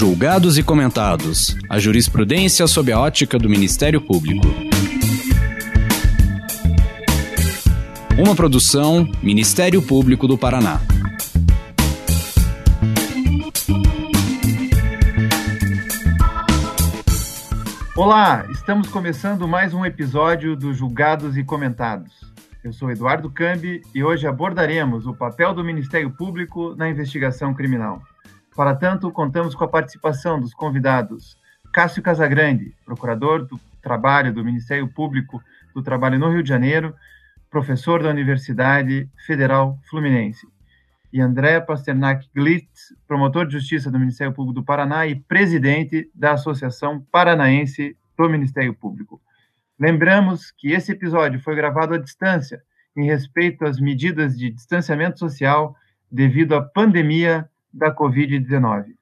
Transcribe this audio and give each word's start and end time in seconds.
Julgados 0.00 0.56
e 0.56 0.62
comentados. 0.62 1.54
A 1.68 1.78
jurisprudência 1.78 2.66
sob 2.66 2.90
a 2.90 2.98
ótica 2.98 3.38
do 3.38 3.50
Ministério 3.50 4.00
Público. 4.00 4.46
Uma 8.18 8.34
produção 8.34 9.06
Ministério 9.22 9.82
Público 9.82 10.26
do 10.26 10.38
Paraná. 10.38 10.80
Olá, 17.94 18.46
estamos 18.50 18.88
começando 18.88 19.46
mais 19.46 19.74
um 19.74 19.84
episódio 19.84 20.56
do 20.56 20.72
Julgados 20.72 21.36
e 21.36 21.44
Comentados. 21.44 22.32
Eu 22.64 22.72
sou 22.72 22.90
Eduardo 22.90 23.30
Cambi 23.30 23.82
e 23.94 24.02
hoje 24.02 24.26
abordaremos 24.26 25.06
o 25.06 25.12
papel 25.12 25.52
do 25.52 25.62
Ministério 25.62 26.10
Público 26.10 26.74
na 26.74 26.88
investigação 26.88 27.52
criminal. 27.52 28.00
Para 28.60 28.76
tanto, 28.76 29.10
contamos 29.10 29.54
com 29.54 29.64
a 29.64 29.68
participação 29.68 30.38
dos 30.38 30.52
convidados 30.52 31.34
Cássio 31.72 32.02
Casagrande, 32.02 32.74
procurador 32.84 33.46
do 33.46 33.58
Trabalho 33.80 34.34
do 34.34 34.44
Ministério 34.44 34.86
Público 34.86 35.42
do 35.74 35.82
Trabalho 35.82 36.18
no 36.18 36.30
Rio 36.30 36.42
de 36.42 36.50
Janeiro, 36.50 36.94
professor 37.48 38.02
da 38.02 38.10
Universidade 38.10 39.08
Federal 39.26 39.78
Fluminense, 39.88 40.46
e 41.10 41.22
André 41.22 41.58
Pasternak 41.58 42.28
Glitz, 42.34 42.94
promotor 43.08 43.46
de 43.46 43.54
justiça 43.54 43.90
do 43.90 43.98
Ministério 43.98 44.34
Público 44.34 44.60
do 44.60 44.62
Paraná 44.62 45.06
e 45.06 45.14
presidente 45.14 46.10
da 46.14 46.32
Associação 46.32 47.00
Paranaense 47.10 47.96
do 48.14 48.28
Ministério 48.28 48.74
Público. 48.74 49.22
Lembramos 49.78 50.50
que 50.50 50.72
esse 50.72 50.92
episódio 50.92 51.40
foi 51.40 51.56
gravado 51.56 51.94
à 51.94 51.98
distância, 51.98 52.60
em 52.94 53.06
respeito 53.06 53.64
às 53.64 53.80
medidas 53.80 54.36
de 54.36 54.50
distanciamento 54.50 55.18
social 55.18 55.74
devido 56.12 56.54
à 56.54 56.60
pandemia 56.60 57.49
da 57.72 57.94
Covid-19. 57.94 58.94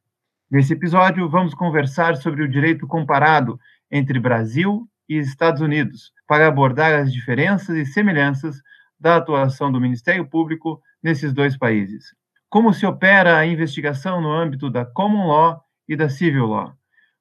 Nesse 0.51 0.73
episódio, 0.73 1.29
vamos 1.29 1.55
conversar 1.55 2.17
sobre 2.17 2.43
o 2.43 2.49
direito 2.49 2.87
comparado 2.87 3.59
entre 3.91 4.19
Brasil 4.19 4.89
e 5.09 5.17
Estados 5.19 5.61
Unidos, 5.61 6.13
para 6.27 6.47
abordar 6.47 6.93
as 6.93 7.13
diferenças 7.13 7.77
e 7.77 7.85
semelhanças 7.85 8.63
da 8.99 9.17
atuação 9.17 9.71
do 9.71 9.81
Ministério 9.81 10.27
Público 10.27 10.83
nesses 11.03 11.33
dois 11.33 11.57
países. 11.57 12.15
Como 12.51 12.73
se 12.73 12.87
opera 12.87 13.37
a 13.39 13.47
investigação 13.47 14.21
no 14.21 14.33
âmbito 14.33 14.71
da 14.71 14.85
Common 14.85 15.27
Law 15.27 15.63
e 15.87 15.97
da 15.97 16.09
Civil 16.09 16.47
Law? 16.47 16.75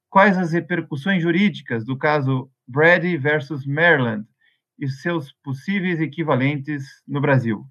Quais 0.10 0.38
as 0.38 0.54
repercussões 0.54 1.22
jurídicas 1.22 1.84
do 1.84 1.98
caso 1.98 2.50
Brady 2.68 3.18
versus 3.18 3.66
Maryland 3.66 4.26
e 4.80 4.88
seus 4.88 5.34
possíveis 5.44 6.00
equivalentes 6.00 6.86
no 7.08 7.20
Brasil? 7.20 7.66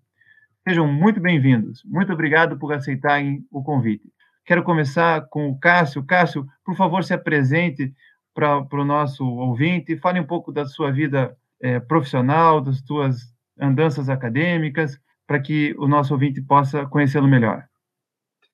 Sejam 0.68 0.84
muito 0.88 1.20
bem-vindos. 1.20 1.80
Muito 1.84 2.12
obrigado 2.12 2.58
por 2.58 2.72
aceitarem 2.72 3.46
o 3.52 3.62
convite. 3.62 4.02
Quero 4.44 4.64
começar 4.64 5.28
com 5.28 5.48
o 5.48 5.56
Cássio. 5.60 6.04
Cássio, 6.04 6.44
por 6.64 6.76
favor, 6.76 7.04
se 7.04 7.14
apresente 7.14 7.92
para 8.34 8.66
o 8.72 8.84
nosso 8.84 9.24
ouvinte. 9.24 9.96
Fale 9.96 10.18
um 10.18 10.26
pouco 10.26 10.50
da 10.50 10.66
sua 10.66 10.90
vida 10.90 11.38
é, 11.62 11.78
profissional, 11.78 12.60
das 12.60 12.80
suas 12.84 13.32
andanças 13.56 14.08
acadêmicas 14.08 14.98
para 15.24 15.40
que 15.40 15.72
o 15.78 15.86
nosso 15.86 16.12
ouvinte 16.12 16.42
possa 16.42 16.84
conhecê-lo 16.86 17.28
melhor. 17.28 17.62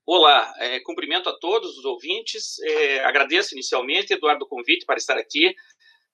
Olá, 0.04 0.52
é, 0.58 0.80
cumprimento 0.80 1.30
a 1.30 1.38
todos 1.38 1.78
os 1.78 1.84
ouvintes. 1.86 2.58
É, 2.60 3.04
agradeço 3.06 3.54
inicialmente, 3.54 4.12
Eduardo, 4.12 4.44
o 4.44 4.48
convite 4.48 4.84
para 4.84 4.98
estar 4.98 5.16
aqui 5.16 5.54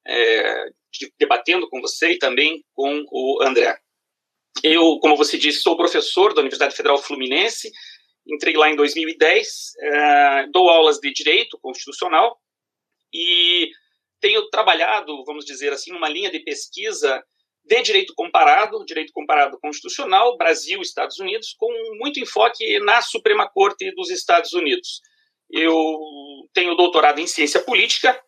é, 0.06 0.70
debatendo 1.18 1.68
com 1.68 1.80
você 1.80 2.12
e 2.12 2.18
também 2.18 2.64
com 2.72 3.04
o 3.10 3.42
André. 3.42 3.76
Eu, 4.62 4.98
como 5.00 5.16
você 5.16 5.38
disse, 5.38 5.60
sou 5.60 5.76
professor 5.76 6.34
da 6.34 6.40
Universidade 6.40 6.74
Federal 6.74 6.98
Fluminense, 6.98 7.70
entrei 8.26 8.54
lá 8.54 8.70
em 8.70 8.76
2010, 8.76 9.72
é, 9.80 10.46
dou 10.52 10.68
aulas 10.68 10.98
de 10.98 11.12
Direito 11.12 11.58
Constitucional 11.60 12.38
e 13.12 13.70
tenho 14.20 14.48
trabalhado, 14.50 15.24
vamos 15.24 15.44
dizer 15.44 15.72
assim, 15.72 15.92
numa 15.92 16.08
linha 16.08 16.30
de 16.30 16.40
pesquisa 16.40 17.22
de 17.64 17.82
direito 17.82 18.14
comparado, 18.16 18.84
direito 18.84 19.12
comparado 19.12 19.58
constitucional, 19.60 20.36
Brasil, 20.36 20.80
Estados 20.80 21.18
Unidos, 21.18 21.54
com 21.58 21.70
muito 21.98 22.18
enfoque 22.18 22.78
na 22.80 23.02
Suprema 23.02 23.48
Corte 23.48 23.92
dos 23.94 24.10
Estados 24.10 24.54
Unidos. 24.54 25.00
Eu 25.50 25.98
tenho 26.54 26.74
doutorado 26.74 27.20
em 27.20 27.26
ciência 27.26 27.60
política, 27.60 28.18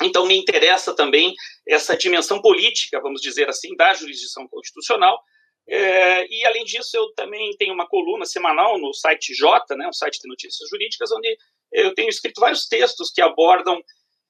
então 0.00 0.26
me 0.26 0.38
interessa 0.38 0.94
também 0.94 1.34
essa 1.66 1.96
dimensão 1.96 2.40
política, 2.40 3.00
vamos 3.00 3.20
dizer 3.20 3.48
assim, 3.48 3.74
da 3.76 3.92
jurisdição 3.94 4.46
constitucional. 4.48 5.20
É, 5.68 6.26
e 6.26 6.46
além 6.46 6.64
disso, 6.64 6.96
eu 6.96 7.12
também 7.14 7.54
tenho 7.58 7.74
uma 7.74 7.86
coluna 7.86 8.24
semanal 8.24 8.78
no 8.78 8.94
site 8.94 9.34
J, 9.34 9.76
né, 9.76 9.86
um 9.86 9.92
site 9.92 10.18
de 10.20 10.28
notícias 10.28 10.68
jurídicas, 10.70 11.12
onde 11.12 11.36
eu 11.72 11.94
tenho 11.94 12.08
escrito 12.08 12.40
vários 12.40 12.66
textos 12.66 13.10
que 13.10 13.20
abordam 13.20 13.82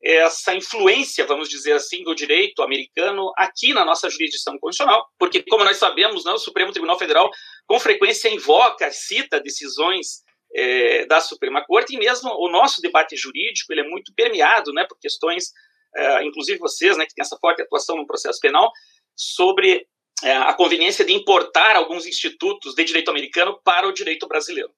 essa 0.02 0.54
influência, 0.54 1.26
vamos 1.26 1.48
dizer 1.48 1.72
assim, 1.72 2.04
do 2.04 2.14
direito 2.14 2.62
americano 2.62 3.32
aqui 3.36 3.72
na 3.72 3.84
nossa 3.84 4.08
jurisdição 4.08 4.58
constitucional, 4.58 5.06
porque, 5.18 5.42
como 5.42 5.64
nós 5.64 5.76
sabemos, 5.76 6.24
né, 6.24 6.32
o 6.32 6.38
Supremo 6.38 6.72
Tribunal 6.72 6.98
Federal 6.98 7.30
com 7.66 7.80
frequência 7.80 8.28
invoca, 8.28 8.90
cita 8.92 9.40
decisões 9.40 10.22
é, 10.54 11.04
da 11.06 11.20
Suprema 11.20 11.64
Corte, 11.64 11.94
e 11.94 11.98
mesmo 11.98 12.30
o 12.30 12.48
nosso 12.48 12.80
debate 12.80 13.16
jurídico 13.16 13.72
ele 13.72 13.80
é 13.80 13.88
muito 13.88 14.12
permeado 14.14 14.72
né, 14.72 14.86
por 14.88 14.98
questões, 14.98 15.52
é, 15.94 16.24
inclusive 16.24 16.58
vocês, 16.58 16.96
né, 16.96 17.04
que 17.04 17.14
têm 17.14 17.22
essa 17.22 17.36
forte 17.36 17.62
atuação 17.62 17.96
no 17.96 18.06
processo 18.06 18.40
penal, 18.40 18.70
sobre 19.16 19.78
é, 19.78 19.88
a 20.24 20.52
conveniência 20.54 21.04
de 21.04 21.12
importar 21.12 21.76
alguns 21.76 22.06
institutos 22.06 22.74
de 22.74 22.84
direito 22.84 23.10
americano 23.10 23.58
para 23.64 23.86
o 23.86 23.92
direito 23.92 24.26
brasileiro. 24.26 24.70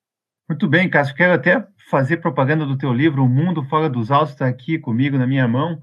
Muito 0.48 0.66
bem, 0.66 0.88
Cássio. 0.88 1.14
Quero 1.14 1.32
até 1.32 1.64
fazer 1.88 2.18
propaganda 2.18 2.66
do 2.66 2.76
teu 2.76 2.92
livro, 2.92 3.22
O 3.22 3.28
Mundo 3.28 3.64
Fora 3.64 3.88
dos 3.88 4.10
Autos, 4.10 4.32
está 4.32 4.46
aqui 4.46 4.78
comigo 4.78 5.16
na 5.16 5.26
minha 5.26 5.46
mão, 5.46 5.80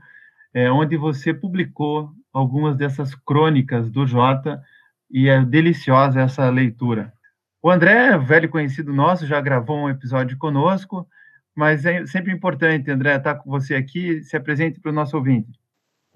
é, 0.54 0.70
onde 0.72 0.98
você 0.98 1.34
publicou 1.34 2.10
algumas 2.34 2.76
dessas 2.76 3.16
crônicas 3.16 3.90
do 3.90 4.06
Jota 4.06 4.62
e 5.10 5.30
é 5.30 5.44
deliciosa 5.44 6.22
essa 6.22 6.50
leitura. 6.50 7.14
O 7.62 7.72
André, 7.72 8.18
velho 8.18 8.50
conhecido 8.50 8.94
nosso, 8.94 9.26
já 9.26 9.42
gravou 9.42 9.78
um 9.78 9.90
episódio 9.90 10.38
conosco, 10.38 11.08
mas 11.56 11.86
é 11.86 12.06
sempre 12.06 12.32
importante, 12.32 12.92
André, 12.92 13.16
estar 13.16 13.36
com 13.36 13.50
você 13.50 13.74
aqui. 13.74 14.24
Se 14.24 14.38
apresente 14.38 14.80
para 14.80 14.92
o 14.92 14.96
nosso 14.96 15.18
ouvinte. 15.18 15.60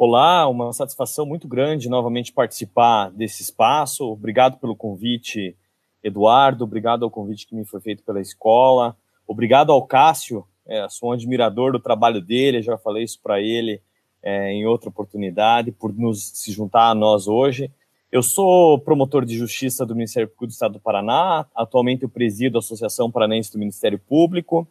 Olá, 0.04 0.48
uma 0.48 0.74
satisfação 0.74 1.28
muito 1.28 1.48
grande 1.48 1.88
novamente 1.88 2.34
participar 2.34 3.12
desse 3.12 3.44
espaço. 3.44 4.04
Obrigado 4.04 4.58
pelo 4.58 4.76
convite 4.76 5.56
Eduardo, 6.04 6.64
obrigado 6.64 7.06
ao 7.06 7.12
convite 7.12 7.46
que 7.46 7.54
me 7.54 7.64
foi 7.66 7.80
feito 7.80 8.02
pela 8.02 8.20
escola, 8.20 8.98
obrigado 9.28 9.72
ao 9.72 9.86
Cássio, 9.86 10.44
é, 10.66 10.90
sou 10.90 11.10
um 11.10 11.12
admirador 11.12 11.72
do 11.72 11.80
trabalho 11.80 12.20
dele, 12.20 12.64
já 12.64 12.80
falei 12.80 13.04
isso 13.04 13.20
para 13.22 13.40
ele 13.40 13.80
é, 14.24 14.52
em 14.52 14.66
outra 14.66 14.90
oportunidade, 14.90 15.72
por 15.72 15.94
nos 15.94 16.30
se 16.30 16.52
juntar 16.52 16.90
a 16.90 16.96
nós 16.96 17.28
hoje. 17.28 17.72
Eu 18.12 18.24
sou 18.24 18.80
promotor 18.80 19.24
de 19.24 19.38
justiça 19.38 19.86
do 19.86 19.94
Ministério 19.94 20.30
Público 20.30 20.48
do 20.48 20.52
Estado 20.54 20.74
do 20.74 20.80
Paraná, 20.80 21.46
atualmente 21.54 22.02
eu 22.02 22.10
presido 22.10 22.58
a 22.58 22.60
Associação 22.60 23.12
Paranense 23.12 23.52
do 23.52 23.60
Ministério 23.60 24.00
Público. 24.00 24.68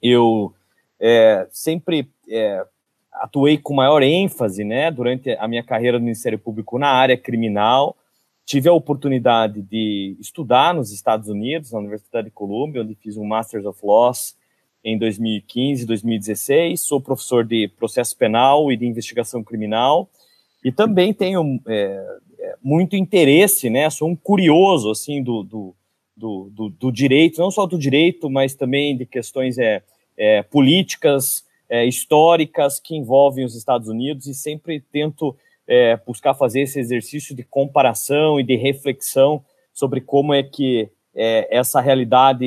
Eu 0.00 0.54
é, 1.00 1.48
sempre 1.50 2.08
é, 2.30 2.64
atuei 3.12 3.58
com 3.58 3.74
maior 3.74 4.02
ênfase, 4.02 4.64
né, 4.64 4.90
durante 4.90 5.30
a 5.32 5.46
minha 5.46 5.62
carreira 5.62 5.98
no 5.98 6.04
Ministério 6.04 6.38
Público 6.38 6.78
na 6.78 6.88
área 6.88 7.16
criminal, 7.16 7.96
Tive 8.44 8.68
a 8.68 8.72
oportunidade 8.72 9.62
de 9.62 10.16
estudar 10.20 10.74
nos 10.74 10.90
Estados 10.90 11.28
Unidos, 11.28 11.72
na 11.72 11.78
Universidade 11.78 12.26
de 12.26 12.34
Columbia, 12.34 12.82
onde 12.82 12.94
fiz 12.94 13.16
um 13.16 13.24
Masters 13.24 13.64
of 13.64 13.78
Laws 13.82 14.36
em 14.84 14.98
2015, 14.98 15.86
2016. 15.86 16.80
Sou 16.80 17.00
professor 17.00 17.44
de 17.44 17.68
processo 17.68 18.16
penal 18.16 18.70
e 18.72 18.76
de 18.76 18.84
investigação 18.84 19.44
criminal 19.44 20.10
e 20.64 20.72
também 20.72 21.14
tenho 21.14 21.60
é, 21.68 22.18
é 22.40 22.54
muito 22.60 22.96
interesse, 22.96 23.70
né? 23.70 23.88
Sou 23.90 24.08
um 24.08 24.16
curioso 24.16 24.90
assim 24.90 25.22
do, 25.22 25.44
do, 25.44 25.74
do, 26.16 26.68
do, 26.68 26.92
direito, 26.92 27.40
não 27.40 27.50
só 27.50 27.64
do 27.64 27.78
direito, 27.78 28.28
mas 28.28 28.54
também 28.54 28.96
de 28.96 29.06
questões 29.06 29.56
é, 29.56 29.82
é 30.16 30.42
políticas, 30.42 31.44
é, 31.72 31.86
históricas 31.86 32.78
que 32.78 32.94
envolvem 32.94 33.46
os 33.46 33.56
Estados 33.56 33.88
Unidos 33.88 34.26
e 34.26 34.34
sempre 34.34 34.78
tento 34.78 35.34
é, 35.66 35.96
buscar 36.06 36.34
fazer 36.34 36.60
esse 36.60 36.78
exercício 36.78 37.34
de 37.34 37.42
comparação 37.42 38.38
e 38.38 38.42
de 38.42 38.56
reflexão 38.56 39.42
sobre 39.72 40.02
como 40.02 40.34
é 40.34 40.42
que 40.42 40.90
é, 41.14 41.48
essa 41.50 41.80
realidade 41.80 42.44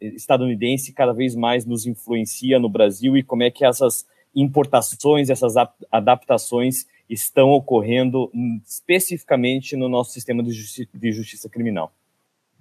estadunidense 0.00 0.94
cada 0.94 1.12
vez 1.12 1.36
mais 1.36 1.66
nos 1.66 1.84
influencia 1.84 2.58
no 2.58 2.70
Brasil 2.70 3.14
e 3.14 3.22
como 3.22 3.42
é 3.42 3.50
que 3.50 3.62
essas 3.62 4.06
importações, 4.34 5.28
essas 5.28 5.52
adaptações 5.92 6.86
estão 7.10 7.50
ocorrendo 7.50 8.32
especificamente 8.66 9.76
no 9.76 9.86
nosso 9.86 10.12
sistema 10.12 10.42
de, 10.42 10.52
justi 10.52 10.88
de 10.94 11.12
justiça 11.12 11.50
criminal. 11.50 11.92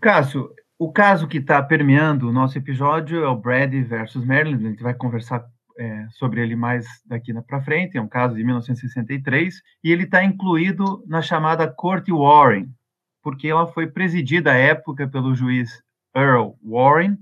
Cássio, 0.01 0.51
o 0.77 0.91
caso 0.91 1.25
que 1.25 1.37
está 1.37 1.63
permeando 1.63 2.27
o 2.27 2.33
nosso 2.33 2.57
episódio 2.57 3.23
é 3.23 3.27
o 3.29 3.37
Brady 3.37 3.81
versus 3.81 4.25
Maryland. 4.25 4.65
A 4.65 4.69
gente 4.71 4.83
vai 4.83 4.93
conversar 4.93 5.49
é, 5.77 6.07
sobre 6.11 6.41
ele 6.41 6.55
mais 6.55 6.85
daqui 7.05 7.33
para 7.41 7.61
frente, 7.61 7.97
é 7.97 8.01
um 8.01 8.07
caso 8.07 8.35
de 8.35 8.43
1963, 8.43 9.61
e 9.83 9.91
ele 9.91 10.03
está 10.03 10.23
incluído 10.23 11.03
na 11.07 11.21
chamada 11.21 11.67
Corte 11.67 12.11
Warren, 12.11 12.67
porque 13.21 13.47
ela 13.47 13.67
foi 13.67 13.87
presidida 13.87 14.51
à 14.51 14.55
época 14.55 15.07
pelo 15.07 15.35
juiz 15.35 15.81
Earl 16.15 16.53
Warren, 16.63 17.17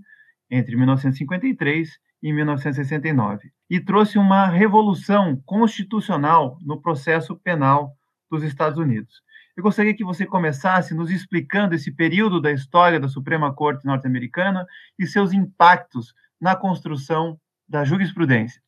entre 0.49 0.75
1953 0.75 1.89
em 2.21 2.31
1969 2.31 3.51
e 3.69 3.79
trouxe 3.79 4.17
uma 4.19 4.47
revolução 4.47 5.41
constitucional 5.45 6.57
no 6.61 6.79
processo 6.79 7.35
penal 7.35 7.95
dos 8.29 8.43
Estados 8.43 8.77
Unidos. 8.77 9.21
Eu 9.57 9.63
gostaria 9.63 9.95
que 9.95 10.03
você 10.03 10.25
começasse 10.25 10.93
nos 10.93 11.11
explicando 11.11 11.75
esse 11.75 11.91
período 11.91 12.39
da 12.39 12.51
história 12.51 12.99
da 12.99 13.07
Suprema 13.07 13.53
Corte 13.53 13.85
norte-americana 13.85 14.65
e 14.97 15.05
seus 15.05 15.33
impactos 15.33 16.13
na 16.39 16.55
construção 16.55 17.39
da 17.67 17.83
jurisprudência. 17.83 18.61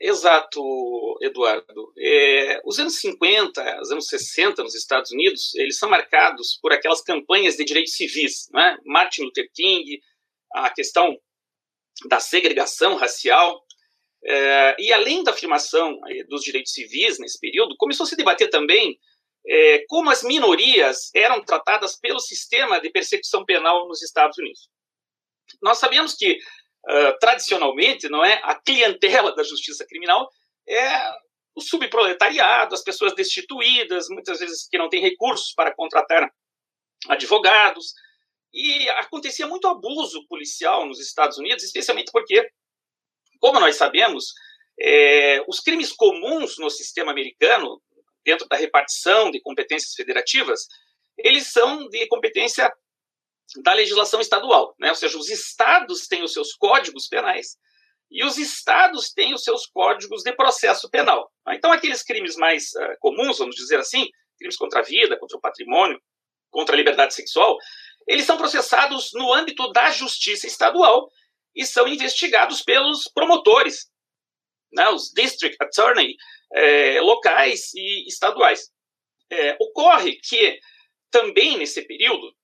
Exato, 0.00 0.60
Eduardo. 1.20 1.92
É, 1.96 2.60
os 2.64 2.78
anos 2.78 2.98
50, 2.98 3.80
os 3.80 3.90
anos 3.92 4.08
60 4.08 4.62
nos 4.62 4.74
Estados 4.74 5.12
Unidos, 5.12 5.54
eles 5.54 5.78
são 5.78 5.88
marcados 5.88 6.58
por 6.60 6.72
aquelas 6.72 7.02
campanhas 7.02 7.56
de 7.56 7.64
direitos 7.64 7.94
civis, 7.94 8.48
né? 8.52 8.76
Martin 8.84 9.22
Luther 9.22 9.48
King, 9.54 10.00
a 10.54 10.70
questão 10.70 11.16
da 12.08 12.18
segregação 12.18 12.96
racial, 12.96 13.64
é, 14.24 14.76
e 14.78 14.92
além 14.92 15.22
da 15.22 15.32
afirmação 15.32 15.98
é, 16.08 16.24
dos 16.24 16.42
direitos 16.42 16.72
civis 16.72 17.18
nesse 17.18 17.38
período, 17.38 17.76
começou 17.76 18.04
a 18.04 18.08
se 18.08 18.16
debater 18.16 18.50
também 18.50 18.98
é, 19.46 19.84
como 19.88 20.10
as 20.10 20.22
minorias 20.22 21.10
eram 21.14 21.44
tratadas 21.44 21.98
pelo 21.98 22.20
sistema 22.20 22.80
de 22.80 22.90
persecução 22.90 23.44
penal 23.44 23.88
nos 23.88 24.02
Estados 24.02 24.38
Unidos. 24.38 24.70
Nós 25.60 25.78
sabemos 25.78 26.14
que, 26.14 26.38
uh, 26.88 27.18
tradicionalmente, 27.20 28.08
não 28.08 28.24
é? 28.24 28.40
A 28.42 28.54
clientela 28.54 29.34
da 29.34 29.42
justiça 29.42 29.86
criminal 29.86 30.30
é 30.68 31.12
o 31.54 31.60
subproletariado, 31.60 32.74
as 32.74 32.82
pessoas 32.82 33.14
destituídas, 33.14 34.08
muitas 34.08 34.40
vezes 34.40 34.66
que 34.68 34.78
não 34.78 34.88
têm 34.88 35.02
recursos 35.02 35.52
para 35.54 35.74
contratar 35.74 36.30
advogados, 37.08 37.94
e 38.52 38.88
acontecia 38.90 39.46
muito 39.46 39.66
abuso 39.66 40.26
policial 40.28 40.86
nos 40.86 41.00
Estados 41.00 41.38
Unidos, 41.38 41.64
especialmente 41.64 42.10
porque, 42.12 42.48
como 43.40 43.58
nós 43.58 43.76
sabemos, 43.76 44.34
é, 44.78 45.42
os 45.48 45.60
crimes 45.60 45.92
comuns 45.92 46.58
no 46.58 46.70
sistema 46.70 47.10
americano, 47.10 47.82
dentro 48.24 48.46
da 48.48 48.56
repartição 48.56 49.30
de 49.30 49.40
competências 49.40 49.94
federativas, 49.94 50.66
eles 51.18 51.48
são 51.48 51.88
de 51.88 52.06
competência 52.06 52.72
da 53.62 53.72
legislação 53.74 54.20
estadual, 54.20 54.74
né? 54.78 54.88
ou 54.90 54.94
seja, 54.94 55.18
os 55.18 55.28
estados 55.28 56.06
têm 56.06 56.22
os 56.22 56.32
seus 56.32 56.54
códigos 56.54 57.06
penais 57.06 57.56
e 58.10 58.24
os 58.24 58.36
estados 58.38 59.12
têm 59.12 59.34
os 59.34 59.42
seus 59.42 59.66
códigos 59.66 60.22
de 60.22 60.32
processo 60.34 60.88
penal. 60.90 61.30
Então, 61.48 61.72
aqueles 61.72 62.02
crimes 62.02 62.36
mais 62.36 62.70
uh, 62.74 62.96
comuns, 63.00 63.38
vamos 63.38 63.56
dizer 63.56 63.78
assim, 63.78 64.08
crimes 64.38 64.56
contra 64.56 64.80
a 64.80 64.82
vida, 64.82 65.18
contra 65.18 65.36
o 65.36 65.40
patrimônio, 65.40 66.00
contra 66.50 66.74
a 66.74 66.78
liberdade 66.78 67.14
sexual, 67.14 67.56
eles 68.06 68.26
são 68.26 68.36
processados 68.36 69.10
no 69.14 69.32
âmbito 69.32 69.70
da 69.72 69.90
justiça 69.90 70.46
estadual 70.46 71.08
e 71.54 71.64
são 71.64 71.88
investigados 71.88 72.62
pelos 72.62 73.08
promotores, 73.14 73.90
né, 74.72 74.88
os 74.90 75.10
district 75.10 75.56
attorney 75.60 76.16
é, 76.54 77.00
locais 77.00 77.72
e 77.74 78.06
estaduais. 78.06 78.70
É, 79.30 79.56
ocorre 79.58 80.16
que 80.16 80.58
também 81.10 81.56
nesse 81.56 81.82
período 81.82 82.34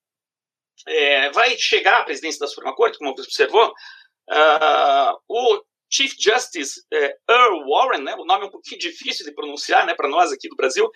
é, 0.87 1.31
vai 1.31 1.57
chegar 1.57 2.01
à 2.01 2.05
presidência 2.05 2.41
da 2.41 2.47
Suprema 2.47 2.75
Corte, 2.75 2.99
como 2.99 3.15
você 3.15 3.23
observou, 3.23 3.69
uh, 3.69 5.19
o 5.29 5.63
Chief 5.91 6.15
Justice 6.19 6.83
é, 6.93 7.17
Earl 7.29 7.69
Warren, 7.69 8.03
né, 8.03 8.15
o 8.15 8.25
nome 8.25 8.45
é 8.45 8.47
um 8.49 8.51
pouquinho 8.51 8.79
difícil 8.79 9.25
de 9.25 9.35
pronunciar 9.35 9.87
né, 9.87 9.95
para 9.95 10.09
nós 10.09 10.33
aqui 10.33 10.49
do 10.49 10.57
Brasil, 10.57 10.91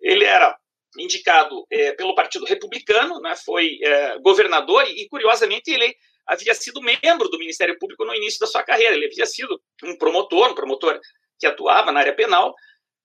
ele 0.00 0.24
era 0.24 0.56
indicado 0.98 1.66
é, 1.70 1.92
pelo 1.92 2.14
Partido 2.14 2.44
Republicano, 2.44 3.20
né, 3.20 3.34
foi 3.44 3.78
é, 3.82 4.18
governador 4.20 4.84
e, 4.88 5.08
curiosamente, 5.08 5.70
ele 5.70 5.94
havia 6.26 6.54
sido 6.54 6.82
membro 6.82 7.28
do 7.28 7.38
Ministério 7.38 7.78
Público 7.78 8.04
no 8.04 8.14
início 8.14 8.40
da 8.40 8.46
sua 8.46 8.62
carreira. 8.62 8.94
Ele 8.94 9.06
havia 9.06 9.26
sido 9.26 9.60
um 9.84 9.96
promotor, 9.96 10.50
um 10.50 10.54
promotor 10.54 10.98
que 11.38 11.46
atuava 11.46 11.92
na 11.92 12.00
área 12.00 12.14
penal, 12.14 12.54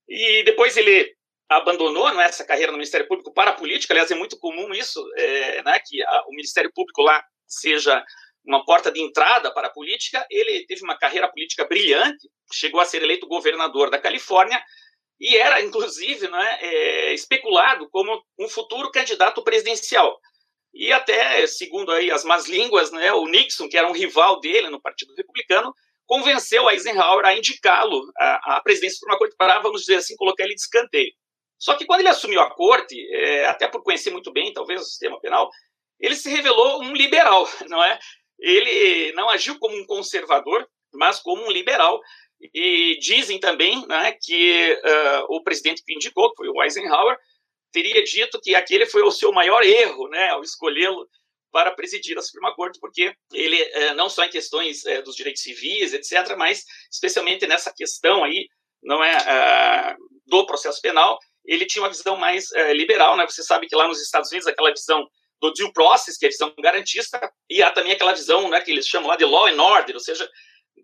e 0.07 0.43
depois 0.43 0.75
ele 0.75 1.13
abandonou 1.51 2.13
né, 2.13 2.25
essa 2.25 2.45
carreira 2.45 2.71
no 2.71 2.77
Ministério 2.77 3.07
Público 3.07 3.33
para 3.33 3.51
a 3.51 3.53
política. 3.53 3.93
Aliás, 3.93 4.09
é 4.09 4.15
muito 4.15 4.37
comum 4.39 4.73
isso, 4.73 5.05
é, 5.17 5.61
né, 5.63 5.79
que 5.85 6.01
a, 6.01 6.23
o 6.27 6.31
Ministério 6.31 6.71
Público 6.73 7.01
lá 7.01 7.21
seja 7.45 8.03
uma 8.45 8.63
porta 8.63 8.91
de 8.91 9.01
entrada 9.01 9.53
para 9.53 9.67
a 9.67 9.71
política. 9.71 10.25
Ele 10.29 10.65
teve 10.65 10.83
uma 10.83 10.97
carreira 10.97 11.29
política 11.29 11.65
brilhante, 11.65 12.29
chegou 12.53 12.79
a 12.79 12.85
ser 12.85 13.03
eleito 13.03 13.27
governador 13.27 13.89
da 13.89 13.99
Califórnia 13.99 14.63
e 15.19 15.35
era, 15.35 15.61
inclusive, 15.61 16.27
né, 16.29 16.57
é, 16.61 17.13
especulado 17.13 17.89
como 17.89 18.23
um 18.39 18.47
futuro 18.47 18.89
candidato 18.89 19.43
presidencial. 19.43 20.17
E 20.73 20.91
até, 20.93 21.45
segundo 21.47 21.91
aí 21.91 22.09
as 22.09 22.23
más 22.23 22.47
línguas, 22.47 22.91
né, 22.91 23.11
o 23.11 23.27
Nixon, 23.27 23.67
que 23.67 23.77
era 23.77 23.89
um 23.89 23.93
rival 23.93 24.39
dele 24.39 24.69
no 24.69 24.81
Partido 24.81 25.13
Republicano, 25.15 25.73
convenceu 26.05 26.69
Eisenhower 26.69 27.25
a 27.25 27.35
indicá-lo 27.35 28.01
à, 28.17 28.55
à 28.55 28.61
presidência 28.61 28.99
por 29.01 29.11
uma 29.11 29.17
corte 29.17 29.35
para, 29.37 29.59
vamos 29.59 29.81
dizer 29.81 29.97
assim, 29.97 30.15
colocar 30.15 30.45
ele 30.45 30.55
de 30.55 30.61
escanteio. 30.61 31.11
Só 31.61 31.75
que 31.75 31.85
quando 31.85 31.99
ele 31.99 32.09
assumiu 32.09 32.41
a 32.41 32.49
corte, 32.49 32.99
é, 33.13 33.45
até 33.45 33.67
por 33.67 33.83
conhecer 33.83 34.09
muito 34.09 34.33
bem, 34.33 34.51
talvez, 34.51 34.81
o 34.81 34.85
sistema 34.85 35.19
penal, 35.21 35.47
ele 35.99 36.15
se 36.15 36.27
revelou 36.27 36.81
um 36.81 36.91
liberal, 36.91 37.47
não 37.69 37.81
é? 37.83 37.99
Ele 38.39 39.11
não 39.13 39.29
agiu 39.29 39.59
como 39.59 39.77
um 39.77 39.85
conservador, 39.85 40.67
mas 40.91 41.19
como 41.19 41.45
um 41.45 41.51
liberal, 41.51 42.01
e 42.51 42.97
dizem 42.99 43.39
também 43.39 43.85
né, 43.87 44.17
que 44.19 44.73
uh, 44.73 45.25
o 45.29 45.43
presidente 45.43 45.83
que 45.85 45.93
indicou, 45.93 46.31
que 46.31 46.37
foi 46.37 46.49
o 46.49 46.63
Eisenhower, 46.63 47.15
teria 47.71 48.03
dito 48.03 48.41
que 48.41 48.55
aquele 48.55 48.87
foi 48.87 49.03
o 49.03 49.11
seu 49.11 49.31
maior 49.31 49.61
erro 49.61 50.07
né, 50.09 50.29
ao 50.29 50.41
escolhê-lo 50.41 51.07
para 51.51 51.69
presidir 51.69 52.17
a 52.17 52.21
Suprema 52.23 52.55
Corte, 52.55 52.79
porque 52.79 53.13
ele, 53.31 53.61
uh, 53.61 53.93
não 53.93 54.09
só 54.09 54.23
em 54.23 54.31
questões 54.31 54.83
uh, 54.85 55.03
dos 55.03 55.15
direitos 55.15 55.43
civis, 55.43 55.93
etc., 55.93 56.35
mas 56.35 56.65
especialmente 56.91 57.45
nessa 57.45 57.71
questão 57.71 58.23
aí, 58.23 58.47
não 58.81 59.03
é, 59.03 59.95
do 60.25 60.43
processo 60.47 60.81
penal, 60.81 61.19
ele 61.45 61.65
tinha 61.65 61.83
uma 61.83 61.89
visão 61.89 62.15
mais 62.15 62.49
liberal. 62.73 63.17
Né? 63.17 63.25
Você 63.27 63.43
sabe 63.43 63.67
que 63.67 63.75
lá 63.75 63.87
nos 63.87 64.01
Estados 64.01 64.29
Unidos, 64.31 64.47
aquela 64.47 64.71
visão 64.71 65.07
do 65.41 65.51
due 65.53 65.73
process, 65.73 66.17
que 66.17 66.25
é 66.25 66.27
a 66.27 66.31
visão 66.31 66.53
garantista, 66.59 67.19
e 67.49 67.63
há 67.63 67.71
também 67.71 67.91
aquela 67.91 68.13
visão 68.13 68.47
né, 68.47 68.61
que 68.61 68.71
eles 68.71 68.87
chamam 68.87 69.09
lá 69.09 69.15
de 69.15 69.25
law 69.25 69.47
and 69.47 69.61
order, 69.61 69.95
ou 69.95 69.99
seja, 69.99 70.29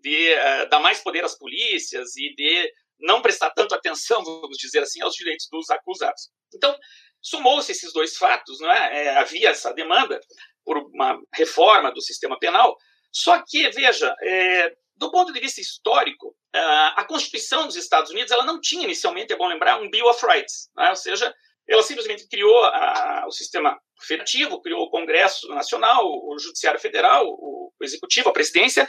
de 0.02 0.34
uh, 0.34 0.68
dar 0.68 0.80
mais 0.80 0.98
poder 0.98 1.24
às 1.24 1.38
polícias 1.38 2.16
e 2.16 2.34
de 2.34 2.72
não 2.98 3.22
prestar 3.22 3.50
tanto 3.50 3.74
atenção, 3.74 4.24
vamos 4.24 4.58
dizer 4.58 4.82
assim, 4.82 5.00
aos 5.00 5.14
direitos 5.14 5.46
dos 5.50 5.70
acusados. 5.70 6.30
Então, 6.52 6.76
sumou-se 7.22 7.70
esses 7.70 7.92
dois 7.92 8.16
fatos, 8.16 8.60
não 8.60 8.70
é? 8.70 9.04
é? 9.04 9.16
havia 9.16 9.50
essa 9.50 9.72
demanda 9.72 10.20
por 10.64 10.78
uma 10.78 11.16
reforma 11.34 11.92
do 11.92 12.02
sistema 12.02 12.36
penal, 12.38 12.76
só 13.12 13.42
que, 13.46 13.70
veja, 13.70 14.12
é, 14.22 14.72
do 14.98 15.10
ponto 15.10 15.32
de 15.32 15.40
vista 15.40 15.60
histórico, 15.60 16.34
a 16.52 17.04
Constituição 17.04 17.66
dos 17.66 17.76
Estados 17.76 18.10
Unidos 18.10 18.32
ela 18.32 18.44
não 18.44 18.60
tinha 18.60 18.84
inicialmente, 18.84 19.32
é 19.32 19.36
bom 19.36 19.46
lembrar, 19.46 19.80
um 19.80 19.88
Bill 19.90 20.06
of 20.06 20.24
Rights, 20.26 20.68
é? 20.78 20.90
ou 20.90 20.96
seja, 20.96 21.32
ela 21.68 21.82
simplesmente 21.82 22.26
criou 22.28 22.64
a, 22.64 23.24
o 23.26 23.30
sistema 23.30 23.78
federativo, 24.00 24.60
criou 24.60 24.82
o 24.82 24.90
Congresso 24.90 25.48
Nacional, 25.48 26.04
o 26.04 26.38
Judiciário 26.38 26.80
Federal, 26.80 27.26
o 27.28 27.72
Executivo, 27.80 28.28
a 28.28 28.32
Presidência, 28.32 28.88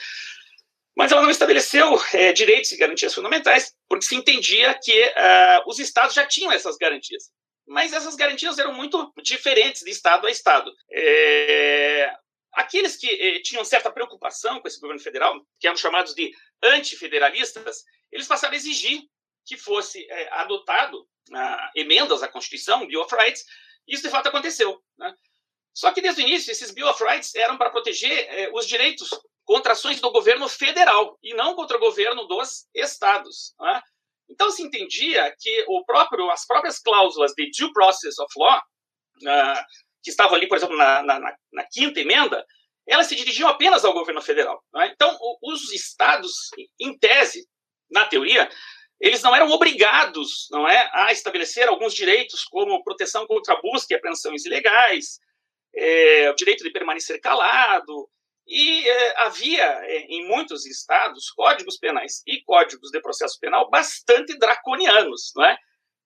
mas 0.95 1.11
ela 1.11 1.21
não 1.21 1.29
estabeleceu 1.29 1.97
é, 2.13 2.33
direitos 2.33 2.71
e 2.71 2.77
garantias 2.77 3.13
fundamentais, 3.13 3.73
porque 3.87 4.05
se 4.05 4.15
entendia 4.15 4.77
que 4.83 5.01
uh, 5.01 5.63
os 5.65 5.79
estados 5.79 6.13
já 6.13 6.25
tinham 6.25 6.51
essas 6.51 6.75
garantias. 6.77 7.29
Mas 7.65 7.93
essas 7.93 8.15
garantias 8.15 8.57
eram 8.57 8.73
muito 8.73 9.13
diferentes 9.21 9.83
de 9.83 9.91
estado 9.91 10.25
a 10.25 10.31
estado. 10.31 10.71
É, 10.91 11.78
aqueles 12.69 12.95
que 12.95 13.09
eh, 13.09 13.41
tinham 13.41 13.65
certa 13.65 13.91
preocupação 13.91 14.61
com 14.61 14.67
esse 14.67 14.79
governo 14.79 15.01
federal, 15.01 15.35
que 15.59 15.67
eram 15.67 15.75
chamados 15.75 16.13
de 16.13 16.31
antifederalistas, 16.63 17.83
eles 18.11 18.27
passaram 18.27 18.53
a 18.53 18.57
exigir 18.57 19.01
que 19.43 19.57
fosse 19.57 20.05
eh, 20.07 20.29
adotado 20.33 21.01
uh, 21.01 21.69
emendas 21.75 22.21
à 22.21 22.27
Constituição, 22.27 22.85
Bill 22.85 23.01
of 23.01 23.15
Rights, 23.15 23.43
e 23.87 23.95
isso 23.95 24.03
de 24.03 24.09
fato 24.09 24.27
aconteceu. 24.29 24.79
Né? 24.97 25.11
Só 25.73 25.91
que 25.91 26.01
desde 26.01 26.21
o 26.21 26.27
início, 26.27 26.51
esses 26.51 26.71
Bill 26.71 26.87
of 26.87 27.03
Rights 27.03 27.33
eram 27.33 27.57
para 27.57 27.71
proteger 27.71 28.11
eh, 28.11 28.51
os 28.53 28.67
direitos 28.67 29.09
contra 29.43 29.73
ações 29.73 29.99
do 29.99 30.11
governo 30.11 30.47
federal 30.47 31.17
e 31.23 31.33
não 31.33 31.55
contra 31.55 31.77
o 31.77 31.79
governo 31.79 32.27
dos 32.27 32.67
estados. 32.75 33.55
Né? 33.59 33.81
Então 34.29 34.51
se 34.51 34.61
entendia 34.61 35.35
que 35.39 35.65
o 35.67 35.83
próprio, 35.85 36.29
as 36.29 36.45
próprias 36.45 36.77
cláusulas 36.77 37.33
de 37.33 37.49
due 37.57 37.73
process 37.73 38.19
of 38.19 38.31
law, 38.37 38.59
uh, 38.59 39.63
que 40.03 40.11
estavam 40.11 40.35
ali, 40.35 40.47
por 40.47 40.57
exemplo, 40.57 40.77
na, 40.77 41.03
na, 41.03 41.19
na, 41.19 41.63
quinta 41.71 41.99
emenda, 41.99 42.45
elas 42.89 43.07
se 43.07 43.15
dirigiam 43.15 43.47
apenas 43.47 43.85
ao 43.85 43.93
governo 43.93 44.21
federal. 44.21 44.63
Né? 44.73 44.91
Então 44.93 45.17
os 45.41 45.71
estados, 45.71 46.49
em 46.79 46.97
tese, 46.97 47.47
na 47.89 48.05
teoria, 48.05 48.49
eles 48.99 49.21
não 49.21 49.35
eram 49.35 49.49
obrigados, 49.49 50.47
não 50.51 50.67
é, 50.67 50.89
a 50.93 51.11
estabelecer 51.11 51.67
alguns 51.67 51.93
direitos 51.93 52.43
como 52.43 52.83
proteção 52.83 53.25
contra 53.25 53.59
busca 53.61 53.93
e 53.93 53.97
apreensões 53.97 54.45
ilegais, 54.45 55.19
é, 55.75 56.29
o 56.29 56.35
direito 56.35 56.63
de 56.63 56.71
permanecer 56.71 57.21
calado, 57.21 58.09
e 58.45 58.89
é, 58.89 59.21
havia, 59.21 59.63
é, 59.63 59.99
em 60.09 60.27
muitos 60.27 60.65
estados, 60.65 61.29
códigos 61.31 61.77
penais 61.77 62.23
e 62.25 62.41
códigos 62.41 62.89
de 62.89 62.99
processo 62.99 63.39
penal 63.39 63.69
bastante 63.69 64.37
draconianos, 64.37 65.31
não 65.35 65.45
é? 65.45 65.57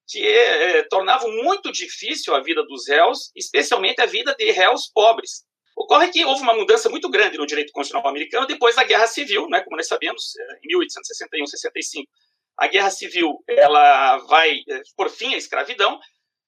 que 0.07 0.27
é, 0.27 0.83
tornavam 0.83 1.31
muito 1.31 1.71
difícil 1.71 2.35
a 2.35 2.41
vida 2.41 2.63
dos 2.65 2.87
réus, 2.87 3.31
especialmente 3.35 4.01
a 4.01 4.05
vida 4.05 4.35
de 4.35 4.51
réus 4.51 4.91
pobres. 4.93 5.45
Ocorre 5.75 6.09
que 6.11 6.23
houve 6.23 6.41
uma 6.41 6.53
mudança 6.53 6.89
muito 6.89 7.09
grande 7.09 7.37
no 7.37 7.45
direito 7.45 7.71
constitucional 7.71 8.09
americano 8.09 8.45
depois 8.45 8.75
da 8.75 8.83
Guerra 8.83 9.07
Civil, 9.07 9.47
né, 9.49 9.61
como 9.61 9.75
nós 9.75 9.87
sabemos, 9.87 10.33
eh, 10.37 10.59
em 10.63 10.67
1861-65. 10.67 12.05
A 12.57 12.67
Guerra 12.67 12.91
Civil 12.91 13.43
ela 13.47 14.17
vai 14.19 14.63
eh, 14.69 14.81
por 14.95 15.09
fim 15.09 15.33
à 15.33 15.37
escravidão 15.37 15.99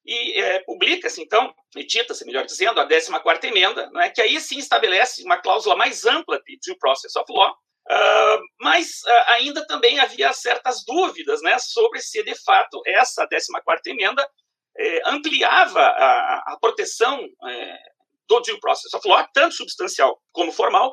e 0.05 0.39
é, 0.39 0.59
publica-se, 0.59 1.19
então, 1.19 1.51
edita-se, 1.75 2.23
melhor 2.25 2.45
dizendo, 2.45 2.79
a 2.79 2.87
14ª 2.87 3.43
emenda, 3.45 3.89
né, 3.89 4.09
que 4.09 4.21
aí 4.21 4.39
sim 4.39 4.59
estabelece 4.59 5.23
uma 5.23 5.37
cláusula 5.37 5.75
mais 5.75 6.05
ampla 6.05 6.39
de 6.45 6.59
due 6.63 6.77
process 6.77 7.15
of 7.15 7.25
law, 7.33 7.51
uh, 7.51 8.39
mas 8.61 9.01
uh, 9.01 9.31
ainda 9.31 9.65
também 9.65 9.99
havia 9.99 10.31
certas 10.31 10.85
dúvidas 10.85 11.41
né, 11.41 11.57
sobre 11.57 12.01
se, 12.01 12.21
de 12.21 12.35
fato, 12.43 12.83
essa 12.85 13.27
14ª 13.27 13.79
emenda 13.87 14.29
eh, 14.77 15.01
ampliava 15.05 15.79
a, 15.79 16.53
a 16.53 16.57
proteção 16.59 17.25
eh, 17.47 17.79
do 18.27 18.39
due 18.41 18.59
process 18.59 18.93
of 18.93 19.07
law, 19.07 19.27
tanto 19.33 19.55
substancial 19.55 20.21
como 20.31 20.51
formal, 20.51 20.91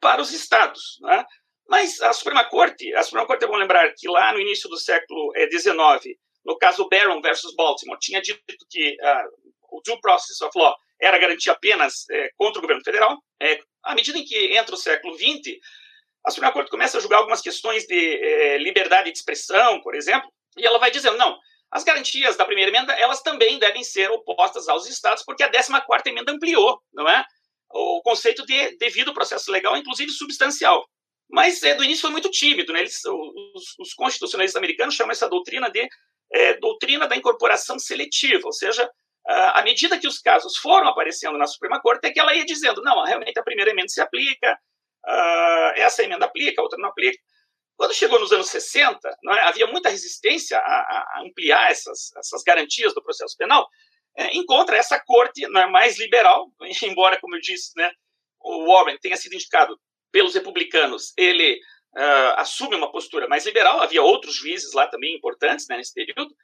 para 0.00 0.20
os 0.20 0.32
estados. 0.32 0.98
Né? 1.02 1.24
Mas 1.68 2.00
a 2.00 2.12
Suprema 2.12 2.44
Corte, 2.44 2.92
a 2.94 3.02
Suprema 3.02 3.26
Corte 3.26 3.44
é 3.44 3.48
bom 3.48 3.56
lembrar 3.56 3.92
que 3.96 4.08
lá 4.08 4.32
no 4.32 4.40
início 4.40 4.68
do 4.68 4.76
século 4.76 5.32
XIX, 5.36 5.76
eh, 5.76 6.14
no 6.44 6.58
caso 6.58 6.88
Barron 6.88 7.20
versus 7.20 7.54
Baltimore, 7.54 7.98
tinha 8.00 8.20
dito 8.20 8.40
que 8.68 8.96
uh, 9.00 9.76
o 9.76 9.80
due 9.84 10.00
process 10.00 10.40
of 10.40 10.58
law 10.58 10.74
era 11.00 11.18
garantia 11.18 11.52
apenas 11.52 12.08
eh, 12.10 12.30
contra 12.36 12.58
o 12.58 12.62
governo 12.62 12.82
federal. 12.82 13.18
Eh, 13.40 13.60
à 13.84 13.94
medida 13.94 14.18
em 14.18 14.24
que 14.24 14.56
entra 14.56 14.74
o 14.74 14.78
século 14.78 15.16
XX, 15.16 15.58
a 16.26 16.30
Suprema 16.30 16.52
Corte 16.52 16.70
começa 16.70 16.98
a 16.98 17.00
julgar 17.00 17.18
algumas 17.18 17.40
questões 17.40 17.86
de 17.86 18.58
liberdade 18.58 19.10
de 19.10 19.16
expressão, 19.16 19.80
por 19.80 19.94
exemplo, 19.94 20.30
e 20.58 20.66
ela 20.66 20.78
vai 20.78 20.90
dizendo, 20.90 21.16
não, 21.16 21.38
as 21.70 21.84
garantias 21.84 22.36
da 22.36 22.44
primeira 22.44 22.70
emenda, 22.70 22.92
elas 22.94 23.22
também 23.22 23.58
devem 23.58 23.84
ser 23.84 24.10
opostas 24.10 24.68
aos 24.68 24.88
estados, 24.88 25.22
porque 25.24 25.42
a 25.42 25.50
14ª 25.50 26.06
emenda 26.06 26.32
ampliou, 26.32 26.80
não 26.92 27.08
é? 27.08 27.24
O 27.72 28.02
conceito 28.02 28.44
de 28.44 28.76
devido 28.76 29.14
processo 29.14 29.50
legal, 29.52 29.76
inclusive 29.76 30.10
substancial. 30.10 30.84
Mas 31.30 31.62
é, 31.62 31.74
do 31.74 31.84
início 31.84 32.02
foi 32.02 32.10
muito 32.10 32.28
tímido, 32.28 32.72
né? 32.72 32.80
Eles, 32.80 33.00
os, 33.04 33.78
os 33.78 33.94
constitucionalistas 33.94 34.58
americanos 34.58 34.96
chamam 34.96 35.12
essa 35.12 35.28
doutrina 35.28 35.70
de 35.70 35.88
é, 36.32 36.54
doutrina 36.58 37.06
da 37.06 37.16
incorporação 37.16 37.78
seletiva, 37.78 38.46
ou 38.46 38.52
seja, 38.52 38.90
à 39.26 39.62
medida 39.62 39.98
que 39.98 40.08
os 40.08 40.18
casos 40.18 40.56
foram 40.56 40.88
aparecendo 40.88 41.38
na 41.38 41.46
Suprema 41.46 41.80
Corte, 41.80 42.06
é 42.06 42.10
que 42.10 42.18
ela 42.18 42.34
ia 42.34 42.44
dizendo, 42.44 42.82
não, 42.82 43.04
realmente 43.04 43.38
a 43.38 43.42
primeira 43.42 43.70
emenda 43.70 43.88
se 43.88 44.00
aplica, 44.00 44.58
essa 45.76 46.02
emenda 46.02 46.24
aplica, 46.24 46.60
a 46.60 46.64
outra 46.64 46.78
não 46.78 46.88
aplica. 46.88 47.18
Quando 47.80 47.94
chegou 47.94 48.20
nos 48.20 48.30
anos 48.30 48.50
60, 48.50 49.08
é, 49.08 49.40
havia 49.40 49.66
muita 49.66 49.88
resistência 49.88 50.58
a, 50.58 50.62
a 50.62 51.22
ampliar 51.24 51.70
essas, 51.70 52.14
essas, 52.18 52.42
garantias 52.42 52.92
do 52.92 53.02
processo 53.02 53.34
penal, 53.38 53.66
é, 54.18 54.36
encontra 54.36 54.76
essa 54.76 55.00
corte 55.00 55.42
é, 55.42 55.48
mais 55.48 55.98
liberal, 55.98 56.52
embora, 56.84 57.18
como 57.18 57.36
eu 57.36 57.40
disse, 57.40 57.70
né, 57.78 57.90
o 58.38 58.66
Warren 58.66 58.98
tenha 59.00 59.16
sido 59.16 59.34
indicado 59.34 59.80
pelos 60.12 60.34
republicanos, 60.34 61.14
ele 61.16 61.54
uh, 61.96 62.34
assume 62.36 62.76
uma 62.76 62.92
postura 62.92 63.26
mais 63.26 63.46
liberal, 63.46 63.80
havia 63.80 64.02
outros 64.02 64.34
juízes 64.34 64.74
lá 64.74 64.86
também 64.86 65.16
importantes 65.16 65.66
né, 65.66 65.78
nesse 65.78 65.94
período, 65.94 66.34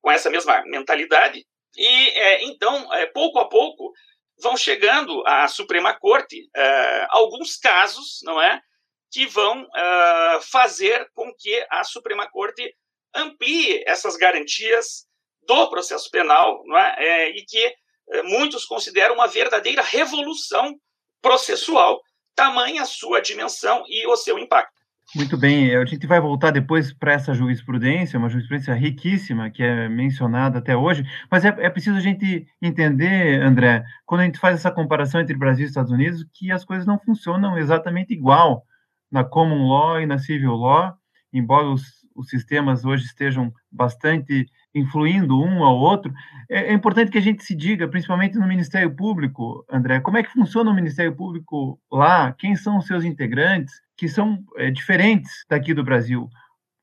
com 0.00 0.10
essa 0.10 0.30
mesma 0.30 0.62
mentalidade, 0.64 1.44
e 1.76 2.08
é, 2.08 2.42
então, 2.44 2.90
é, 2.94 3.04
pouco 3.04 3.38
a 3.38 3.46
pouco, 3.46 3.92
vão 4.40 4.56
chegando 4.56 5.22
à 5.26 5.46
Suprema 5.46 5.92
Corte 5.92 6.40
uh, 6.56 7.06
alguns 7.10 7.56
casos, 7.56 8.20
não 8.22 8.40
é, 8.40 8.62
que 9.10 9.26
vão 9.26 9.62
uh, 9.62 10.40
fazer 10.50 11.08
com 11.14 11.32
que 11.38 11.66
a 11.70 11.84
Suprema 11.84 12.28
Corte 12.30 12.74
amplie 13.14 13.82
essas 13.86 14.16
garantias 14.16 15.06
do 15.46 15.68
processo 15.70 16.10
penal, 16.10 16.62
é? 16.76 17.06
é 17.06 17.30
e 17.30 17.44
que 17.44 17.74
é, 18.10 18.22
muitos 18.22 18.64
consideram 18.64 19.14
uma 19.14 19.26
verdadeira 19.26 19.82
revolução 19.82 20.74
processual, 21.22 22.00
tamanha 22.34 22.82
a 22.82 22.86
sua 22.86 23.20
dimensão 23.20 23.84
e 23.88 24.06
o 24.06 24.16
seu 24.16 24.38
impacto. 24.38 24.76
Muito 25.14 25.36
bem, 25.36 25.74
a 25.74 25.84
gente 25.84 26.04
vai 26.04 26.20
voltar 26.20 26.50
depois 26.50 26.92
para 26.92 27.12
essa 27.12 27.32
jurisprudência, 27.32 28.18
uma 28.18 28.28
jurisprudência 28.28 28.74
riquíssima 28.74 29.50
que 29.50 29.62
é 29.62 29.88
mencionada 29.88 30.58
até 30.58 30.76
hoje, 30.76 31.04
mas 31.30 31.44
é, 31.44 31.48
é, 31.58 31.70
preciso 31.70 31.96
a 31.96 32.00
gente 32.00 32.44
entender, 32.60 33.40
André, 33.40 33.84
quando 34.04 34.22
a 34.22 34.24
gente 34.24 34.38
faz 34.38 34.56
essa 34.56 34.70
comparação 34.70 35.20
entre 35.20 35.36
Brasil 35.36 35.64
e 35.64 35.68
Estados 35.68 35.92
Unidos, 35.92 36.26
que 36.34 36.50
as 36.50 36.64
coisas 36.64 36.84
não 36.84 36.98
funcionam 36.98 37.56
exatamente 37.56 38.12
igual 38.12 38.64
na 39.10 39.24
common 39.24 39.68
law 39.68 40.00
e 40.00 40.06
na 40.06 40.18
civil 40.18 40.54
law, 40.54 40.94
embora 41.32 41.68
os, 41.68 41.82
os 42.14 42.28
sistemas 42.28 42.84
hoje 42.84 43.04
estejam 43.04 43.52
bastante 43.70 44.46
influindo 44.74 45.40
um 45.40 45.64
ao 45.64 45.76
outro, 45.78 46.12
é, 46.50 46.70
é, 46.70 46.72
importante 46.72 47.10
que 47.10 47.18
a 47.18 47.22
gente 47.22 47.42
se 47.42 47.54
diga, 47.54 47.88
principalmente 47.88 48.38
no 48.38 48.46
Ministério 48.46 48.94
Público, 48.94 49.64
André, 49.70 50.00
como 50.00 50.18
é 50.18 50.22
que 50.22 50.32
funciona 50.32 50.70
o 50.70 50.74
Ministério 50.74 51.14
Público 51.14 51.80
lá, 51.90 52.32
quem 52.32 52.54
são 52.56 52.78
os 52.78 52.86
seus 52.86 53.04
integrantes, 53.04 53.74
que 53.96 54.08
são 54.08 54.44
é, 54.56 54.70
diferentes 54.70 55.44
daqui 55.48 55.72
do 55.72 55.82
Brasil. 55.84 56.28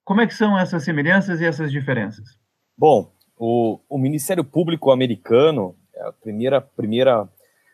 Como 0.03 0.22
é 0.22 0.27
que 0.27 0.34
são 0.34 0.58
essas 0.58 0.84
semelhanças 0.84 1.39
e 1.39 1.46
essas 1.46 1.72
diferenças? 1.72 2.38
Bom, 2.77 3.13
o, 3.38 3.80
o 3.88 3.98
Ministério 3.98 4.44
Público 4.44 4.92
americano, 4.92 5.75
é 5.96 6.08
a 6.08 6.12
primeira, 6.12 6.60
primeira 6.60 7.30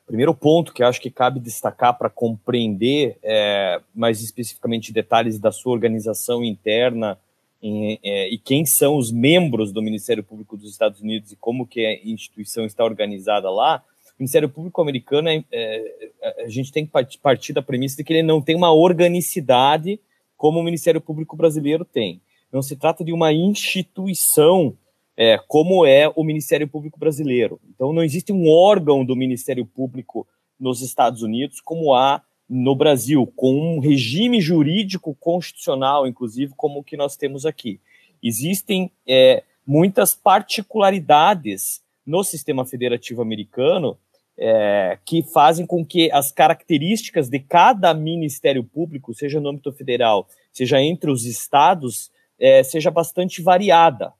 primeiro 0.10 0.34
ponto 0.34 0.74
que 0.74 0.82
acho 0.82 1.00
que 1.00 1.12
cabe 1.12 1.40
destacar 1.40 1.96
para 1.96 2.10
compreender 2.10 3.16
é, 3.22 3.80
mais 3.94 4.24
especificamente 4.24 4.92
detalhes 4.92 5.38
da 5.38 5.52
sua 5.52 5.72
organização 5.72 6.44
interna 6.44 7.16
em, 7.62 8.00
é, 8.04 8.28
e 8.28 8.40
quem 8.40 8.66
são 8.66 8.98
os 8.98 9.12
membros 9.12 9.72
do 9.72 9.84
Ministério 9.84 10.24
Público 10.24 10.58
dos 10.58 10.72
Estados 10.72 11.00
Unidos 11.00 11.32
e 11.32 11.36
como 11.36 11.68
que 11.68 11.86
a 11.86 11.94
instituição 12.04 12.66
está 12.66 12.84
organizada 12.84 13.52
lá, 13.52 13.84
o 14.18 14.24
Ministério 14.24 14.50
Público 14.50 14.82
americano, 14.82 15.30
é, 15.30 15.44
é, 15.52 16.44
a 16.44 16.50
gente 16.50 16.72
tem 16.72 16.88
que 16.88 16.92
partir 17.22 17.54
da 17.54 17.62
premissa 17.62 17.98
de 17.98 18.04
que 18.04 18.12
ele 18.12 18.24
não 18.24 18.42
tem 18.42 18.56
uma 18.56 18.74
organicidade 18.74 20.00
como 20.36 20.60
o 20.60 20.64
Ministério 20.64 21.00
Público 21.00 21.38
brasileiro 21.38 21.86
tem. 21.86 22.20
Não 22.52 22.64
se 22.64 22.76
trata 22.76 23.04
de 23.04 23.14
uma 23.14 23.32
instituição 23.32 24.76
é, 25.22 25.38
como 25.50 25.86
é 25.86 26.10
o 26.16 26.24
Ministério 26.24 26.66
Público 26.66 26.98
brasileiro. 26.98 27.60
Então, 27.76 27.92
não 27.92 28.02
existe 28.02 28.32
um 28.32 28.48
órgão 28.50 29.04
do 29.04 29.18
Ministério 29.18 29.66
Público 29.66 30.26
nos 30.58 30.82
Estados 30.82 31.22
Unidos 31.22 31.60
como 31.60 31.94
há 31.94 32.24
no 32.50 32.74
Brasil, 32.74 33.28
com 33.36 33.76
um 33.76 33.80
regime 33.80 34.40
jurídico 34.40 35.14
constitucional, 35.20 36.08
inclusive, 36.08 36.54
como 36.56 36.80
o 36.80 36.84
que 36.84 36.96
nós 36.96 37.18
temos 37.18 37.46
aqui. 37.46 37.82
Existem 38.24 38.90
é, 39.06 39.44
muitas 39.68 40.16
particularidades 40.16 41.82
no 42.06 42.24
sistema 42.24 42.66
federativo 42.66 43.22
americano 43.22 43.98
é, 44.38 44.98
que 45.06 45.22
fazem 45.22 45.66
com 45.66 45.86
que 45.86 46.10
as 46.14 46.32
características 46.32 47.28
de 47.28 47.40
cada 47.40 47.94
Ministério 47.94 48.64
Público, 48.64 49.14
seja 49.14 49.42
no 49.42 49.50
âmbito 49.50 49.74
federal, 49.74 50.30
seja 50.54 50.82
entre 50.82 51.12
os 51.12 51.26
estados, 51.26 52.10
é, 52.40 52.64
seja 52.64 52.90
bastante 52.90 53.42
variada. 53.42 54.14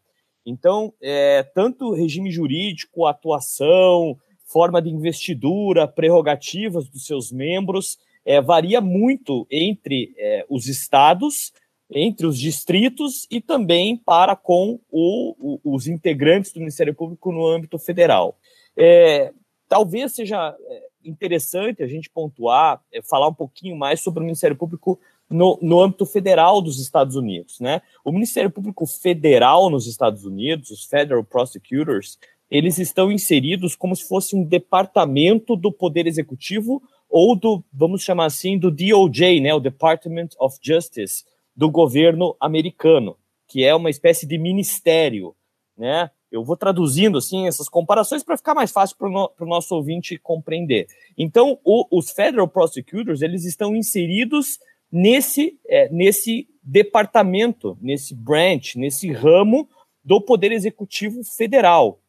Então, 0.46 0.94
é, 1.02 1.44
tanto 1.44 1.94
regime 1.94 2.32
jurídico, 2.32 3.06
atuação, 3.06 4.18
forma 4.46 4.82
de 4.82 4.90
investidura, 4.90 5.88
prerrogativas 5.88 6.88
dos 6.88 7.06
seus 7.06 7.32
membros, 7.32 7.98
é, 8.26 8.42
varia 8.42 8.82
muito 8.82 9.48
entre 9.50 10.14
é, 10.18 10.46
os 10.50 10.68
estados, 10.68 11.52
entre 11.92 12.26
os 12.26 12.38
distritos 12.38 13.28
e 13.32 13.42
também 13.42 13.98
para 13.98 14.36
com 14.36 14.80
o, 14.92 15.36
o, 15.40 15.76
os 15.76 15.88
integrantes 15.88 16.52
do 16.52 16.60
Ministério 16.60 16.94
Público 16.94 17.32
no 17.32 17.48
âmbito 17.48 17.78
federal. 17.78 18.38
É, 18.78 19.32
talvez 19.68 20.14
seja 20.14 20.56
é, 20.60 20.84
interessante 21.04 21.84
a 21.84 21.88
gente 21.88 22.10
pontuar, 22.10 22.82
é, 22.92 23.02
falar 23.02 23.28
um 23.28 23.34
pouquinho 23.34 23.76
mais 23.76 24.02
sobre 24.02 24.20
o 24.22 24.26
Ministério 24.26 24.56
Público 24.56 25.00
no, 25.30 25.60
no 25.62 25.82
âmbito 25.82 26.06
federal 26.06 26.62
dos 26.62 26.80
Estados 26.80 27.16
Unidos. 27.16 27.60
Né? 27.60 27.82
O 28.04 28.12
Ministério 28.12 28.50
Público 28.50 28.86
Federal 28.86 29.70
nos 29.70 29.86
Estados 29.86 30.26
Unidos, 30.26 30.72
os 30.72 30.86
Federal 30.86 31.24
Prosecutors, 31.24 32.18
eles 32.50 32.80
estão 32.80 33.12
inseridos 33.12 33.76
como 33.76 33.96
se 33.96 34.08
fosse 34.08 34.36
um 34.36 34.44
departamento 34.44 35.56
do 35.56 35.72
Poder 35.72 36.08
Executivo 36.08 36.82
ou 37.10 37.36
do, 37.36 37.64
vamos 37.72 38.02
chamar 38.02 38.26
assim, 38.26 38.58
do 38.58 38.72
DOJ, 38.72 39.40
né, 39.42 39.54
o 39.54 39.60
Department 39.60 40.30
of 40.40 40.58
Justice 40.62 41.24
do 41.56 41.70
governo 41.70 42.36
americano, 42.40 43.18
que 43.48 43.64
é 43.64 43.74
uma 43.74 43.90
espécie 43.90 44.26
de 44.26 44.38
ministério, 44.38 45.36
né? 45.78 46.10
Eu 46.32 46.44
vou 46.44 46.56
traduzindo 46.56 47.18
assim 47.18 47.48
essas 47.48 47.68
comparações 47.68 48.24
para 48.24 48.38
ficar 48.38 48.54
mais 48.54 48.72
fácil 48.72 48.96
para 48.98 49.08
o 49.08 49.12
no, 49.12 49.32
nosso 49.48 49.74
ouvinte 49.76 50.16
compreender. 50.18 50.88
Então, 51.18 51.58
o, 51.64 51.88
os 51.90 52.12
federal 52.12 52.48
prosecutors 52.48 53.24
eles 53.24 53.46
estão 53.46 53.76
inseridos 53.76 54.60
nesse, 54.92 55.60
é, 55.68 55.90
nesse 55.90 56.48
departamento, 56.64 57.78
nesse 57.82 58.14
branch, 58.16 58.76
nesse 58.76 59.12
ramo 59.12 59.70
do 60.04 60.22
Poder 60.22 60.52
Executivo 60.52 61.24
Federal. 61.24 62.02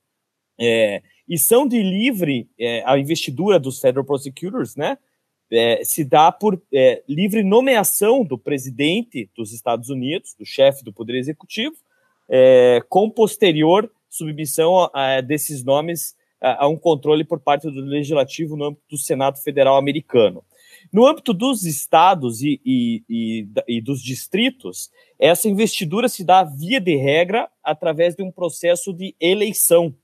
É, 0.59 1.03
e 1.29 1.39
são 1.39 1.67
de 1.67 1.83
livre, 1.83 2.49
é, 2.59 2.83
a 2.85 2.99
investidura 2.99 3.59
dos 3.59 3.81
Federal 3.81 4.05
Prosecutors, 4.05 4.77
né? 4.77 4.99
É, 5.53 5.83
se 5.85 6.05
dá 6.05 6.31
por 6.31 6.63
é, 6.73 7.03
livre 7.09 7.43
nomeação 7.43 8.25
do 8.25 8.39
presidente 8.39 9.29
dos 9.35 9.53
Estados 9.53 9.91
Unidos, 9.91 10.35
do 10.39 10.47
chefe 10.47 10.85
do 10.85 10.93
Poder 10.93 11.17
Executivo, 11.17 11.75
é, 12.29 12.81
com 12.89 13.11
posterior 13.11 13.91
submissão 14.09 14.89
a, 14.93 15.17
a 15.17 15.21
desses 15.21 15.65
nomes 15.65 16.15
a, 16.41 16.65
a 16.65 16.69
um 16.69 16.77
controle 16.77 17.25
por 17.25 17.41
parte 17.41 17.69
do 17.69 17.81
legislativo 17.81 18.57
no 18.57 18.67
âmbito 18.67 18.85
do 18.91 18.99
Senado 18.99 19.39
Federal 19.39 19.77
americano. 19.77 20.45
No 20.93 21.07
âmbito 21.07 21.33
dos 21.33 21.65
estados 21.65 22.43
e, 22.43 22.61
e, 22.65 23.05
e, 23.09 23.49
e, 23.69 23.81
dos 23.81 24.03
distritos, 24.03 24.91
essa 25.19 25.49
investidura 25.49 26.09
se 26.09 26.25
dá, 26.25 26.43
via 26.43 26.81
de 26.81 26.97
regra, 26.97 27.49
através 27.63 28.15
de 28.15 28.23
um 28.23 28.33
processo 28.33 28.93
de 28.93 29.15
eleição. 29.21 29.95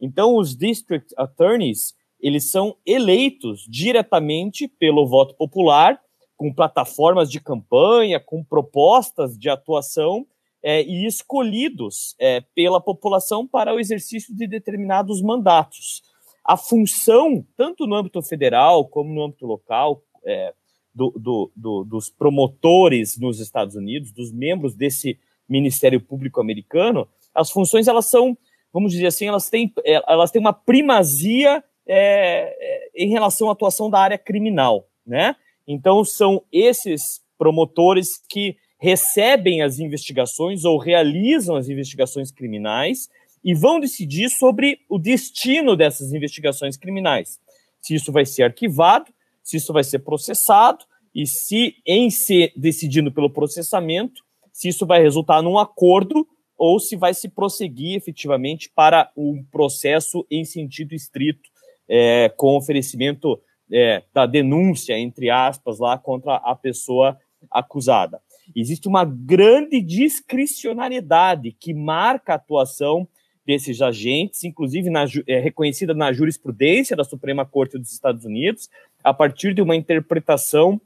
Então, 0.00 0.36
os 0.36 0.56
district 0.56 1.14
attorneys, 1.16 1.94
eles 2.20 2.50
são 2.50 2.76
eleitos 2.84 3.66
diretamente 3.68 4.68
pelo 4.68 5.06
voto 5.06 5.34
popular, 5.34 6.00
com 6.36 6.52
plataformas 6.52 7.30
de 7.30 7.40
campanha, 7.40 8.20
com 8.20 8.44
propostas 8.44 9.38
de 9.38 9.48
atuação, 9.48 10.26
é, 10.62 10.82
e 10.82 11.06
escolhidos 11.06 12.16
é, 12.18 12.40
pela 12.54 12.80
população 12.80 13.46
para 13.46 13.72
o 13.72 13.78
exercício 13.78 14.34
de 14.34 14.48
determinados 14.48 15.22
mandatos. 15.22 16.02
A 16.44 16.56
função, 16.56 17.46
tanto 17.56 17.86
no 17.86 17.94
âmbito 17.94 18.20
federal 18.20 18.84
como 18.86 19.14
no 19.14 19.24
âmbito 19.24 19.46
local, 19.46 20.02
é, 20.26 20.52
do, 20.94 21.10
do, 21.10 21.52
do, 21.54 21.84
dos 21.84 22.10
promotores 22.10 23.18
nos 23.18 23.38
Estados 23.38 23.76
Unidos, 23.76 24.12
dos 24.12 24.32
membros 24.32 24.74
desse 24.74 25.18
Ministério 25.48 26.00
Público 26.00 26.40
americano, 26.40 27.06
as 27.34 27.50
funções 27.50 27.86
elas 27.86 28.06
são, 28.06 28.36
vamos 28.72 28.92
dizer 28.92 29.06
assim, 29.06 29.26
elas 29.26 29.48
têm, 29.48 29.72
é, 29.84 30.02
elas 30.10 30.30
têm 30.30 30.40
uma 30.40 30.52
primazia 30.52 31.62
é, 31.86 32.56
é, 32.58 32.90
em 32.96 33.10
relação 33.10 33.48
à 33.48 33.52
atuação 33.52 33.88
da 33.88 34.00
área 34.00 34.18
criminal, 34.18 34.88
né? 35.06 35.36
Então 35.68 36.04
são 36.04 36.42
esses 36.50 37.20
promotores 37.38 38.20
que 38.28 38.56
recebem 38.78 39.62
as 39.62 39.78
investigações 39.78 40.64
ou 40.64 40.78
realizam 40.78 41.56
as 41.56 41.68
investigações 41.68 42.30
criminais 42.30 43.08
e 43.44 43.54
vão 43.54 43.78
decidir 43.78 44.28
sobre 44.28 44.80
o 44.88 44.98
destino 44.98 45.76
dessas 45.76 46.12
investigações 46.12 46.76
criminais. 46.76 47.38
Se 47.80 47.94
isso 47.94 48.10
vai 48.10 48.26
ser 48.26 48.42
arquivado, 48.42 49.12
se 49.46 49.58
isso 49.58 49.72
vai 49.72 49.84
ser 49.84 50.00
processado 50.00 50.84
e 51.14 51.24
se, 51.24 51.76
em 51.86 52.10
se 52.10 52.52
decidindo 52.56 53.12
pelo 53.12 53.30
processamento, 53.30 54.24
se 54.52 54.68
isso 54.68 54.84
vai 54.84 55.00
resultar 55.00 55.40
num 55.40 55.56
acordo 55.56 56.26
ou 56.58 56.80
se 56.80 56.96
vai 56.96 57.14
se 57.14 57.28
prosseguir 57.28 57.94
efetivamente 57.94 58.68
para 58.74 59.08
um 59.16 59.44
processo 59.44 60.26
em 60.28 60.44
sentido 60.44 60.96
estrito, 60.96 61.48
é, 61.88 62.28
com 62.36 62.56
oferecimento 62.56 63.40
é, 63.72 64.02
da 64.12 64.26
denúncia, 64.26 64.98
entre 64.98 65.30
aspas, 65.30 65.78
lá 65.78 65.96
contra 65.96 66.36
a 66.36 66.56
pessoa 66.56 67.16
acusada. 67.48 68.20
Existe 68.54 68.88
uma 68.88 69.04
grande 69.04 69.80
discricionariedade 69.80 71.52
que 71.52 71.72
marca 71.72 72.32
a 72.32 72.36
atuação 72.36 73.06
desses 73.46 73.80
agentes, 73.80 74.42
inclusive 74.44 74.90
na, 74.90 75.04
é, 75.26 75.38
reconhecida 75.38 75.94
na 75.94 76.12
jurisprudência 76.12 76.96
da 76.96 77.04
Suprema 77.04 77.46
Corte 77.46 77.78
dos 77.78 77.92
Estados 77.92 78.24
Unidos, 78.24 78.68
a 79.04 79.14
partir 79.14 79.54
de 79.54 79.62
uma 79.62 79.76
interpretação 79.76 80.80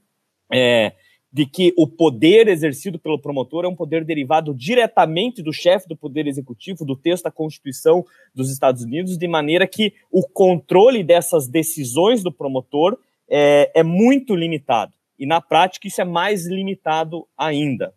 é, 0.53 0.93
de 1.33 1.47
que 1.47 1.73
o 1.77 1.87
poder 1.87 2.49
exercido 2.49 2.99
pelo 2.99 3.19
promotor 3.19 3.65
é 3.65 3.69
um 3.69 3.75
poder 3.75 4.05
derivado 4.05 4.53
diretamente 4.53 5.43
do 5.43 5.53
chefe 5.53 5.89
do 5.89 5.97
Poder 5.97 6.27
Executivo, 6.27 6.85
do 6.85 6.97
texto 6.97 7.25
da 7.25 7.31
Constituição 7.31 8.05
dos 8.35 8.51
Estados 8.51 8.83
Unidos, 8.83 9.17
de 9.17 9.29
maneira 9.29 9.67
que 9.67 9.95
o 10.11 10.23
controle 10.23 11.03
dessas 11.03 11.49
decisões 11.49 12.23
do 12.23 12.33
promotor 12.33 12.99
é, 13.31 13.71
é 13.75 13.83
muito 13.83 14.35
limitado. 14.35 14.93
E 15.19 15.25
na 15.25 15.41
prática 15.41 15.87
isso 15.87 16.01
é 16.01 16.05
mais 16.05 16.47
limitado 16.47 17.27
ainda. 17.39 17.95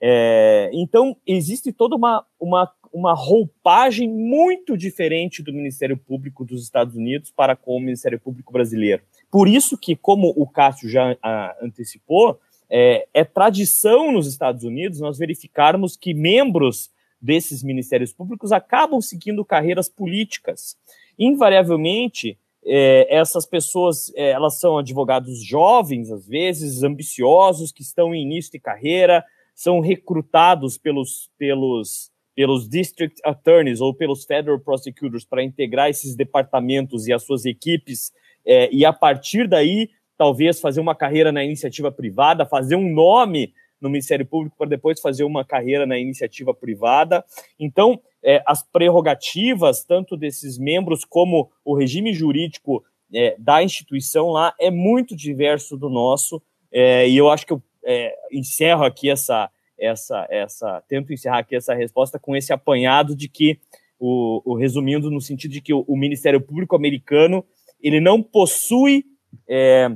É, 0.00 0.68
então, 0.72 1.16
existe 1.24 1.72
toda 1.72 1.94
uma, 1.94 2.26
uma 2.40 2.68
uma 2.92 3.14
roupagem 3.14 4.08
muito 4.08 4.76
diferente 4.76 5.42
do 5.42 5.52
Ministério 5.52 5.96
Público 5.96 6.44
dos 6.44 6.62
Estados 6.62 6.94
Unidos 6.94 7.30
para 7.30 7.56
com 7.56 7.76
o 7.76 7.80
Ministério 7.80 8.20
Público 8.20 8.52
brasileiro. 8.52 9.02
Por 9.30 9.48
isso 9.48 9.78
que, 9.78 9.96
como 9.96 10.32
o 10.36 10.46
Cássio 10.46 10.88
já 10.88 11.16
ah, 11.22 11.56
antecipou, 11.62 12.38
é, 12.70 13.06
é, 13.12 13.24
tradição 13.24 14.12
nos 14.12 14.26
Estados 14.26 14.64
Unidos 14.64 15.00
nós 15.00 15.18
verificarmos 15.18 15.96
que 15.96 16.14
membros 16.14 16.90
desses 17.20 17.62
ministérios 17.62 18.12
públicos 18.12 18.52
acabam 18.52 19.00
seguindo 19.00 19.44
carreiras 19.44 19.88
políticas. 19.88 20.76
Invariavelmente, 21.18 22.38
é, 22.64 23.14
essas 23.14 23.46
pessoas 23.46 24.12
é, 24.14 24.30
elas 24.30 24.58
são 24.58 24.78
advogados 24.78 25.42
jovens, 25.44 26.10
às 26.10 26.26
vezes, 26.26 26.82
ambiciosos, 26.82 27.72
que 27.72 27.82
estão 27.82 28.14
em 28.14 28.22
início 28.22 28.52
de 28.52 28.58
carreira, 28.58 29.24
são 29.54 29.80
recrutados 29.80 30.78
pelos, 30.78 31.30
pelos 31.38 32.11
pelos 32.34 32.68
district 32.68 33.20
attorneys 33.24 33.80
ou 33.80 33.94
pelos 33.94 34.24
federal 34.24 34.58
prosecutors 34.58 35.24
para 35.24 35.42
integrar 35.42 35.90
esses 35.90 36.14
departamentos 36.14 37.06
e 37.06 37.12
as 37.12 37.24
suas 37.24 37.44
equipes 37.44 38.12
é, 38.44 38.68
e 38.72 38.84
a 38.84 38.92
partir 38.92 39.48
daí 39.48 39.90
talvez 40.16 40.60
fazer 40.60 40.80
uma 40.80 40.94
carreira 40.94 41.32
na 41.32 41.44
iniciativa 41.44 41.90
privada, 41.90 42.46
fazer 42.46 42.76
um 42.76 42.92
nome 42.92 43.52
no 43.80 43.90
Ministério 43.90 44.24
Público 44.24 44.56
para 44.56 44.68
depois 44.68 45.00
fazer 45.00 45.24
uma 45.24 45.44
carreira 45.44 45.84
na 45.84 45.98
iniciativa 45.98 46.54
privada. 46.54 47.24
Então, 47.58 48.00
é, 48.22 48.40
as 48.46 48.62
prerrogativas, 48.62 49.84
tanto 49.84 50.16
desses 50.16 50.56
membros 50.56 51.04
como 51.04 51.50
o 51.64 51.74
regime 51.74 52.14
jurídico 52.14 52.84
é, 53.12 53.34
da 53.36 53.62
instituição 53.62 54.28
lá, 54.28 54.54
é 54.60 54.70
muito 54.70 55.16
diverso 55.16 55.76
do 55.76 55.90
nosso. 55.90 56.40
É, 56.70 57.08
e 57.08 57.16
eu 57.16 57.28
acho 57.28 57.44
que 57.44 57.52
eu 57.52 57.62
é, 57.84 58.14
encerro 58.30 58.84
aqui 58.84 59.10
essa, 59.10 59.50
essa, 59.82 60.26
essa, 60.30 60.82
tento 60.88 61.12
encerrar 61.12 61.38
aqui 61.38 61.56
essa 61.56 61.74
resposta 61.74 62.18
com 62.18 62.36
esse 62.36 62.52
apanhado 62.52 63.16
de 63.16 63.28
que, 63.28 63.58
o, 63.98 64.40
o 64.44 64.54
resumindo, 64.54 65.10
no 65.10 65.20
sentido 65.20 65.50
de 65.50 65.60
que 65.60 65.74
o, 65.74 65.84
o, 65.88 65.96
Ministério 65.96 66.40
Público 66.40 66.76
americano 66.76 67.44
ele 67.80 68.00
não 68.00 68.22
possui 68.22 69.04
é, 69.48 69.90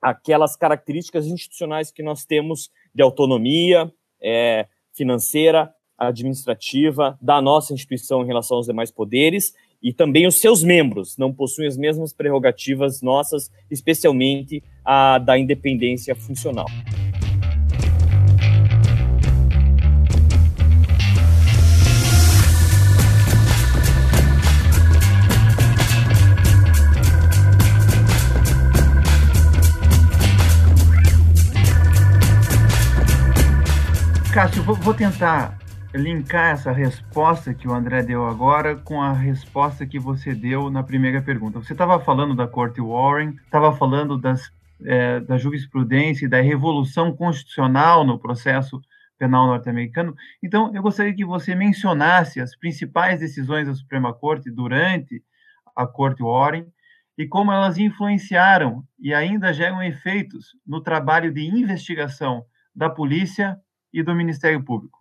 aquelas 0.00 0.56
características 0.56 1.26
institucionais 1.26 1.90
que 1.90 2.02
nós 2.02 2.24
temos 2.24 2.70
de 2.94 3.02
autonomia 3.02 3.92
é, 4.20 4.66
financeira, 4.94 5.72
administrativa 5.98 7.18
da 7.20 7.42
nossa 7.42 7.74
instituição 7.74 8.22
em 8.22 8.26
relação 8.26 8.56
aos 8.56 8.66
demais 8.66 8.90
poderes 8.90 9.52
e 9.82 9.92
também 9.92 10.26
os 10.26 10.40
seus 10.40 10.62
membros 10.62 11.16
não 11.18 11.32
possuem 11.32 11.68
as 11.68 11.76
mesmas 11.76 12.12
prerrogativas 12.12 13.02
nossas, 13.02 13.50
especialmente 13.70 14.62
a 14.84 15.18
da 15.18 15.38
independência 15.38 16.14
funcional. 16.14 16.66
Cássio, 34.38 34.62
vou, 34.62 34.76
vou 34.76 34.94
tentar 34.94 35.58
linkar 35.92 36.52
essa 36.52 36.70
resposta 36.70 37.52
que 37.52 37.66
o 37.66 37.72
André 37.74 38.04
deu 38.04 38.24
agora 38.24 38.76
com 38.76 39.02
a 39.02 39.12
resposta 39.12 39.84
que 39.84 39.98
você 39.98 40.32
deu 40.32 40.70
na 40.70 40.80
primeira 40.80 41.20
pergunta. 41.20 41.58
Você 41.58 41.72
estava 41.72 41.98
falando 41.98 42.36
da 42.36 42.46
Corte 42.46 42.80
Warren, 42.80 43.30
estava 43.30 43.76
falando 43.76 44.16
das, 44.16 44.48
é, 44.84 45.18
da 45.18 45.36
jurisprudência 45.36 46.24
e 46.24 46.28
da 46.28 46.40
revolução 46.40 47.12
constitucional 47.16 48.04
no 48.04 48.16
processo 48.16 48.80
penal 49.18 49.48
norte-americano. 49.48 50.14
Então, 50.40 50.72
eu 50.72 50.82
gostaria 50.82 51.12
que 51.12 51.24
você 51.24 51.56
mencionasse 51.56 52.40
as 52.40 52.54
principais 52.54 53.18
decisões 53.18 53.66
da 53.66 53.74
Suprema 53.74 54.14
Corte 54.14 54.52
durante 54.52 55.20
a 55.74 55.84
Corte 55.84 56.22
Warren 56.22 56.64
e 57.18 57.26
como 57.26 57.50
elas 57.50 57.76
influenciaram 57.76 58.84
e 59.00 59.12
ainda 59.12 59.52
geram 59.52 59.82
efeitos 59.82 60.52
no 60.64 60.80
trabalho 60.80 61.34
de 61.34 61.44
investigação 61.44 62.44
da 62.72 62.88
polícia 62.88 63.58
e 63.92 64.02
do 64.02 64.14
Ministério 64.14 64.64
Público. 64.64 64.98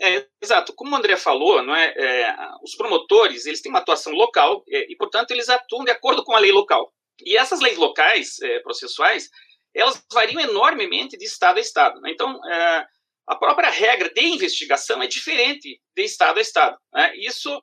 É, 0.00 0.26
exato. 0.40 0.72
Como 0.74 0.92
o 0.92 0.96
André 0.96 1.16
falou, 1.16 1.62
não 1.62 1.74
é, 1.74 1.92
é, 1.96 2.36
os 2.62 2.76
promotores 2.76 3.46
eles 3.46 3.60
têm 3.60 3.70
uma 3.70 3.80
atuação 3.80 4.12
local 4.12 4.64
é, 4.68 4.90
e, 4.90 4.96
portanto, 4.96 5.32
eles 5.32 5.48
atuam 5.48 5.84
de 5.84 5.90
acordo 5.90 6.22
com 6.22 6.34
a 6.34 6.38
lei 6.38 6.52
local. 6.52 6.92
E 7.24 7.36
essas 7.36 7.60
leis 7.60 7.76
locais 7.76 8.40
é, 8.40 8.60
processuais 8.60 9.28
elas 9.74 10.02
variam 10.12 10.40
enormemente 10.40 11.16
de 11.16 11.24
estado 11.24 11.58
a 11.58 11.60
estado. 11.60 12.00
Né? 12.00 12.10
Então, 12.10 12.40
é, 12.46 12.86
a 13.26 13.36
própria 13.36 13.70
regra 13.70 14.10
de 14.10 14.22
investigação 14.22 15.02
é 15.02 15.06
diferente 15.06 15.80
de 15.94 16.02
estado 16.02 16.38
a 16.38 16.40
estado. 16.40 16.78
Né? 16.92 17.16
Isso 17.16 17.62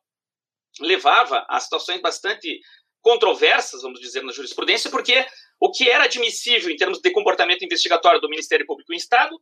levava 0.80 1.45
a 1.49 1.60
situações 1.60 2.01
bastante 2.01 2.60
controversas, 3.01 3.82
vamos 3.82 3.99
dizer, 3.99 4.23
na 4.23 4.32
jurisprudência, 4.32 4.89
porque 4.89 5.25
o 5.60 5.71
que 5.71 5.89
era 5.89 6.06
admissível 6.06 6.69
em 6.69 6.75
termos 6.75 6.99
de 6.99 7.12
comportamento 7.12 7.63
investigatório 7.63 8.19
do 8.19 8.30
Ministério 8.30 8.65
Público 8.65 8.93
em 8.93 8.97
estado 8.97 9.39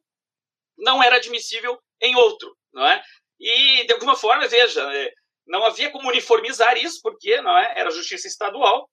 não 0.78 1.02
era 1.04 1.18
admissível 1.18 1.80
em 2.02 2.16
outro, 2.16 2.56
não 2.74 2.86
é? 2.86 3.04
E 3.40 3.86
de 3.86 3.94
alguma 3.94 4.16
forma, 4.16 4.48
veja, 4.48 4.82
é, 4.94 5.14
não 5.46 5.66
havia 5.66 5.90
como 5.92 6.10
uniformizar 6.10 6.78
isso, 6.78 7.00
porque 7.02 7.42
não 7.42 7.58
é? 7.58 7.74
Era 7.76 7.92
justiça 7.92 8.28
estadual, 8.28 8.90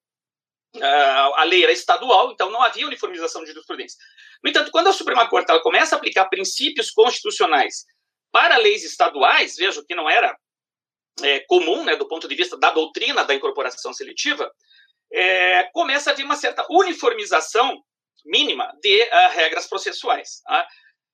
a 0.82 1.44
lei 1.44 1.64
era 1.64 1.72
estadual, 1.72 2.30
então 2.30 2.50
não 2.50 2.62
havia 2.62 2.86
uniformização 2.86 3.42
de 3.42 3.50
jurisprudência. 3.50 3.98
No 4.42 4.50
entanto, 4.50 4.70
quando 4.70 4.88
a 4.88 4.92
Suprema 4.92 5.28
Corte 5.28 5.50
ela 5.50 5.62
começa 5.62 5.94
a 5.94 5.98
aplicar 5.98 6.28
princípios 6.28 6.90
constitucionais 6.90 7.84
para 8.30 8.56
leis 8.56 8.84
estaduais, 8.84 9.56
veja 9.56 9.84
que 9.86 9.94
não 9.94 10.08
era 10.08 10.36
é, 11.22 11.40
comum, 11.40 11.84
né, 11.84 11.96
do 11.96 12.06
ponto 12.06 12.28
de 12.28 12.34
vista 12.34 12.56
da 12.56 12.70
doutrina 12.70 13.24
da 13.24 13.34
incorporação 13.34 13.92
seletiva, 13.92 14.50
é, 15.12 15.64
começa 15.72 16.10
a 16.10 16.12
haver 16.12 16.24
uma 16.24 16.36
certa 16.36 16.64
uniformização 16.70 17.82
mínima 18.24 18.72
de 18.80 19.02
uh, 19.02 19.30
regras 19.32 19.66
processuais. 19.66 20.40
Tá? 20.44 20.68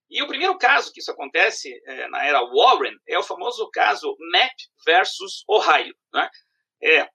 E 0.09 0.23
o 0.23 0.29
primeiro 0.29 0.57
caso 0.57 0.93
que 0.93 1.01
isso 1.01 1.11
acontece 1.11 1.73
é, 1.85 2.09
na 2.09 2.25
era 2.25 2.41
Warren 2.45 2.97
é 3.09 3.19
o 3.19 3.23
famoso 3.23 3.69
caso 3.71 4.17
Mapp 4.33 4.55
versus 4.85 5.45
Ohio. 5.49 5.95
Né? 6.13 6.31
É, 6.83 7.09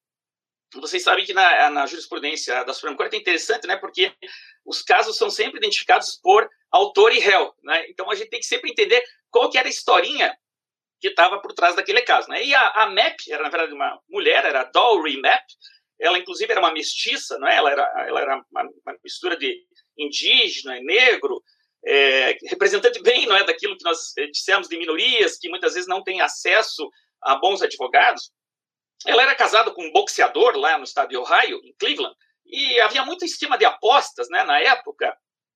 vocês 0.75 1.03
sabem 1.03 1.25
que 1.25 1.33
na, 1.33 1.69
na, 1.69 1.85
jurisprudência 1.85 2.63
da 2.63 2.73
Suprema 2.73 2.97
Corte 2.97 3.15
é 3.15 3.19
interessante, 3.19 3.67
né, 3.67 3.77
porque 3.77 4.13
os 4.65 4.81
casos 4.81 5.17
são 5.17 5.29
sempre 5.29 5.57
identificados 5.57 6.19
por 6.21 6.49
autor 6.69 7.13
e 7.13 7.19
réu. 7.19 7.53
Né? 7.63 7.89
Então 7.89 8.09
a 8.09 8.15
gente 8.15 8.29
tem 8.29 8.39
que 8.39 8.45
sempre 8.45 8.69
entender 8.69 9.03
qual 9.29 9.49
que 9.49 9.57
era 9.57 9.67
a 9.67 9.71
historinha 9.71 10.37
que 10.99 11.07
estava 11.07 11.41
por 11.41 11.53
trás 11.53 11.75
daquele 11.75 12.01
caso. 12.01 12.29
Né? 12.29 12.45
E 12.45 12.53
a, 12.53 12.69
a 12.83 12.89
Mapp 12.89 13.17
era, 13.29 13.43
na 13.43 13.49
verdade, 13.49 13.73
uma 13.73 13.99
mulher, 14.09 14.45
era 14.45 14.65
Dory 14.65 15.19
Mapp, 15.19 15.45
ela 15.99 16.17
inclusive 16.17 16.51
era 16.51 16.59
uma 16.59 16.73
mestiça, 16.73 17.37
não 17.37 17.47
é? 17.47 17.55
ela 17.55 17.71
era, 17.71 18.05
ela 18.07 18.21
era 18.21 18.35
uma, 18.51 18.63
uma 18.63 18.97
mistura 19.03 19.37
de 19.37 19.55
indígena 19.97 20.77
e 20.77 20.83
negro, 20.83 21.43
é, 21.85 22.37
representante 22.47 23.01
bem 23.01 23.25
não 23.25 23.35
é, 23.35 23.43
daquilo 23.43 23.77
que 23.77 23.83
nós 23.83 24.15
eh, 24.17 24.27
dissemos 24.27 24.67
de 24.67 24.77
minorias, 24.77 25.37
que 25.37 25.49
muitas 25.49 25.73
vezes 25.73 25.87
não 25.87 26.03
têm 26.03 26.21
acesso 26.21 26.89
a 27.21 27.35
bons 27.35 27.61
advogados. 27.61 28.31
Ela 29.05 29.23
era 29.23 29.35
casada 29.35 29.71
com 29.71 29.83
um 29.83 29.91
boxeador 29.91 30.55
lá 30.55 30.77
no 30.77 30.83
estado 30.83 31.09
de 31.09 31.17
Ohio, 31.17 31.59
em 31.63 31.73
Cleveland, 31.79 32.15
e 32.45 32.79
havia 32.81 33.03
muito 33.03 33.25
esquema 33.25 33.57
de 33.57 33.65
apostas 33.65 34.29
né, 34.29 34.43
na 34.43 34.59
época. 34.59 35.15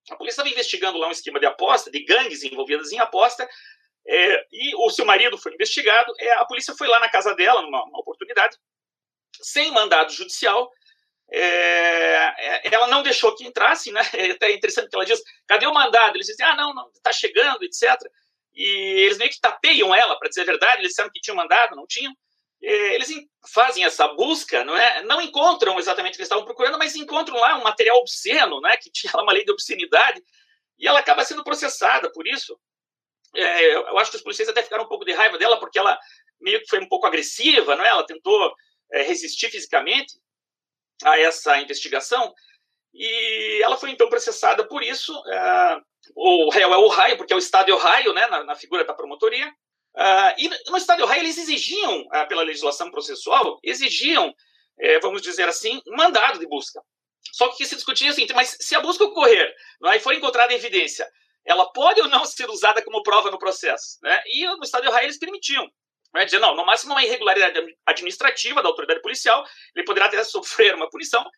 A 0.10 0.16
polícia 0.16 0.42
estava 0.42 0.50
investigando 0.50 0.98
lá 0.98 1.08
um 1.08 1.12
esquema 1.12 1.40
de 1.40 1.46
aposta, 1.46 1.92
de 1.92 2.04
gangues 2.04 2.44
envolvidas 2.44 2.92
em 2.92 3.00
aposta, 3.00 3.48
é, 4.08 4.46
e 4.52 4.76
o 4.76 4.90
seu 4.90 5.06
marido 5.06 5.38
foi 5.38 5.54
investigado. 5.54 6.14
É, 6.20 6.34
a 6.34 6.46
polícia 6.46 6.76
foi 6.76 6.88
lá 6.88 7.00
na 7.00 7.10
casa 7.10 7.36
dela, 7.36 7.62
numa 7.62 7.84
oportunidade, 8.00 8.58
sem 9.42 9.72
mandado 9.72 10.12
judicial, 10.12 10.72
é, 11.32 12.74
ela 12.74 12.88
não 12.88 13.04
deixou 13.04 13.36
que 13.36 13.46
entrasse, 13.46 13.92
né? 13.92 14.02
É 14.14 14.32
até 14.32 14.52
interessante 14.52 14.90
que 14.90 14.96
ela 14.96 15.06
diz: 15.06 15.22
cadê 15.48 15.66
o 15.66 15.74
mandado? 15.74 16.16
Eles 16.16 16.28
dizem: 16.28 16.46
ah, 16.46 16.56
não, 16.56 16.74
não, 16.74 16.90
está 16.90 17.12
chegando, 17.12 17.64
etc. 17.64 18.00
E 18.54 18.64
eles 19.06 19.18
meio 19.18 19.30
que 19.30 19.40
tapeiam 19.40 19.94
ela, 19.94 20.18
para 20.18 20.30
dizer 20.30 20.42
a 20.42 20.46
verdade, 20.46 20.82
eles 20.82 20.90
disseram 20.90 21.10
que 21.14 21.20
tinham 21.20 21.36
mandado, 21.36 21.76
não 21.76 21.86
tinham. 21.88 22.14
É, 22.64 22.96
eles 22.96 23.10
fazem 23.54 23.84
essa 23.84 24.08
busca, 24.10 24.64
não 24.64 24.76
é? 24.76 25.04
Não 25.04 25.22
encontram 25.22 25.78
exatamente 25.78 26.14
o 26.14 26.16
que 26.16 26.22
eles 26.22 26.28
estavam 26.28 26.46
procurando, 26.46 26.78
mas 26.78 26.96
encontram 26.96 27.38
lá 27.38 27.58
um 27.58 27.64
material 27.64 27.98
obsceno, 27.98 28.62
né? 28.62 28.78
Que 28.78 28.90
tinha 28.92 29.12
uma 29.22 29.34
lei 29.34 29.44
de 29.44 29.52
obscenidade, 29.52 30.24
e 30.80 30.88
ela 30.88 31.00
acaba 31.00 31.26
sendo 31.26 31.44
processada 31.44 32.12
por 32.12 32.28
isso. 32.28 32.58
É, 33.36 33.76
eu 33.76 33.98
acho 33.98 34.12
que 34.12 34.18
os 34.18 34.24
policiais 34.24 34.48
até 34.48 34.64
ficaram 34.64 34.86
um 34.86 34.88
pouco 34.88 35.04
de 35.04 35.12
raiva 35.12 35.38
dela, 35.38 35.60
porque 35.60 35.78
ela 35.78 36.00
meio 36.40 36.62
que 36.62 36.70
foi 36.70 36.80
um 36.80 36.88
pouco 36.88 37.06
agressiva, 37.06 37.76
não 37.76 37.84
é? 37.84 37.90
Ela 37.90 38.06
tentou 38.06 38.56
é, 38.94 39.02
resistir 39.02 39.50
fisicamente 39.50 40.14
a 41.04 41.20
essa 41.20 41.58
investigação 41.60 42.34
e 42.96 43.62
ela 43.62 43.76
foi 43.76 43.92
então 43.92 44.08
processada 44.08 44.66
por 44.66 44.82
isso. 44.82 45.14
Uh, 45.14 45.82
o 46.16 46.50
réu 46.50 46.74
é 46.74 46.78
o 46.78 46.86
Ohio, 46.86 47.18
porque 47.18 47.34
é 47.34 47.36
o 47.36 47.40
estado 47.40 47.66
de 47.66 47.74
Ohio, 47.74 48.14
né, 48.14 48.26
na, 48.28 48.44
na 48.46 48.56
figura 48.56 48.86
da 48.86 48.94
promotoria. 48.94 49.48
Uh, 49.94 50.34
e 50.38 50.50
no 50.70 50.78
estado 50.78 50.98
de 50.98 51.04
Ohio 51.04 51.20
eles 51.20 51.38
exigiam, 51.38 52.02
uh, 52.02 52.28
pela 52.30 52.44
legislação 52.44 52.90
processual, 52.90 53.60
exigiam, 53.62 54.34
vamos 55.02 55.22
dizer 55.22 55.48
assim, 55.48 55.82
um 55.88 55.96
mandado 55.96 56.38
de 56.38 56.48
busca. 56.48 56.82
Só 57.32 57.50
que 57.50 57.66
se 57.66 57.76
discutia 57.76 58.10
assim, 58.10 58.28
mas 58.34 58.58
se 58.60 58.76
a 58.76 58.82
busca 58.82 59.06
ocorrer 59.06 59.54
é, 59.86 59.96
e 59.96 60.00
for 60.02 60.14
encontrada 60.14 60.54
evidência, 60.54 61.10
ela 61.46 61.72
pode 61.72 62.02
ou 62.02 62.10
não 62.10 62.26
ser 62.26 62.50
usada 62.50 62.84
como 62.84 63.02
prova 63.02 63.32
no 63.32 63.40
processo? 63.40 63.98
Né? 64.04 64.22
E 64.26 64.46
no 64.46 64.64
estado 64.64 64.82
de 64.82 64.90
Ohio 64.90 65.04
eles 65.04 65.18
permitiam. 65.18 65.66
Né? 66.16 66.24
Dizer, 66.24 66.40
não, 66.40 66.56
no 66.56 66.66
máximo 66.66 66.94
uma 66.94 67.04
irregularidade 67.04 67.60
administrativa 67.86 68.64
da 68.64 68.70
autoridade 68.70 69.02
policial, 69.02 69.46
ele 69.76 69.84
poderá 69.84 70.06
até 70.06 70.24
sofrer 70.24 70.74
uma 70.74 70.90
punição, 70.90 71.30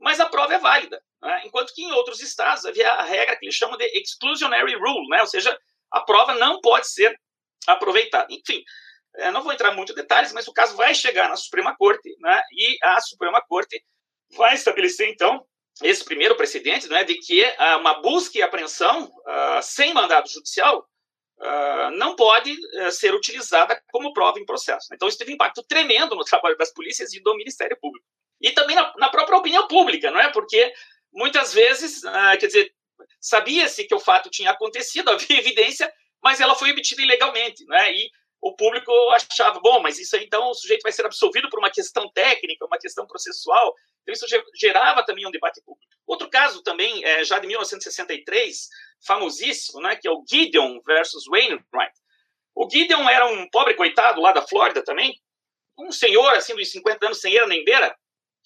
mas 0.00 0.18
a 0.18 0.26
prova 0.28 0.52
é 0.52 0.58
válida. 0.58 1.00
Né? 1.22 1.42
Enquanto 1.44 1.72
que 1.72 1.82
em 1.82 1.92
outros 1.92 2.20
estados 2.20 2.66
havia 2.66 2.90
a 2.90 3.02
regra 3.04 3.36
que 3.36 3.46
eles 3.46 3.54
chamam 3.54 3.76
de 3.78 3.84
exclusionary 3.96 4.74
rule, 4.74 5.08
né? 5.08 5.20
ou 5.20 5.26
seja, 5.28 5.56
a 5.92 6.00
prova 6.00 6.34
não 6.34 6.60
pode 6.60 6.88
ser 6.90 7.16
aproveitada. 7.68 8.26
Enfim, 8.28 8.60
eh, 9.18 9.30
não 9.30 9.40
vou 9.40 9.52
entrar 9.52 9.70
muito 9.70 9.92
em 9.92 9.94
detalhes, 9.94 10.32
mas 10.32 10.48
o 10.48 10.52
caso 10.52 10.76
vai 10.76 10.92
chegar 10.96 11.28
na 11.28 11.36
Suprema 11.36 11.76
Corte, 11.76 12.16
né? 12.18 12.42
e 12.50 12.76
a 12.82 13.00
Suprema 13.00 13.40
Corte 13.40 13.80
vai 14.32 14.54
estabelecer, 14.54 15.08
então, 15.08 15.46
esse 15.80 16.04
primeiro 16.04 16.36
precedente 16.36 16.88
né, 16.88 17.04
de 17.04 17.14
que 17.18 17.44
uma 17.80 18.00
busca 18.00 18.38
e 18.38 18.42
apreensão 18.42 19.06
uh, 19.06 19.60
sem 19.60 19.92
mandado 19.92 20.28
judicial 20.28 20.88
uh, 21.38 21.90
não 21.96 22.16
pode 22.16 22.52
uh, 22.52 22.90
ser 22.90 23.14
utilizada 23.14 23.80
como 23.90 24.12
prova 24.12 24.38
em 24.38 24.44
processo. 24.44 24.88
Então, 24.92 25.08
isso 25.08 25.18
teve 25.18 25.32
um 25.32 25.34
impacto 25.34 25.62
tremendo 25.62 26.14
no 26.14 26.24
trabalho 26.24 26.56
das 26.56 26.72
polícias 26.72 27.12
e 27.12 27.22
do 27.22 27.36
Ministério 27.36 27.76
Público. 27.80 28.06
E 28.40 28.52
também 28.52 28.76
na, 28.76 28.92
na 28.98 29.08
própria 29.08 29.38
opinião 29.38 29.66
pública, 29.68 30.10
não 30.10 30.20
é? 30.20 30.30
Porque 30.30 30.72
muitas 31.12 31.52
vezes, 31.54 32.02
uh, 32.04 32.38
quer 32.38 32.46
dizer, 32.46 32.72
sabia-se 33.20 33.84
que 33.84 33.94
o 33.94 34.00
fato 34.00 34.30
tinha 34.30 34.50
acontecido, 34.50 35.10
havia 35.10 35.38
evidência, 35.38 35.90
mas 36.22 36.40
ela 36.40 36.54
foi 36.54 36.70
obtida 36.70 37.02
ilegalmente, 37.02 37.64
não 37.66 37.76
é? 37.76 37.92
E 37.92 38.10
o 38.40 38.54
público 38.54 38.92
achava, 39.12 39.58
bom, 39.60 39.80
mas 39.80 39.98
isso 39.98 40.14
aí, 40.16 40.24
então 40.24 40.50
o 40.50 40.54
sujeito 40.54 40.82
vai 40.82 40.92
ser 40.92 41.06
absolvido 41.06 41.48
por 41.48 41.58
uma 41.58 41.70
questão 41.70 42.10
técnica, 42.12 42.66
uma 42.66 42.78
questão 42.78 43.06
processual. 43.06 43.74
Então 44.04 44.12
isso 44.12 44.26
gerava 44.54 45.04
também 45.04 45.26
um 45.26 45.30
debate 45.30 45.60
público. 45.64 45.90
Outro 46.06 46.28
caso 46.28 46.62
também, 46.62 47.02
é, 47.04 47.24
já 47.24 47.38
de 47.38 47.46
1963, 47.46 48.68
famosíssimo, 49.04 49.80
né, 49.80 49.96
que 49.96 50.06
é 50.06 50.10
o 50.10 50.22
Gideon 50.28 50.78
versus 50.86 51.24
Wainwright. 51.26 51.94
O 52.54 52.68
Gideon 52.70 53.08
era 53.08 53.26
um 53.26 53.48
pobre 53.50 53.74
coitado 53.74 54.20
lá 54.20 54.32
da 54.32 54.46
Flórida 54.46 54.84
também, 54.84 55.18
um 55.78 55.90
senhor 55.90 56.34
assim 56.34 56.54
dos 56.54 56.70
50 56.70 57.06
anos 57.06 57.20
sem 57.20 57.34
era 57.34 57.46
nem 57.46 57.64
beira, 57.64 57.96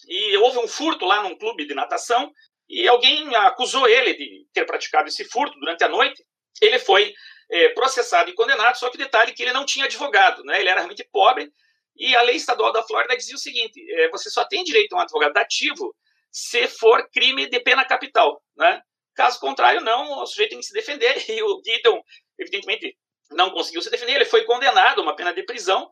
e 0.07 0.37
houve 0.37 0.57
um 0.57 0.67
furto 0.67 1.05
lá 1.05 1.21
num 1.21 1.37
clube 1.37 1.67
de 1.67 1.75
natação 1.75 2.33
e 2.67 2.87
alguém 2.87 3.35
acusou 3.35 3.87
ele 3.87 4.13
de 4.13 4.47
ter 4.53 4.65
praticado 4.65 5.09
esse 5.09 5.25
furto 5.25 5.59
durante 5.59 5.83
a 5.83 5.89
noite. 5.89 6.23
Ele 6.61 6.79
foi 6.79 7.13
é, 7.51 7.69
processado 7.69 8.29
e 8.29 8.33
condenado, 8.33 8.75
só 8.75 8.89
que 8.89 8.97
detalhe 8.97 9.33
que 9.33 9.43
ele 9.43 9.53
não 9.53 9.65
tinha 9.65 9.85
advogado, 9.85 10.43
né? 10.43 10.59
ele 10.59 10.69
era 10.69 10.79
realmente 10.79 11.07
pobre, 11.11 11.51
e 11.99 12.15
a 12.15 12.21
lei 12.21 12.37
estadual 12.37 12.71
da 12.71 12.81
Flórida 12.81 13.17
dizia 13.17 13.35
o 13.35 13.39
seguinte, 13.39 13.85
é, 13.91 14.09
você 14.09 14.29
só 14.29 14.45
tem 14.45 14.63
direito 14.63 14.93
a 14.93 14.99
um 14.99 15.01
advogado 15.01 15.35
ativo 15.37 15.93
se 16.31 16.67
for 16.67 17.09
crime 17.11 17.47
de 17.47 17.59
pena 17.59 17.83
capital, 17.83 18.41
né? 18.55 18.81
Caso 19.13 19.39
contrário, 19.39 19.81
não, 19.81 20.21
o 20.21 20.25
sujeito 20.25 20.51
tem 20.51 20.59
que 20.59 20.65
se 20.65 20.73
defender, 20.73 21.13
e 21.29 21.43
o 21.43 21.61
Gideon, 21.63 21.99
evidentemente, 22.37 22.97
não 23.31 23.51
conseguiu 23.51 23.81
se 23.81 23.89
defender, 23.91 24.15
ele 24.15 24.25
foi 24.25 24.45
condenado 24.45 24.99
a 24.99 25.03
uma 25.03 25.15
pena 25.15 25.33
de 25.33 25.43
prisão, 25.43 25.89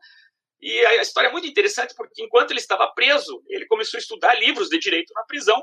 e 0.60 0.80
a 0.86 1.02
história 1.02 1.28
é 1.28 1.32
muito 1.32 1.46
interessante 1.46 1.94
porque 1.94 2.22
enquanto 2.22 2.50
ele 2.50 2.58
estava 2.58 2.90
preso, 2.92 3.42
ele 3.48 3.66
começou 3.66 3.98
a 3.98 4.00
estudar 4.00 4.34
livros 4.34 4.68
de 4.68 4.78
direito 4.78 5.12
na 5.14 5.24
prisão, 5.24 5.62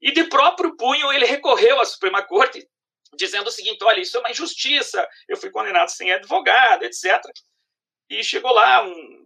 e 0.00 0.10
de 0.10 0.24
próprio 0.24 0.76
punho 0.76 1.12
ele 1.12 1.26
recorreu 1.26 1.80
à 1.80 1.84
Suprema 1.84 2.22
Corte 2.22 2.66
dizendo 3.14 3.48
o 3.48 3.52
seguinte: 3.52 3.82
olha, 3.84 4.00
isso 4.00 4.16
é 4.16 4.20
uma 4.20 4.30
injustiça, 4.30 5.06
eu 5.28 5.36
fui 5.36 5.50
condenado 5.50 5.88
sem 5.88 6.12
advogado, 6.12 6.84
etc. 6.84 7.20
E 8.10 8.22
chegou 8.22 8.52
lá, 8.52 8.84
um, 8.84 9.25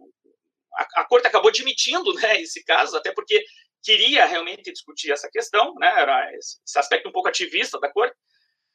a, 0.77 1.01
a, 1.01 1.05
corte 1.05 1.27
acabou 1.27 1.49
admitindo 1.49 2.13
né, 2.15 2.41
esse 2.41 2.63
caso, 2.63 2.97
até 2.97 3.11
porque 3.13 3.43
queria 3.83 4.25
realmente 4.25 4.71
discutir 4.71 5.11
essa 5.11 5.29
questão, 5.29 5.73
né, 5.75 5.87
era 5.87 6.35
esse, 6.35 6.59
esse 6.65 6.79
aspecto 6.79 7.09
um 7.09 7.11
pouco 7.11 7.27
ativista 7.27 7.79
da 7.79 7.91
corte. 7.91 8.15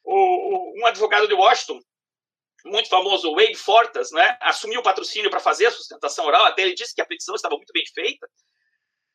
O, 0.03 0.13
o, 0.13 0.81
um 0.81 0.85
advogado 0.85 1.27
de 1.27 1.33
Washington, 1.33 1.79
muito 2.65 2.89
famoso, 2.89 3.33
Wade 3.35 3.55
Fortas, 3.55 4.11
né, 4.11 4.37
assumiu 4.41 4.79
o 4.79 4.83
patrocínio 4.83 5.29
para 5.29 5.39
fazer 5.39 5.67
a 5.67 5.71
sustentação 5.71 6.25
oral, 6.25 6.45
até 6.45 6.63
ele 6.63 6.75
disse 6.75 6.93
que 6.93 7.01
a 7.01 7.05
petição 7.05 7.35
estava 7.35 7.55
muito 7.55 7.71
bem 7.73 7.85
feita. 7.93 8.27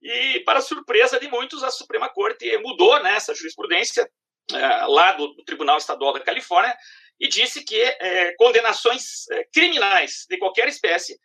E, 0.03 0.41
para 0.41 0.61
surpresa 0.61 1.21
de 1.21 1.29
muitos, 1.29 1.63
a 1.63 1.71
Suprema 1.71 2.09
Corte 2.09 2.57
mudou 2.59 3.01
né, 3.03 3.15
essa 3.15 3.35
jurisprudência 3.35 4.11
é, 4.51 4.87
lá 4.87 5.13
do, 5.13 5.29
do, 5.29 5.45
Tribunal 5.45 5.79
Estadual 5.79 6.13
da 6.13 6.21
Califórnia 6.21 6.77
e 7.21 7.29
disse 7.29 7.65
que 7.65 7.81
é, 7.81 8.35
condenações 8.35 9.29
é, 9.31 9.45
criminais 9.53 10.27
de 10.29 10.37
qualquer 10.39 10.67
espécie 10.67 11.17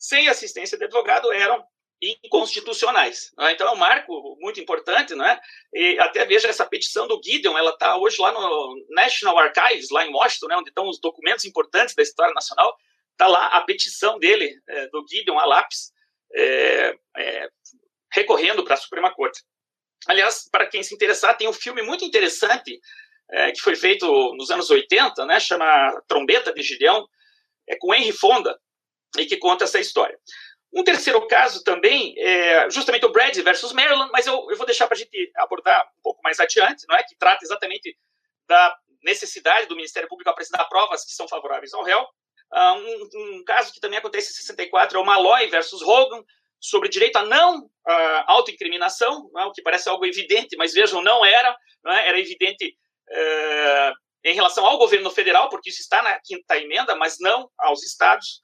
sem 0.00 0.28
assistência 0.28 0.78
de 0.78 0.84
advogado 0.84 1.30
eram 1.30 1.62
inconstitucionais. 2.02 3.30
Né? 3.36 3.52
Então 3.52 3.68
é 3.68 3.72
um 3.72 3.76
marco 3.76 4.36
muito 4.40 4.58
importante, 4.58 5.14
né? 5.14 5.38
E 5.74 5.98
até 5.98 6.24
veja 6.24 6.48
essa 6.48 6.64
petição 6.64 7.06
do 7.06 7.20
Gideon, 7.22 7.58
ela 7.58 7.72
está 7.72 7.98
hoje 7.98 8.20
lá 8.20 8.32
no 8.32 8.86
National 8.88 9.38
Archives, 9.38 9.90
lá 9.90 10.06
em 10.06 10.12
Washington, 10.12 10.46
né, 10.46 10.56
onde 10.56 10.70
estão 10.70 10.88
os 10.88 10.98
documentos 10.98 11.44
importantes 11.44 11.94
da 11.94 12.02
história 12.02 12.32
nacional. 12.32 12.74
Está 13.12 13.26
lá 13.26 13.48
a 13.48 13.60
petição 13.60 14.18
dele, 14.18 14.58
é, 14.66 14.88
do 14.88 15.04
Gideon 15.06 15.38
a 15.38 15.44
lápis, 15.44 15.92
é, 16.32 16.96
é, 17.18 17.48
recorrendo 18.10 18.64
para 18.64 18.74
a 18.74 18.78
Suprema 18.78 19.14
Corte. 19.14 19.42
Aliás, 20.06 20.48
para 20.50 20.66
quem 20.66 20.82
se 20.82 20.94
interessar, 20.94 21.36
tem 21.36 21.46
um 21.46 21.52
filme 21.52 21.82
muito 21.82 22.02
interessante 22.02 22.80
é, 23.30 23.52
que 23.52 23.60
foi 23.60 23.76
feito 23.76 24.06
nos 24.36 24.50
anos 24.50 24.70
80, 24.70 25.26
né, 25.26 25.38
chama 25.38 26.02
Trombeta 26.08 26.50
de 26.54 26.62
Gideão, 26.62 27.06
é 27.68 27.76
com 27.76 27.94
Henry 27.94 28.12
Fonda, 28.12 28.58
e 29.18 29.26
que 29.26 29.36
conta 29.36 29.64
essa 29.64 29.78
história. 29.78 30.18
Um 30.72 30.84
terceiro 30.84 31.26
caso 31.26 31.64
também 31.64 32.14
é 32.16 32.70
justamente 32.70 33.04
o 33.04 33.12
Brad 33.12 33.36
versus 33.38 33.72
Maryland, 33.72 34.10
mas 34.12 34.26
eu, 34.26 34.46
eu 34.48 34.56
vou 34.56 34.66
deixar 34.66 34.86
para 34.86 34.96
a 34.96 34.98
gente 34.98 35.32
abordar 35.36 35.84
um 35.98 36.02
pouco 36.02 36.20
mais 36.22 36.38
adiante, 36.38 36.86
não 36.88 36.96
é? 36.96 37.02
que 37.02 37.16
trata 37.16 37.44
exatamente 37.44 37.96
da 38.46 38.76
necessidade 39.02 39.66
do 39.66 39.74
Ministério 39.74 40.08
Público 40.08 40.30
apresentar 40.30 40.64
provas 40.66 41.04
que 41.04 41.12
são 41.12 41.26
favoráveis 41.26 41.74
ao 41.74 41.82
réu. 41.82 42.00
Uh, 42.52 42.74
um, 42.74 43.38
um, 43.38 43.44
caso 43.44 43.72
que 43.72 43.80
também 43.80 43.98
acontece 43.98 44.30
em 44.30 44.34
64 44.34 44.98
é 44.98 45.00
o 45.00 45.04
Malloy 45.04 45.48
versus 45.48 45.82
Hogan, 45.82 46.22
sobre 46.60 46.88
direito 46.88 47.16
a 47.16 47.24
não 47.24 47.64
uh, 47.64 48.24
autoincriminação, 48.26 49.30
é? 49.38 49.44
o 49.44 49.52
que 49.52 49.62
parece 49.62 49.88
algo 49.88 50.04
evidente, 50.04 50.56
mas 50.56 50.74
vejam, 50.74 51.02
não 51.02 51.24
era, 51.24 51.56
não 51.82 51.92
é? 51.92 52.08
era 52.08 52.20
evidente 52.20 52.76
uh, 53.08 53.92
em 54.24 54.34
relação 54.34 54.66
ao 54.66 54.78
governo 54.78 55.10
federal, 55.10 55.48
porque 55.48 55.70
isso 55.70 55.80
está 55.80 56.02
na 56.02 56.20
quinta 56.20 56.58
emenda, 56.58 56.94
mas 56.94 57.16
não 57.18 57.50
aos 57.58 57.82
estados. 57.82 58.42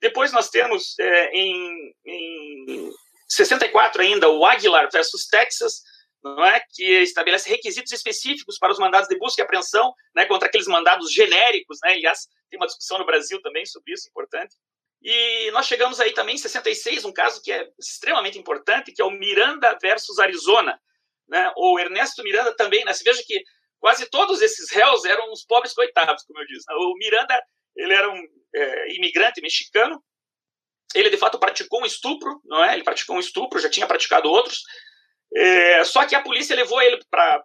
Depois 0.00 0.32
nós 0.32 0.48
temos 0.48 0.94
uh, 1.00 1.28
em, 1.32 1.94
em 2.06 2.90
64 3.28 4.02
ainda 4.02 4.28
o 4.28 4.44
Aguilar 4.44 4.88
versus 4.90 5.26
Texas, 5.26 5.82
não 6.22 6.44
é 6.44 6.60
que 6.72 6.84
estabelece 7.02 7.48
requisitos 7.48 7.92
específicos 7.92 8.58
para 8.58 8.72
os 8.72 8.78
mandados 8.78 9.08
de 9.08 9.16
busca 9.18 9.40
e 9.40 9.44
apreensão, 9.44 9.92
né, 10.14 10.26
contra 10.26 10.48
aqueles 10.48 10.66
mandados 10.66 11.12
genéricos, 11.12 11.78
né? 11.82 11.92
Aliás, 11.92 12.26
tem 12.50 12.58
uma 12.58 12.66
discussão 12.66 12.98
no 12.98 13.06
Brasil 13.06 13.40
também 13.40 13.64
sobre 13.66 13.92
isso, 13.92 14.08
importante. 14.08 14.56
E 15.00 15.50
nós 15.52 15.66
chegamos 15.66 16.00
aí 16.00 16.12
também 16.12 16.34
em 16.34 16.38
66, 16.38 17.04
um 17.04 17.12
caso 17.12 17.40
que 17.40 17.52
é 17.52 17.68
extremamente 17.78 18.38
importante, 18.38 18.92
que 18.92 19.00
é 19.00 19.04
o 19.04 19.12
Miranda 19.12 19.78
versus 19.80 20.18
Arizona. 20.18 20.78
Né? 21.28 21.52
O 21.56 21.78
Ernesto 21.78 22.22
Miranda 22.24 22.54
também, 22.56 22.84
né? 22.84 22.92
Você 22.92 23.04
veja 23.04 23.22
que 23.24 23.44
quase 23.78 24.06
todos 24.06 24.42
esses 24.42 24.72
réus 24.72 25.04
eram 25.04 25.32
os 25.32 25.44
pobres 25.44 25.72
coitados, 25.72 26.24
como 26.24 26.40
eu 26.40 26.46
disse. 26.46 26.64
Né? 26.68 26.74
O 26.74 26.94
Miranda, 26.94 27.40
ele 27.78 27.94
era 27.94 28.10
um 28.10 28.22
é, 28.54 28.96
imigrante 28.96 29.40
mexicano, 29.40 30.02
ele 30.94 31.10
de 31.10 31.16
fato 31.16 31.38
praticou 31.38 31.82
um 31.82 31.86
estupro, 31.86 32.40
não 32.44 32.64
é? 32.64 32.74
Ele 32.74 32.84
praticou 32.84 33.16
um 33.16 33.20
estupro, 33.20 33.60
já 33.60 33.70
tinha 33.70 33.86
praticado 33.86 34.28
outros, 34.28 34.62
é, 35.34 35.84
só 35.84 36.06
que 36.06 36.14
a 36.14 36.22
polícia 36.22 36.56
levou 36.56 36.80
ele 36.80 36.98
para, 37.10 37.44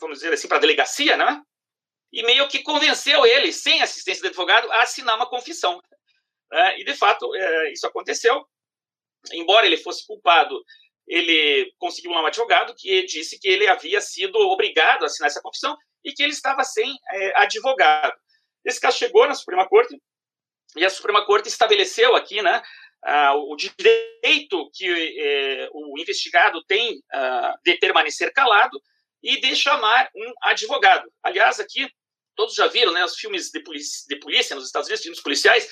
vamos 0.00 0.18
dizer 0.18 0.32
assim, 0.32 0.48
para 0.48 0.58
a 0.58 0.60
delegacia, 0.60 1.16
né? 1.16 1.40
E 2.12 2.22
meio 2.24 2.46
que 2.48 2.62
convenceu 2.62 3.24
ele, 3.24 3.52
sem 3.52 3.80
assistência 3.80 4.22
de 4.22 4.28
advogado, 4.28 4.70
a 4.70 4.82
assinar 4.82 5.16
uma 5.16 5.28
confissão. 5.28 5.80
Né? 6.50 6.80
E, 6.80 6.84
de 6.84 6.94
fato, 6.94 7.34
é, 7.34 7.72
isso 7.72 7.86
aconteceu. 7.86 8.44
Embora 9.32 9.64
ele 9.64 9.78
fosse 9.78 10.06
culpado, 10.06 10.62
ele 11.06 11.72
conseguiu 11.78 12.10
um 12.10 12.26
advogado 12.26 12.74
que 12.76 13.06
disse 13.06 13.38
que 13.40 13.48
ele 13.48 13.66
havia 13.66 14.00
sido 14.00 14.36
obrigado 14.36 15.04
a 15.04 15.06
assinar 15.06 15.28
essa 15.28 15.40
confissão 15.40 15.76
e 16.04 16.12
que 16.12 16.22
ele 16.22 16.32
estava 16.32 16.62
sem 16.64 16.94
é, 17.12 17.42
advogado. 17.42 18.14
Esse 18.64 18.80
caso 18.80 18.98
chegou 18.98 19.26
na 19.26 19.34
Suprema 19.34 19.68
Corte 19.68 20.00
e 20.76 20.84
a 20.84 20.90
Suprema 20.90 21.24
Corte 21.24 21.48
estabeleceu 21.48 22.14
aqui 22.16 22.40
né, 22.40 22.62
o 23.34 23.56
direito 23.56 24.70
que 24.72 25.18
é, 25.18 25.68
o 25.72 25.98
investigado 25.98 26.62
tem 26.64 27.02
de 27.64 27.76
permanecer 27.78 28.32
calado 28.32 28.80
e 29.22 29.40
de 29.40 29.54
chamar 29.54 30.10
um 30.14 30.32
advogado. 30.42 31.10
Aliás, 31.22 31.60
aqui, 31.60 31.88
todos 32.34 32.54
já 32.54 32.66
viram 32.66 32.92
né, 32.92 33.04
os 33.04 33.16
filmes 33.16 33.50
de 33.50 33.60
polícia, 33.60 34.04
de 34.08 34.16
polícia 34.16 34.56
nos 34.56 34.66
Estados 34.66 34.88
Unidos, 34.88 35.02
filmes 35.02 35.22
policiais, 35.22 35.68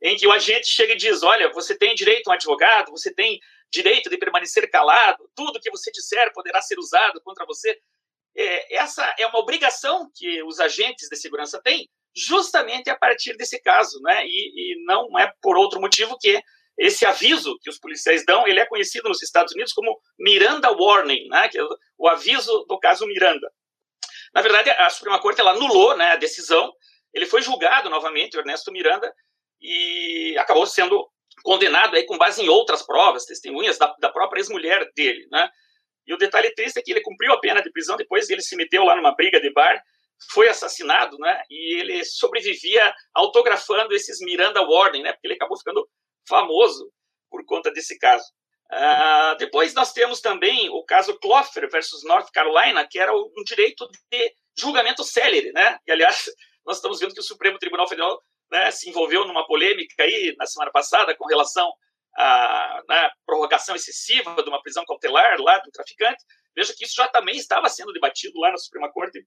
em 0.00 0.16
que 0.16 0.26
o 0.26 0.32
agente 0.32 0.70
chega 0.70 0.92
e 0.92 0.96
diz: 0.96 1.22
Olha, 1.22 1.50
você 1.52 1.76
tem 1.76 1.94
direito 1.94 2.28
a 2.28 2.30
um 2.30 2.34
advogado, 2.34 2.90
você 2.90 3.12
tem 3.12 3.40
direito 3.70 4.10
de 4.10 4.18
permanecer 4.18 4.70
calado, 4.70 5.28
tudo 5.34 5.60
que 5.60 5.70
você 5.70 5.90
disser 5.90 6.32
poderá 6.32 6.60
ser 6.60 6.78
usado 6.78 7.20
contra 7.22 7.46
você. 7.46 7.78
É, 8.36 8.76
essa 8.76 9.14
é 9.18 9.26
uma 9.26 9.38
obrigação 9.38 10.10
que 10.14 10.42
os 10.44 10.60
agentes 10.60 11.08
de 11.08 11.16
segurança 11.16 11.60
têm, 11.60 11.88
justamente 12.14 12.90
a 12.90 12.96
partir 12.96 13.36
desse 13.36 13.60
caso, 13.60 14.00
né? 14.02 14.24
E, 14.26 14.72
e 14.72 14.84
não 14.84 15.18
é 15.18 15.32
por 15.40 15.56
outro 15.56 15.80
motivo 15.80 16.16
que 16.18 16.40
esse 16.78 17.04
aviso 17.04 17.58
que 17.60 17.70
os 17.70 17.78
policiais 17.78 18.24
dão, 18.24 18.46
ele 18.46 18.60
é 18.60 18.66
conhecido 18.66 19.08
nos 19.08 19.22
Estados 19.22 19.52
Unidos 19.52 19.72
como 19.72 19.98
Miranda 20.18 20.70
Warning, 20.70 21.28
né? 21.28 21.48
Que 21.48 21.58
é 21.58 21.62
o 21.98 22.08
aviso 22.08 22.64
do 22.68 22.78
caso 22.78 23.06
Miranda. 23.06 23.50
Na 24.34 24.40
verdade, 24.40 24.70
a 24.70 24.88
Suprema 24.90 25.20
Corte 25.20 25.40
ela 25.40 25.52
anulou 25.52 25.96
né, 25.96 26.12
a 26.12 26.16
decisão. 26.16 26.72
Ele 27.12 27.26
foi 27.26 27.42
julgado 27.42 27.90
novamente, 27.90 28.36
Ernesto 28.36 28.72
Miranda, 28.72 29.12
e 29.60 30.34
acabou 30.38 30.66
sendo 30.66 31.06
condenado 31.42 31.94
aí 31.94 32.04
com 32.04 32.16
base 32.16 32.42
em 32.42 32.48
outras 32.48 32.82
provas, 32.82 33.26
testemunhas 33.26 33.76
da, 33.78 33.94
da 34.00 34.08
própria 34.08 34.40
ex-mulher 34.40 34.90
dele, 34.94 35.26
né? 35.30 35.48
E 36.06 36.12
o 36.12 36.18
detalhe 36.18 36.52
triste 36.54 36.78
é 36.78 36.82
que 36.82 36.90
ele 36.90 37.00
cumpriu 37.00 37.32
a 37.32 37.40
pena 37.40 37.62
de 37.62 37.70
prisão, 37.70 37.96
depois 37.96 38.28
ele 38.28 38.42
se 38.42 38.56
meteu 38.56 38.84
lá 38.84 38.96
numa 38.96 39.14
briga 39.14 39.40
de 39.40 39.52
bar, 39.52 39.80
foi 40.30 40.48
assassinado, 40.48 41.16
né? 41.18 41.42
E 41.50 41.80
ele 41.80 42.04
sobrevivia 42.04 42.94
autografando 43.14 43.94
esses 43.94 44.20
Miranda 44.20 44.62
Warning, 44.62 45.02
né? 45.02 45.12
Porque 45.12 45.26
ele 45.26 45.34
acabou 45.34 45.58
ficando 45.58 45.88
famoso 46.28 46.90
por 47.30 47.44
conta 47.44 47.70
desse 47.70 47.98
caso. 47.98 48.24
Uh, 48.72 49.36
depois 49.36 49.74
nós 49.74 49.92
temos 49.92 50.20
também 50.20 50.70
o 50.70 50.82
caso 50.84 51.18
Clougher 51.18 51.68
versus 51.70 52.02
North 52.04 52.30
Carolina, 52.32 52.86
que 52.88 52.98
era 52.98 53.14
um 53.14 53.44
direito 53.44 53.86
de 54.10 54.34
julgamento 54.56 55.04
célere, 55.04 55.52
né? 55.52 55.78
E 55.86 55.92
aliás, 55.92 56.24
nós 56.64 56.76
estamos 56.76 57.00
vendo 57.00 57.12
que 57.12 57.20
o 57.20 57.24
Supremo 57.24 57.58
Tribunal 57.58 57.88
Federal 57.88 58.22
né, 58.50 58.70
se 58.70 58.88
envolveu 58.88 59.26
numa 59.26 59.46
polêmica 59.46 60.02
aí 60.02 60.34
na 60.38 60.46
semana 60.46 60.70
passada 60.70 61.14
com 61.16 61.26
relação 61.26 61.70
à 62.16 62.82
né, 62.88 63.10
prorrogação 63.26 63.74
excessiva 63.74 64.42
de 64.42 64.48
uma 64.48 64.62
prisão 64.62 64.84
cautelar 64.86 65.40
lá 65.40 65.58
do 65.58 65.70
traficante. 65.70 66.22
Veja 66.54 66.74
que 66.76 66.84
isso 66.84 66.94
já 66.94 67.08
também 67.08 67.36
estava 67.36 67.68
sendo 67.68 67.92
debatido 67.92 68.38
lá 68.38 68.50
na 68.50 68.58
Suprema 68.58 68.92
Corte 68.92 69.24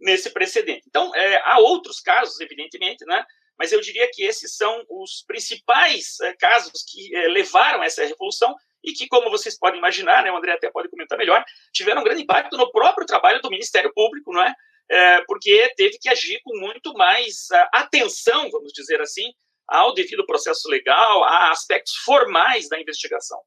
nesse 0.00 0.30
precedente. 0.30 0.84
Então, 0.86 1.14
é, 1.14 1.40
há 1.44 1.58
outros 1.58 2.00
casos, 2.00 2.40
evidentemente, 2.40 3.04
né, 3.06 3.24
mas 3.58 3.72
eu 3.72 3.80
diria 3.80 4.08
que 4.12 4.22
esses 4.22 4.56
são 4.56 4.84
os 4.88 5.24
principais 5.26 6.20
é, 6.20 6.34
casos 6.34 6.84
que 6.86 7.14
é, 7.14 7.28
levaram 7.28 7.80
a 7.80 7.86
essa 7.86 8.04
revolução 8.04 8.54
e 8.84 8.92
que, 8.92 9.08
como 9.08 9.30
vocês 9.30 9.58
podem 9.58 9.78
imaginar, 9.78 10.22
né, 10.22 10.30
o 10.30 10.36
André 10.36 10.52
até 10.52 10.70
pode 10.70 10.88
comentar 10.88 11.16
melhor, 11.16 11.44
tiveram 11.72 12.02
um 12.02 12.04
grande 12.04 12.22
impacto 12.22 12.56
no 12.56 12.70
próprio 12.70 13.06
trabalho 13.06 13.40
do 13.40 13.50
Ministério 13.50 13.92
Público, 13.94 14.32
não 14.32 14.42
é? 14.42 14.54
é, 14.90 15.22
porque 15.26 15.72
teve 15.76 15.98
que 15.98 16.08
agir 16.08 16.40
com 16.44 16.56
muito 16.58 16.92
mais 16.94 17.48
uh, 17.52 17.68
atenção, 17.72 18.50
vamos 18.50 18.72
dizer 18.72 19.00
assim, 19.00 19.32
ao 19.66 19.92
devido 19.94 20.24
processo 20.26 20.68
legal, 20.68 21.24
a 21.24 21.50
aspectos 21.50 21.94
formais 22.04 22.68
da 22.68 22.80
investigação. 22.80 23.40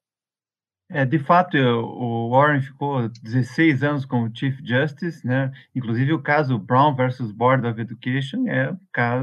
É, 0.92 1.06
de 1.06 1.20
fato, 1.20 1.56
o 1.56 2.32
Warren 2.32 2.62
ficou 2.62 3.08
16 3.08 3.84
anos 3.84 4.06
como 4.06 4.36
Chief 4.36 4.58
Justice, 4.64 5.26
né? 5.26 5.52
Inclusive 5.76 6.14
o 6.14 6.22
caso 6.22 6.58
Brown 6.58 6.96
versus 6.96 7.32
Board 7.32 7.68
of 7.68 7.80
Education 7.80 8.48
é, 8.48 8.76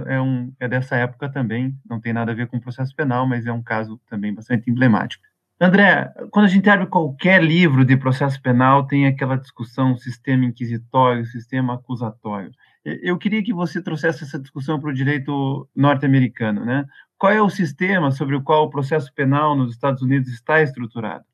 é, 0.07 0.21
um, 0.21 0.53
é 0.61 0.69
dessa 0.69 0.95
época 0.95 1.29
também, 1.29 1.77
não 1.85 2.01
tem 2.01 2.13
nada 2.13 2.31
a 2.31 2.35
ver 2.37 2.47
com 2.47 2.61
processo 2.61 2.95
penal, 2.95 3.27
mas 3.27 3.47
é 3.47 3.53
um 3.53 3.63
caso 3.63 4.01
também 4.09 4.33
bastante 4.33 4.71
emblemático. 4.71 5.25
André, 5.61 6.13
quando 6.31 6.45
a 6.45 6.49
gente 6.49 6.71
abre 6.71 6.87
qualquer 6.87 7.43
livro 7.43 7.85
de 7.85 7.97
processo 7.97 8.41
penal, 8.41 8.87
tem 8.87 9.07
aquela 9.07 9.37
discussão 9.37 9.97
sistema 9.97 10.45
inquisitório, 10.45 11.27
sistema 11.27 11.75
acusatório. 11.75 12.53
Eu 12.85 13.19
queria 13.19 13.43
que 13.43 13.53
você 13.53 13.83
trouxesse 13.83 14.23
essa 14.23 14.39
discussão 14.39 14.79
para 14.79 14.91
o 14.91 14.95
direito 14.95 15.69
norte-americano, 15.75 16.65
né? 16.65 16.85
Qual 17.19 17.33
é 17.33 17.43
o 17.43 17.51
sistema 17.51 18.13
sobre 18.13 18.37
o 18.37 18.43
qual 18.43 18.65
o 18.65 18.71
processo 18.71 19.13
penal 19.13 19.57
nos 19.57 19.73
Estados 19.73 20.03
Unidos 20.03 20.29
está 20.29 20.63
estruturado? 20.63 21.25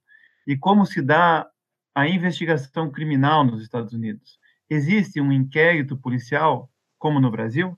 E 0.46 0.56
como 0.56 0.84
se 0.84 1.00
dá 1.00 1.48
a 1.94 2.08
investigação 2.08 2.90
criminal 2.90 3.44
nos 3.44 3.62
Estados 3.62 3.92
Unidos? 3.92 4.38
Existe 4.68 5.20
um 5.20 5.30
inquérito 5.30 5.96
policial, 5.96 6.70
como 6.98 7.20
no 7.20 7.30
Brasil? 7.30 7.76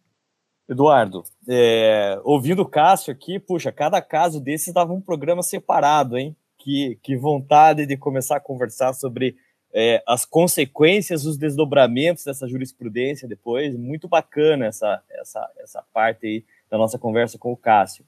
Eduardo, 0.69 1.25
é, 1.49 2.19
ouvindo 2.25 2.63
o 2.63 2.69
Cássio 2.69 3.13
aqui, 3.13 3.39
puxa, 3.39 3.71
cada 3.71 4.01
caso 4.01 4.41
desses 4.41 4.73
dava 4.73 4.93
um 4.93 5.01
programa 5.01 5.43
separado, 5.43 6.17
hein? 6.17 6.35
Que, 6.57 6.99
que 7.03 7.17
vontade 7.17 7.85
de 7.85 7.97
começar 7.97 8.37
a 8.37 8.41
conversar 8.41 8.95
sobre 8.95 9.37
é, 9.75 10.03
as 10.07 10.25
consequências, 10.25 11.27
os 11.27 11.37
desdobramentos 11.37 12.25
dessa 12.25 12.49
jurisprudência 12.49 13.29
depois. 13.29 13.77
Muito 13.77 14.09
bacana 14.09 14.67
essa, 14.67 15.03
essa, 15.11 15.51
essa 15.59 15.85
parte 15.93 16.27
aí 16.27 16.45
da 16.71 16.79
nossa 16.79 16.99
conversa 16.99 17.37
com 17.37 17.53
o 17.53 17.57
Cássio. 17.57 18.05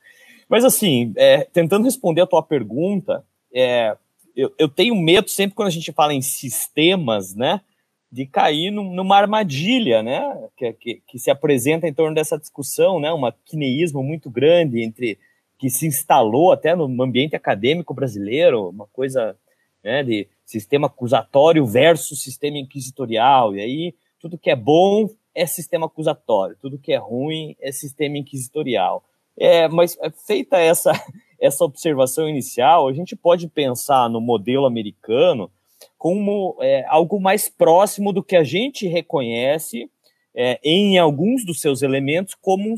Mas, 0.49 0.65
assim, 0.65 1.13
é, 1.17 1.45
tentando 1.45 1.85
responder 1.85 2.21
a 2.21 2.27
tua 2.27 2.43
pergunta, 2.43 3.25
é, 3.53 3.97
eu, 4.37 4.53
eu 4.59 4.69
tenho 4.69 4.95
medo 4.95 5.29
sempre 5.31 5.57
quando 5.57 5.69
a 5.69 5.73
gente 5.73 5.93
fala 5.93 6.15
em 6.15 6.23
sistemas, 6.23 7.35
né? 7.35 7.61
de 8.11 8.25
cair 8.25 8.71
numa 8.71 9.17
armadilha, 9.17 10.03
né, 10.03 10.49
que, 10.57 10.73
que, 10.75 11.03
que, 11.07 11.19
se 11.19 11.31
apresenta 11.31 11.89
em 11.89 11.93
torno 11.93 12.15
dessa 12.15 12.39
discussão, 12.39 13.01
né, 13.01 13.13
um 13.13 13.21
quineísmo 13.45 14.03
muito 14.03 14.31
grande 14.31 14.81
entre 14.81 15.19
que 15.59 15.69
se 15.69 15.87
instalou 15.87 16.53
até 16.53 16.75
no 16.75 17.03
ambiente 17.03 17.35
acadêmico 17.35 17.93
brasileiro, 17.93 18.69
uma 18.69 18.87
coisa 18.87 19.37
né, 19.83 20.03
de 20.03 20.29
sistema 20.45 20.87
acusatório 20.87 21.67
versus 21.67 22.23
sistema 22.23 22.59
inquisitorial, 22.59 23.55
e 23.55 23.61
aí 23.61 23.95
tudo 24.21 24.39
que 24.39 24.51
é 24.51 24.57
bom 24.57 25.11
é 25.35 25.45
sistema 25.45 25.87
acusatório, 25.87 26.57
tudo 26.61 26.79
que 26.79 26.93
é 26.93 26.97
ruim 26.97 27.57
é 27.61 27.73
sistema 27.73 28.17
inquisitorial. 28.17 29.05
É, 29.39 29.69
mas 29.69 29.99
é, 30.01 30.11
feita 30.11 30.57
essa, 30.57 30.93
essa 31.41 31.65
observação 31.65 32.29
inicial, 32.29 32.89
a 32.89 32.93
gente 32.93 33.15
pode 33.15 33.49
pensar 33.49 34.09
no 34.09 34.21
modelo 34.21 34.67
americano 34.67 35.51
como 35.99 36.57
é, 36.61 36.85
algo 36.89 37.21
mais 37.21 37.49
próximo 37.49 38.13
do 38.13 38.23
que 38.23 38.37
a 38.37 38.45
gente 38.45 38.87
reconhece 38.87 39.91
é, 40.35 40.61
em 40.63 40.99
alguns 40.99 41.45
dos 41.45 41.61
seus 41.61 41.81
elementos 41.83 42.35
como, 42.35 42.69
um, 42.69 42.77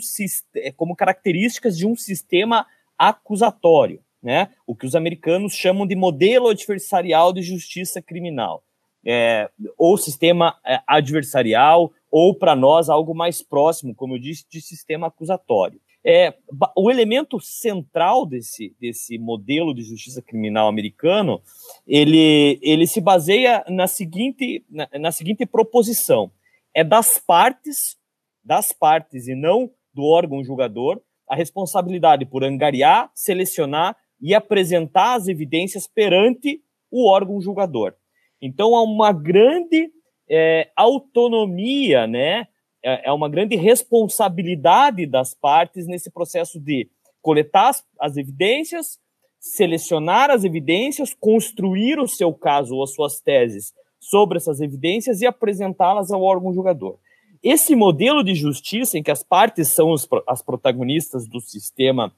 é, 0.55 0.71
como 0.73 0.94
características 0.94 1.77
de 1.77 1.87
um 1.87 1.97
sistema 1.97 2.66
acusatório, 2.97 4.01
né? 4.23 4.51
o 4.66 4.75
que 4.75 4.87
os 4.87 4.94
americanos 4.94 5.55
chamam 5.55 5.87
de 5.87 5.97
modelo 5.97 6.49
adversarial 6.49 7.33
de 7.33 7.42
justiça 7.42 8.01
criminal, 8.01 8.62
é, 9.05 9.51
ou 9.77 9.99
sistema 9.99 10.57
é, 10.64 10.81
adversarial, 10.87 11.92
ou 12.11 12.35
para 12.35 12.55
nós 12.55 12.88
algo 12.88 13.14
mais 13.14 13.42
próximo, 13.42 13.94
como 13.94 14.14
eu 14.14 14.18
disse, 14.18 14.47
de 14.49 14.61
sistema 14.61 15.09
acusatório. 15.09 15.81
É, 16.04 16.32
o 16.76 16.90
elemento 16.90 17.40
central 17.40 18.24
desse, 18.24 18.74
desse 18.80 19.18
modelo 19.18 19.74
de 19.74 19.82
justiça 19.82 20.22
criminal 20.22 20.68
americano, 20.68 21.42
ele, 21.87 22.58
ele 22.62 22.87
se 22.87 23.00
baseia 23.00 23.64
na 23.68 23.87
seguinte, 23.87 24.64
na, 24.70 24.88
na 24.98 25.12
seguinte 25.12 25.44
proposição. 25.44 26.30
É 26.72 26.84
das 26.84 27.18
partes, 27.18 27.98
das 28.44 28.72
partes 28.72 29.26
e 29.26 29.34
não 29.34 29.70
do 29.92 30.04
órgão 30.04 30.42
julgador, 30.44 31.00
a 31.28 31.34
responsabilidade 31.34 32.24
por 32.24 32.44
angariar, 32.44 33.11
selecionar 33.14 33.96
e 34.20 34.34
apresentar 34.34 35.14
as 35.14 35.28
evidências 35.28 35.87
perante 35.87 36.62
o 36.90 37.06
órgão 37.06 37.40
julgador. 37.40 37.94
Então, 38.40 38.74
há 38.74 38.82
uma 38.82 39.12
grande 39.12 39.90
é, 40.28 40.70
autonomia, 40.76 42.06
né? 42.06 42.46
É, 42.88 43.11
é 43.11 43.12
uma 43.12 43.29
grande 43.29 43.55
responsabilidade 43.55 45.05
das 45.05 45.35
partes 45.35 45.87
nesse 45.87 46.11
processo 46.11 46.59
de 46.59 46.88
coletar 47.20 47.68
as, 47.68 47.85
as 48.01 48.16
evidências, 48.16 48.98
selecionar 49.38 50.31
as 50.31 50.42
evidências, 50.42 51.14
construir 51.14 51.98
o 51.98 52.09
seu 52.09 52.33
caso 52.33 52.74
ou 52.74 52.83
as 52.83 52.94
suas 52.94 53.20
teses 53.20 53.74
sobre 54.01 54.38
essas 54.38 54.62
evidências 54.62 55.20
e 55.20 55.27
apresentá-las 55.27 56.11
ao 56.11 56.22
órgão 56.22 56.55
julgador. 56.55 56.96
Esse 57.42 57.77
modelo 57.77 58.24
de 58.24 58.35
justiça 58.35 58.96
em 58.96 59.03
que 59.03 59.11
as 59.11 59.22
partes 59.22 59.68
são 59.68 59.90
os, 59.90 60.09
as 60.27 60.40
protagonistas 60.40 61.29
do 61.29 61.40
sistema 61.40 62.11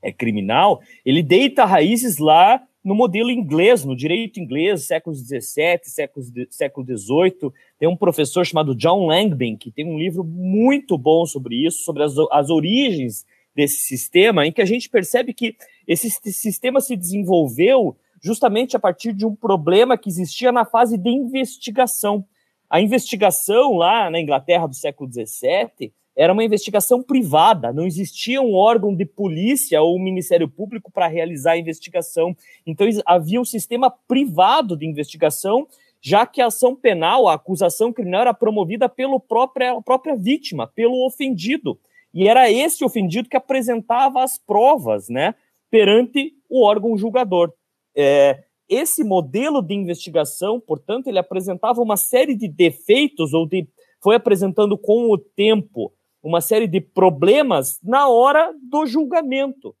é, 0.00 0.12
criminal, 0.12 0.80
ele 1.04 1.22
deita 1.22 1.64
raízes 1.64 2.18
lá 2.18 2.62
no 2.84 2.94
modelo 2.94 3.30
inglês, 3.30 3.84
no 3.84 3.94
direito 3.94 4.40
inglês, 4.40 4.86
séculos 4.86 5.20
XVII, 5.20 5.80
século, 5.84 6.26
século 6.50 6.86
XVIII. 6.86 7.52
Tem 7.78 7.88
um 7.88 7.96
professor 7.96 8.44
chamado 8.44 8.74
John 8.74 9.06
Langbein, 9.06 9.56
que 9.56 9.70
tem 9.70 9.86
um 9.86 9.98
livro 9.98 10.24
muito 10.24 10.98
bom 10.98 11.24
sobre 11.24 11.64
isso, 11.66 11.84
sobre 11.84 12.02
as, 12.02 12.14
as 12.30 12.50
origens 12.50 13.24
desse 13.54 13.82
sistema, 13.82 14.46
em 14.46 14.52
que 14.52 14.62
a 14.62 14.66
gente 14.66 14.88
percebe 14.88 15.32
que 15.32 15.56
esse 15.86 16.10
sistema 16.10 16.80
se 16.80 16.96
desenvolveu 16.96 17.96
justamente 18.20 18.76
a 18.76 18.80
partir 18.80 19.12
de 19.12 19.26
um 19.26 19.34
problema 19.34 19.98
que 19.98 20.08
existia 20.08 20.50
na 20.50 20.64
fase 20.64 20.96
de 20.96 21.10
investigação. 21.10 22.24
A 22.70 22.80
investigação 22.80 23.74
lá 23.74 24.10
na 24.10 24.20
Inglaterra 24.20 24.66
do 24.66 24.74
século 24.74 25.10
XVII 25.10 25.92
era 26.16 26.32
uma 26.32 26.44
investigação 26.44 27.02
privada, 27.02 27.72
não 27.72 27.86
existia 27.86 28.42
um 28.42 28.54
órgão 28.54 28.94
de 28.94 29.06
polícia 29.06 29.80
ou 29.80 29.96
um 29.96 30.02
Ministério 30.02 30.48
Público 30.48 30.90
para 30.90 31.06
realizar 31.06 31.52
a 31.52 31.58
investigação. 31.58 32.36
Então 32.66 32.86
havia 33.06 33.40
um 33.40 33.44
sistema 33.44 33.90
privado 34.06 34.76
de 34.76 34.86
investigação, 34.86 35.66
já 36.00 36.26
que 36.26 36.42
a 36.42 36.46
ação 36.46 36.76
penal, 36.76 37.28
a 37.28 37.34
acusação 37.34 37.92
criminal 37.92 38.22
era 38.22 38.34
promovida 38.34 38.88
pela 38.88 39.18
própria, 39.18 39.80
própria 39.80 40.16
vítima, 40.16 40.66
pelo 40.66 41.06
ofendido. 41.06 41.78
E 42.12 42.28
era 42.28 42.50
esse 42.50 42.84
ofendido 42.84 43.28
que 43.28 43.36
apresentava 43.36 44.22
as 44.22 44.36
provas, 44.36 45.08
né, 45.08 45.34
perante 45.70 46.34
o 46.50 46.62
órgão 46.62 46.96
julgador. 46.98 47.52
É, 47.96 48.42
esse 48.68 49.02
modelo 49.02 49.62
de 49.62 49.74
investigação, 49.74 50.60
portanto, 50.60 51.06
ele 51.06 51.18
apresentava 51.18 51.80
uma 51.80 51.96
série 51.96 52.34
de 52.34 52.48
defeitos 52.48 53.32
ou 53.32 53.46
de 53.46 53.66
foi 54.02 54.16
apresentando 54.16 54.76
com 54.76 55.10
o 55.10 55.16
tempo 55.16 55.92
uma 56.22 56.40
série 56.40 56.66
de 56.66 56.80
problemas 56.80 57.80
na 57.82 58.08
hora 58.08 58.54
do 58.70 58.86
julgamento, 58.86 59.74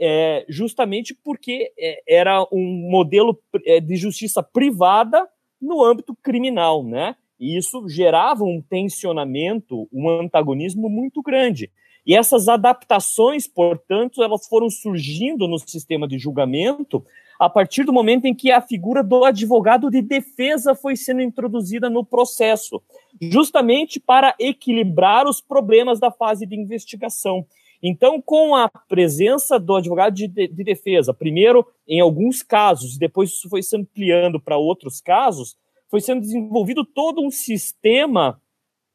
é, 0.00 0.44
justamente 0.48 1.14
porque 1.14 1.72
é, 1.78 2.02
era 2.06 2.46
um 2.52 2.88
modelo 2.90 3.38
é, 3.66 3.80
de 3.80 3.96
justiça 3.96 4.42
privada 4.42 5.28
no 5.60 5.84
âmbito 5.84 6.16
criminal, 6.22 6.84
né? 6.84 7.16
E 7.38 7.56
isso 7.56 7.88
gerava 7.88 8.44
um 8.44 8.60
tensionamento, 8.60 9.88
um 9.92 10.08
antagonismo 10.08 10.88
muito 10.88 11.22
grande. 11.22 11.70
E 12.06 12.14
essas 12.14 12.48
adaptações, 12.48 13.46
portanto, 13.46 14.22
elas 14.22 14.46
foram 14.46 14.70
surgindo 14.70 15.46
no 15.46 15.58
sistema 15.58 16.08
de 16.08 16.18
julgamento 16.18 17.04
a 17.38 17.48
partir 17.48 17.84
do 17.84 17.92
momento 17.92 18.24
em 18.24 18.34
que 18.34 18.50
a 18.50 18.60
figura 18.60 19.02
do 19.02 19.24
advogado 19.24 19.90
de 19.90 20.02
defesa 20.02 20.74
foi 20.74 20.96
sendo 20.96 21.20
introduzida 21.20 21.88
no 21.88 22.04
processo, 22.04 22.82
justamente 23.20 23.98
para 24.00 24.34
equilibrar 24.38 25.26
os 25.26 25.40
problemas 25.40 25.98
da 25.98 26.10
fase 26.10 26.46
de 26.46 26.56
investigação. 26.56 27.46
Então, 27.82 28.20
com 28.20 28.56
a 28.56 28.68
presença 28.68 29.58
do 29.58 29.76
advogado 29.76 30.14
de, 30.14 30.26
de, 30.26 30.48
de 30.48 30.64
defesa, 30.64 31.14
primeiro 31.14 31.66
em 31.86 32.00
alguns 32.00 32.42
casos, 32.42 32.98
depois 32.98 33.30
isso 33.30 33.48
foi 33.48 33.62
se 33.62 33.76
ampliando 33.76 34.40
para 34.40 34.56
outros 34.56 35.00
casos, 35.00 35.56
foi 35.90 36.00
sendo 36.00 36.20
desenvolvido 36.20 36.84
todo 36.84 37.22
um 37.22 37.30
sistema 37.30 38.40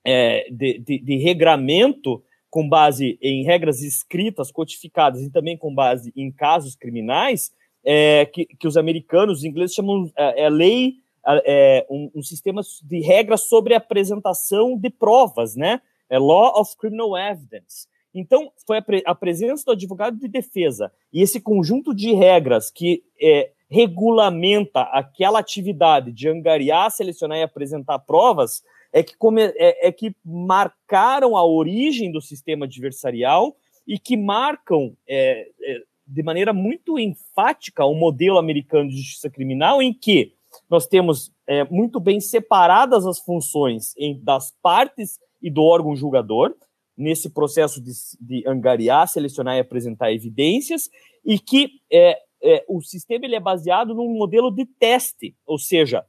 é, 0.05 0.49
de, 0.51 0.79
de, 0.79 0.99
de 0.99 1.17
regramento 1.17 2.21
com 2.49 2.67
base 2.67 3.17
em 3.21 3.43
regras 3.43 3.81
escritas, 3.81 4.51
codificadas 4.51 5.21
e 5.21 5.31
também 5.31 5.57
com 5.57 5.73
base 5.73 6.13
em 6.15 6.31
casos 6.31 6.75
criminais, 6.75 7.51
é, 7.83 8.25
que, 8.27 8.45
que, 8.45 8.67
os 8.67 8.77
americanos, 8.77 9.39
os 9.39 9.43
ingleses 9.43 9.75
chamam 9.75 10.11
é, 10.15 10.43
é 10.43 10.49
lei, 10.49 10.97
é, 11.25 11.85
um, 11.89 12.11
um, 12.15 12.23
sistema 12.23 12.61
de 12.83 12.99
regras 13.01 13.47
sobre 13.47 13.73
apresentação 13.73 14.77
de 14.77 14.89
provas, 14.89 15.55
né? 15.55 15.81
É 16.09 16.19
Law 16.19 16.59
of 16.59 16.75
Criminal 16.77 17.17
Evidence. 17.17 17.87
Então, 18.13 18.51
foi 18.67 18.77
a, 18.77 18.81
pre 18.81 19.03
a, 19.05 19.15
presença 19.15 19.65
do 19.65 19.71
advogado 19.71 20.17
de 20.17 20.27
defesa 20.27 20.91
e 21.11 21.21
esse 21.21 21.39
conjunto 21.39 21.95
de 21.95 22.13
regras 22.13 22.69
que 22.69 23.03
é, 23.19 23.51
regulamenta 23.69 24.81
aquela 24.81 25.39
atividade 25.39 26.11
de 26.11 26.29
angariar, 26.29 26.91
selecionar 26.91 27.39
e 27.39 27.43
apresentar 27.43 27.97
provas 27.99 28.61
é 28.91 29.01
que, 29.01 29.15
é, 29.55 29.87
é 29.87 29.91
que 29.91 30.15
marcaram 30.23 31.35
a 31.35 31.43
origem 31.43 32.11
do 32.11 32.21
sistema 32.21 32.65
adversarial 32.65 33.55
e 33.87 33.97
que 33.97 34.15
marcam 34.15 34.95
é, 35.07 35.49
é 35.61 35.81
de 36.05 36.21
maneira 36.21 36.53
muito 36.53 36.99
enfática 36.99 37.85
o 37.85 37.95
modelo 37.95 38.37
americano 38.37 38.89
de 38.89 38.97
justiça 38.97 39.29
criminal, 39.29 39.81
em 39.81 39.93
que 39.93 40.33
nós 40.73 40.87
temos 40.87 41.31
é, 41.47 41.63
muito 41.65 41.99
bem 41.99 42.19
separadas 42.19 43.05
as 43.05 43.19
funções 43.19 43.95
em, 43.95 44.19
das 44.23 44.51
partes 44.59 45.19
e 45.39 45.51
do 45.51 45.61
órgão 45.61 45.95
julgador, 45.95 46.51
nesse 46.97 47.29
processo 47.29 47.79
de, 47.79 47.91
de 48.19 48.43
angariar, 48.47 49.07
selecionar 49.07 49.55
e 49.55 49.59
apresentar 49.59 50.11
evidências, 50.11 50.89
e 51.23 51.37
que 51.37 51.69
é, 51.91 52.17
é, 52.41 52.65
o 52.67 52.81
sistema 52.81 53.23
ele 53.23 53.35
é 53.35 53.39
baseado 53.39 53.93
num 53.93 54.17
modelo 54.17 54.49
de 54.49 54.65
teste, 54.65 55.35
ou 55.45 55.59
seja, 55.59 56.03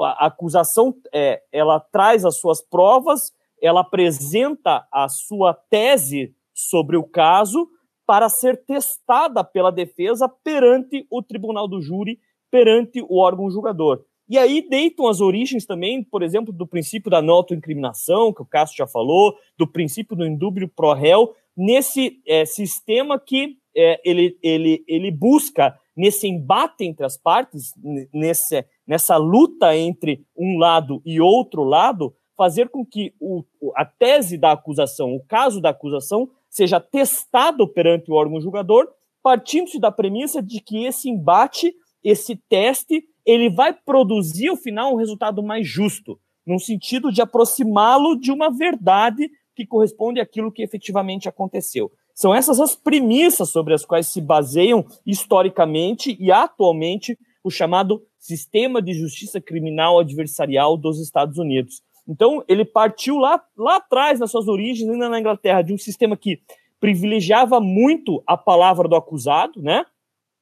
a 0.00 0.28
acusação 0.28 0.94
é, 1.12 1.42
ela 1.52 1.78
traz 1.78 2.24
as 2.24 2.38
suas 2.38 2.62
provas, 2.62 3.34
ela 3.60 3.82
apresenta 3.82 4.88
a 4.90 5.10
sua 5.10 5.52
tese 5.52 6.34
sobre 6.54 6.96
o 6.96 7.04
caso, 7.04 7.68
para 8.06 8.30
ser 8.30 8.64
testada 8.64 9.44
pela 9.44 9.70
defesa 9.70 10.26
perante 10.26 11.06
o 11.10 11.22
tribunal 11.22 11.68
do 11.68 11.82
júri, 11.82 12.18
perante 12.50 13.02
o 13.02 13.18
órgão 13.18 13.50
julgador. 13.50 14.02
E 14.28 14.36
aí 14.36 14.66
deitam 14.68 15.06
as 15.06 15.20
origens 15.20 15.64
também, 15.64 16.02
por 16.02 16.22
exemplo, 16.22 16.52
do 16.52 16.66
princípio 16.66 17.10
da 17.10 17.22
não 17.22 17.34
autoincriminação, 17.34 18.32
que 18.32 18.42
o 18.42 18.46
Cássio 18.46 18.76
já 18.76 18.86
falou, 18.86 19.34
do 19.56 19.66
princípio 19.66 20.16
do 20.16 20.26
indúbio 20.26 20.68
pro 20.68 20.92
réu, 20.92 21.32
nesse 21.56 22.20
é, 22.26 22.44
sistema 22.44 23.20
que 23.20 23.56
é, 23.74 24.00
ele, 24.04 24.36
ele, 24.42 24.84
ele 24.88 25.10
busca, 25.10 25.78
nesse 25.96 26.26
embate 26.26 26.84
entre 26.84 27.06
as 27.06 27.16
partes, 27.16 27.72
nesse, 28.12 28.64
nessa 28.86 29.16
luta 29.16 29.76
entre 29.76 30.24
um 30.36 30.58
lado 30.58 31.00
e 31.04 31.20
outro 31.20 31.62
lado, 31.62 32.12
fazer 32.36 32.68
com 32.68 32.84
que 32.84 33.14
o, 33.20 33.44
a 33.74 33.84
tese 33.84 34.36
da 34.36 34.52
acusação, 34.52 35.14
o 35.14 35.24
caso 35.24 35.60
da 35.60 35.70
acusação, 35.70 36.28
seja 36.50 36.80
testado 36.80 37.66
perante 37.66 38.10
o 38.10 38.14
órgão 38.14 38.40
julgador, 38.40 38.88
partindo-se 39.22 39.80
da 39.80 39.90
premissa 39.90 40.42
de 40.42 40.60
que 40.60 40.84
esse 40.84 41.08
embate, 41.08 41.74
esse 42.08 42.36
teste, 42.48 43.02
ele 43.26 43.50
vai 43.50 43.72
produzir, 43.72 44.46
ao 44.46 44.56
final, 44.56 44.92
um 44.92 44.96
resultado 44.96 45.42
mais 45.42 45.66
justo, 45.66 46.20
no 46.46 46.60
sentido 46.60 47.10
de 47.10 47.20
aproximá-lo 47.20 48.14
de 48.14 48.30
uma 48.30 48.48
verdade 48.48 49.28
que 49.56 49.66
corresponde 49.66 50.20
àquilo 50.20 50.52
que 50.52 50.62
efetivamente 50.62 51.28
aconteceu. 51.28 51.90
São 52.14 52.32
essas 52.32 52.60
as 52.60 52.76
premissas 52.76 53.50
sobre 53.50 53.74
as 53.74 53.84
quais 53.84 54.06
se 54.06 54.20
baseiam 54.20 54.86
historicamente 55.04 56.16
e 56.20 56.30
atualmente 56.30 57.18
o 57.42 57.50
chamado 57.50 58.00
sistema 58.18 58.80
de 58.80 58.92
justiça 58.92 59.40
criminal 59.40 59.98
adversarial 59.98 60.76
dos 60.76 61.00
Estados 61.00 61.38
Unidos. 61.38 61.82
Então, 62.08 62.44
ele 62.46 62.64
partiu 62.64 63.18
lá, 63.18 63.42
lá 63.56 63.76
atrás, 63.76 64.20
nas 64.20 64.30
suas 64.30 64.46
origens, 64.46 64.88
ainda 64.88 65.08
na 65.08 65.18
Inglaterra, 65.18 65.60
de 65.60 65.74
um 65.74 65.78
sistema 65.78 66.16
que 66.16 66.38
privilegiava 66.78 67.60
muito 67.60 68.22
a 68.24 68.36
palavra 68.36 68.86
do 68.86 68.94
acusado, 68.94 69.60
né? 69.60 69.84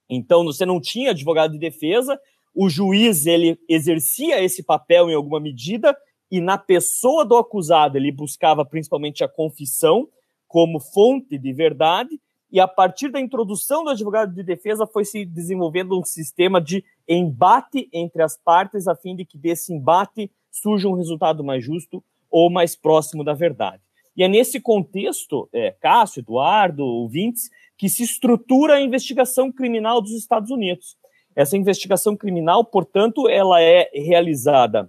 Então, 0.08 0.44
você 0.44 0.66
não 0.66 0.80
tinha 0.80 1.10
advogado 1.10 1.52
de 1.52 1.58
defesa, 1.58 2.18
o 2.54 2.68
juiz 2.68 3.26
ele 3.26 3.58
exercia 3.68 4.42
esse 4.42 4.62
papel 4.62 5.10
em 5.10 5.14
alguma 5.14 5.40
medida 5.40 5.96
e 6.30 6.40
na 6.40 6.56
pessoa 6.56 7.24
do 7.24 7.36
acusado 7.36 7.96
ele 7.96 8.12
buscava 8.12 8.64
principalmente 8.64 9.24
a 9.24 9.28
confissão 9.28 10.08
como 10.46 10.78
fonte 10.78 11.36
de 11.36 11.52
verdade 11.52 12.20
e 12.54 12.60
a 12.60 12.68
partir 12.68 13.10
da 13.10 13.20
introdução 13.20 13.82
do 13.82 13.90
advogado 13.90 14.32
de 14.32 14.44
defesa 14.44 14.86
foi 14.86 15.04
se 15.04 15.24
desenvolvendo 15.24 15.98
um 15.98 16.04
sistema 16.04 16.60
de 16.60 16.84
embate 17.08 17.88
entre 17.92 18.22
as 18.22 18.36
partes 18.36 18.86
a 18.86 18.94
fim 18.94 19.16
de 19.16 19.24
que 19.24 19.36
desse 19.36 19.74
embate 19.74 20.30
surja 20.52 20.88
um 20.88 20.94
resultado 20.94 21.42
mais 21.42 21.64
justo 21.64 22.02
ou 22.30 22.48
mais 22.48 22.76
próximo 22.76 23.24
da 23.24 23.34
verdade. 23.34 23.82
E 24.16 24.22
é 24.22 24.28
nesse 24.28 24.60
contexto, 24.60 25.48
é, 25.52 25.72
Cássio, 25.72 26.20
Eduardo, 26.20 26.84
ouvintes, 26.84 27.50
que 27.76 27.88
se 27.88 28.02
estrutura 28.02 28.74
a 28.74 28.80
investigação 28.80 29.50
criminal 29.52 30.00
dos 30.00 30.12
Estados 30.12 30.50
Unidos. 30.50 30.96
Essa 31.34 31.56
investigação 31.56 32.16
criminal, 32.16 32.64
portanto, 32.64 33.28
ela 33.28 33.60
é 33.60 33.90
realizada 33.92 34.88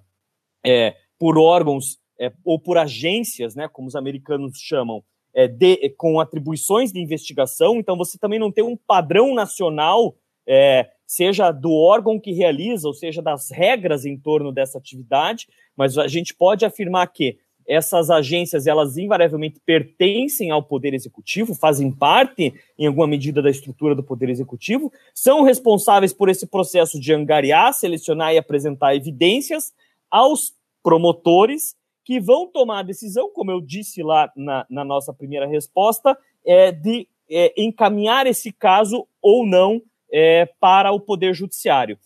é, 0.64 0.96
por 1.18 1.38
órgãos 1.38 1.98
é, 2.20 2.32
ou 2.44 2.60
por 2.60 2.78
agências, 2.78 3.56
né, 3.56 3.68
como 3.68 3.88
os 3.88 3.96
americanos 3.96 4.58
chamam, 4.60 5.04
é, 5.34 5.48
de, 5.48 5.90
com 5.98 6.20
atribuições 6.20 6.92
de 6.92 7.00
investigação. 7.00 7.78
Então, 7.78 7.98
você 7.98 8.18
também 8.18 8.40
não 8.40 8.52
tem 8.52 8.64
um 8.64 8.78
padrão 8.78 9.34
nacional, 9.34 10.16
é, 10.48 10.90
seja 11.06 11.52
do 11.52 11.72
órgão 11.74 12.20
que 12.20 12.32
realiza, 12.32 12.88
ou 12.88 12.94
seja, 12.94 13.22
das 13.22 13.50
regras 13.52 14.06
em 14.06 14.18
torno 14.18 14.52
dessa 14.52 14.78
atividade, 14.78 15.48
mas 15.76 15.98
a 15.98 16.08
gente 16.08 16.34
pode 16.34 16.64
afirmar 16.64 17.08
que 17.08 17.38
essas 17.68 18.10
agências, 18.10 18.68
elas 18.68 18.98
invariavelmente 18.98 19.60
pertencem 19.66 20.52
ao 20.52 20.62
Poder 20.62 20.94
Executivo, 20.94 21.56
fazem 21.56 21.92
parte, 21.92 22.54
em 22.78 22.86
alguma 22.86 23.08
medida, 23.08 23.42
da 23.42 23.50
estrutura 23.50 23.96
do 23.96 24.04
Poder 24.04 24.30
Executivo, 24.30 24.92
são 25.14 25.44
responsáveis 25.44 26.14
por 26.14 26.30
esse 26.30 26.46
processo 26.46 27.00
de 27.00 27.14
angariar, 27.14 27.74
selecionar 27.74 28.34
e 28.34 28.38
apresentar 28.38 28.96
evidências 28.96 29.74
aos 30.12 30.54
promotores 30.84 31.76
que 32.04 32.20
vão 32.20 32.46
tomar 32.46 32.80
a 32.80 32.84
decisão, 32.84 33.32
como 33.34 33.50
eu 33.50 33.60
disse 33.60 34.04
lá 34.04 34.32
na, 34.36 34.66
na 34.70 34.86
nossa 34.86 35.12
primeira 35.12 35.48
resposta, 35.48 36.16
é, 36.46 36.72
de 36.72 37.08
é, 37.28 37.52
encaminhar 37.58 38.28
esse 38.28 38.52
caso 38.52 39.08
ou 39.20 39.46
não 39.46 39.82
é, 40.12 40.46
para 40.60 40.92
o 40.92 41.00
Poder 41.00 41.34
Judiciário. 41.34 41.98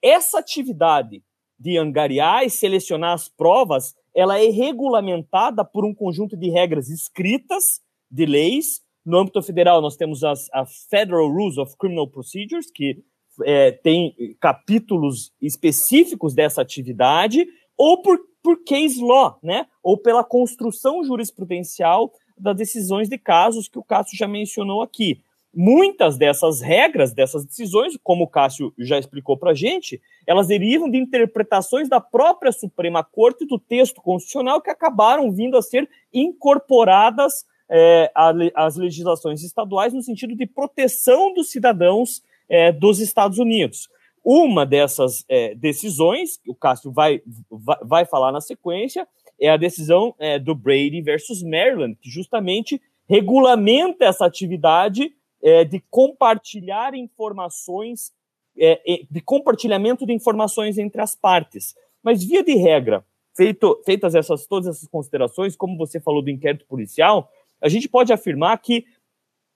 Essa 0.00 0.38
atividade 0.38 1.22
de 1.58 1.76
angariar 1.76 2.44
e 2.44 2.50
selecionar 2.50 3.14
as 3.14 3.28
provas 3.28 3.94
ela 4.18 4.36
é 4.36 4.48
regulamentada 4.50 5.64
por 5.64 5.84
um 5.84 5.94
conjunto 5.94 6.36
de 6.36 6.50
regras 6.50 6.88
escritas 6.88 7.80
de 8.10 8.26
leis. 8.26 8.82
No 9.06 9.18
âmbito 9.18 9.40
federal, 9.40 9.80
nós 9.80 9.96
temos 9.96 10.24
as, 10.24 10.48
a 10.52 10.66
Federal 10.66 11.28
Rules 11.28 11.56
of 11.56 11.76
Criminal 11.78 12.08
Procedures, 12.08 12.68
que 12.68 13.00
é, 13.44 13.70
tem 13.70 14.14
capítulos 14.40 15.32
específicos 15.40 16.34
dessa 16.34 16.60
atividade, 16.60 17.46
ou 17.76 18.02
por, 18.02 18.18
por 18.42 18.64
case 18.64 19.00
law, 19.00 19.38
né? 19.40 19.66
ou 19.84 19.96
pela 19.96 20.24
construção 20.24 21.04
jurisprudencial 21.04 22.12
das 22.36 22.56
decisões 22.56 23.08
de 23.08 23.18
casos 23.18 23.68
que 23.68 23.78
o 23.78 23.84
Cássio 23.84 24.18
já 24.18 24.26
mencionou 24.26 24.82
aqui. 24.82 25.22
Muitas 25.54 26.18
dessas 26.18 26.60
regras, 26.60 27.12
dessas 27.12 27.44
decisões, 27.44 27.98
como 28.02 28.24
o 28.24 28.28
Cássio 28.28 28.72
já 28.78 28.98
explicou 28.98 29.36
para 29.36 29.52
a 29.52 29.54
gente, 29.54 30.00
elas 30.26 30.46
derivam 30.46 30.90
de 30.90 30.98
interpretações 30.98 31.88
da 31.88 32.00
própria 32.00 32.52
Suprema 32.52 33.02
Corte 33.02 33.46
do 33.46 33.58
texto 33.58 34.00
constitucional 34.02 34.60
que 34.60 34.70
acabaram 34.70 35.32
vindo 35.32 35.56
a 35.56 35.62
ser 35.62 35.88
incorporadas 36.12 37.46
é, 37.70 38.10
às 38.54 38.76
legislações 38.76 39.42
estaduais 39.42 39.92
no 39.92 40.02
sentido 40.02 40.34
de 40.34 40.46
proteção 40.46 41.32
dos 41.34 41.50
cidadãos 41.50 42.22
é, 42.48 42.70
dos 42.70 43.00
Estados 43.00 43.38
Unidos. 43.38 43.88
Uma 44.24 44.66
dessas 44.66 45.24
é, 45.28 45.54
decisões, 45.54 46.40
o 46.46 46.54
Cássio 46.54 46.92
vai, 46.92 47.22
vai, 47.50 47.78
vai, 47.82 48.04
falar 48.04 48.32
na 48.32 48.40
sequência, 48.40 49.08
é 49.40 49.48
a 49.48 49.56
decisão 49.56 50.14
é, 50.18 50.38
do 50.38 50.54
Brady 50.54 51.00
versus 51.00 51.42
Maryland, 51.42 51.96
que 52.00 52.10
justamente 52.10 52.80
regulamenta 53.08 54.04
essa 54.04 54.26
atividade 54.26 55.12
é, 55.42 55.64
de 55.64 55.80
compartilhar 55.90 56.94
informações, 56.94 58.12
é, 58.56 59.04
de 59.10 59.20
compartilhamento 59.20 60.06
de 60.06 60.12
informações 60.12 60.78
entre 60.78 61.00
as 61.00 61.14
partes. 61.14 61.74
Mas, 62.02 62.24
via 62.24 62.42
de 62.42 62.54
regra, 62.54 63.04
feito, 63.36 63.80
feitas 63.84 64.14
essas, 64.14 64.46
todas 64.46 64.68
essas 64.68 64.88
considerações, 64.88 65.56
como 65.56 65.76
você 65.76 66.00
falou 66.00 66.22
do 66.22 66.30
inquérito 66.30 66.66
policial, 66.66 67.30
a 67.60 67.68
gente 67.68 67.88
pode 67.88 68.12
afirmar 68.12 68.58
que 68.58 68.84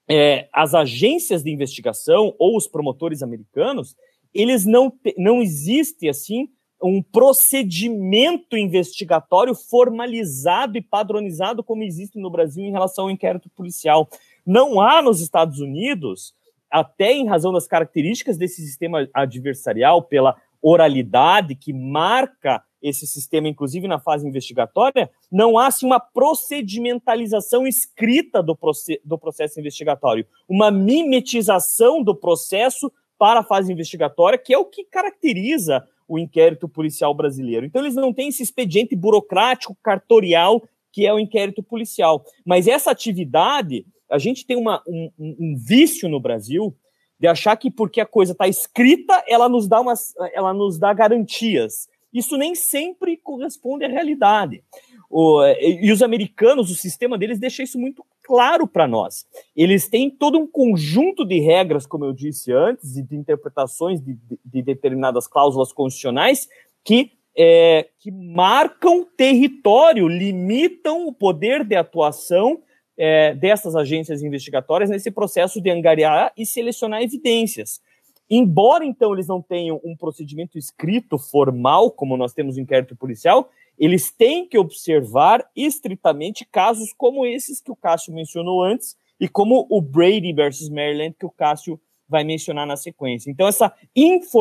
é, 0.08 0.48
as 0.52 0.74
agências 0.74 1.42
de 1.42 1.50
investigação 1.50 2.34
ou 2.38 2.56
os 2.56 2.66
promotores 2.66 3.22
americanos, 3.22 3.96
eles 4.34 4.64
não, 4.64 4.92
não 5.16 5.40
existe 5.40 6.08
assim 6.08 6.48
um 6.82 7.00
procedimento 7.00 8.56
investigatório 8.56 9.54
formalizado 9.54 10.76
e 10.76 10.82
padronizado 10.82 11.62
como 11.62 11.84
existe 11.84 12.18
no 12.18 12.30
Brasil 12.30 12.64
em 12.64 12.72
relação 12.72 13.04
ao 13.04 13.10
inquérito 13.10 13.48
policial. 13.50 14.08
Não 14.47 14.80
há 14.80 15.01
nos 15.03 15.20
Estados 15.20 15.61
Unidos, 15.61 16.34
até 16.70 17.12
em 17.12 17.26
razão 17.26 17.53
das 17.53 17.66
características 17.66 18.36
desse 18.36 18.62
sistema 18.62 19.09
adversarial, 19.12 20.03
pela 20.03 20.36
oralidade 20.61 21.55
que 21.55 21.72
marca 21.72 22.62
esse 22.80 23.07
sistema, 23.07 23.49
inclusive 23.49 23.86
na 23.86 24.01
fase 24.01 24.26
investigatória, 24.26 25.11
não 25.30 25.57
há 25.57 25.68
assim, 25.68 25.86
uma 25.86 26.01
procedimentalização 26.01 27.66
escrita 27.66 28.43
do, 28.43 28.57
proce 28.57 29.01
do 29.05 29.16
processo 29.16 29.61
investigatório, 29.61 30.26
uma 30.49 30.70
mimetização 30.70 32.03
do 32.03 32.14
processo 32.14 32.93
para 33.16 33.40
a 33.40 33.45
fase 33.45 33.72
investigatória, 33.72 34.36
que 34.36 34.53
é 34.53 34.59
o 34.59 34.64
que 34.64 34.84
caracteriza 34.84 35.86
o 36.09 36.18
inquérito 36.18 36.68
policial 36.68 37.14
brasileiro. 37.14 37.64
Então, 37.64 37.82
eles 37.82 37.95
não 37.95 38.12
têm 38.12 38.28
esse 38.28 38.43
expediente 38.43 38.97
burocrático, 38.97 39.76
cartorial, 39.82 40.62
que 40.90 41.07
é 41.07 41.14
o 41.14 41.18
inquérito 41.18 41.62
policial. 41.62 42.24
Mas 42.45 42.66
essa 42.66 42.90
atividade 42.90 43.86
a 44.12 44.18
gente 44.18 44.46
tem 44.46 44.56
uma, 44.56 44.82
um, 44.86 45.10
um, 45.18 45.56
vício 45.56 46.08
no 46.08 46.20
Brasil 46.20 46.76
de 47.18 47.26
achar 47.26 47.56
que 47.56 47.70
porque 47.70 48.00
a 48.00 48.06
coisa 48.06 48.32
está 48.32 48.46
escrita, 48.46 49.24
ela 49.26 49.48
nos 49.48 49.66
dá 49.66 49.80
umas, 49.80 50.12
ela 50.34 50.52
nos 50.52 50.78
dá 50.78 50.92
garantias. 50.92 51.88
Isso 52.12 52.36
nem 52.36 52.54
sempre 52.54 53.16
corresponde 53.16 53.84
à 53.84 53.88
realidade. 53.88 54.62
O, 55.08 55.42
e 55.60 55.90
os 55.90 56.02
americanos, 56.02 56.70
o 56.70 56.74
sistema 56.74 57.16
deles 57.16 57.38
deixa 57.38 57.62
isso 57.62 57.78
muito 57.78 58.04
claro 58.22 58.66
para 58.66 58.86
nós. 58.86 59.26
Eles 59.56 59.88
têm 59.88 60.10
todo 60.10 60.38
um 60.38 60.46
conjunto 60.46 61.24
de 61.24 61.40
regras, 61.40 61.86
como 61.86 62.04
eu 62.04 62.12
disse 62.12 62.52
antes, 62.52 62.96
e 62.96 63.02
de 63.02 63.16
interpretações 63.16 64.00
de, 64.00 64.14
de, 64.14 64.38
de 64.44 64.62
determinadas 64.62 65.26
cláusulas 65.26 65.72
constitucionais 65.72 66.48
que, 66.84 67.12
é, 67.36 67.88
que 67.98 68.10
marcam 68.10 69.06
território, 69.16 70.06
limitam 70.06 71.06
o 71.06 71.12
poder 71.12 71.64
de 71.64 71.76
atuação 71.76 72.60
é, 72.97 73.34
dessas 73.34 73.74
agências 73.74 74.22
investigatórias 74.22 74.90
nesse 74.90 75.11
processo 75.11 75.61
de 75.61 75.70
angariar 75.70 76.32
e 76.36 76.45
selecionar 76.45 77.03
evidências. 77.03 77.80
Embora, 78.28 78.84
então, 78.84 79.12
eles 79.12 79.26
não 79.26 79.43
tenham 79.43 79.80
um 79.84 79.97
procedimento 79.97 80.57
escrito 80.57 81.18
formal, 81.18 81.90
como 81.90 82.16
nós 82.16 82.32
temos 82.32 82.57
no 82.57 82.62
inquérito 82.62 82.97
policial, 82.97 83.51
eles 83.78 84.11
têm 84.11 84.47
que 84.47 84.57
observar 84.57 85.47
estritamente 85.57 86.45
casos 86.45 86.93
como 86.93 87.26
esses 87.26 87.61
que 87.61 87.70
o 87.70 87.76
Cássio 87.76 88.12
mencionou 88.12 88.62
antes 88.62 88.97
e 89.20 89.28
como 89.28 89.66
o 89.68 89.80
Brady 89.80 90.32
versus 90.32 90.68
Maryland, 90.68 91.14
que 91.18 91.26
o 91.26 91.30
Cássio 91.30 91.80
vai 92.09 92.24
mencionar 92.24 92.66
na 92.66 92.76
sequência. 92.76 93.30
Então, 93.30 93.47
essa, 93.49 93.72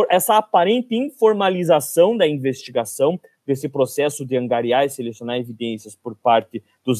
essa 0.10 0.38
aparente 0.38 0.96
informalização 0.96 2.18
da 2.18 2.28
investigação, 2.28 3.20
desse 3.46 3.68
processo 3.68 4.26
de 4.26 4.38
angariar 4.38 4.86
e 4.86 4.90
selecionar 4.90 5.38
evidências 5.38 5.96
por 5.96 6.16
parte 6.16 6.64
dos 6.86 7.00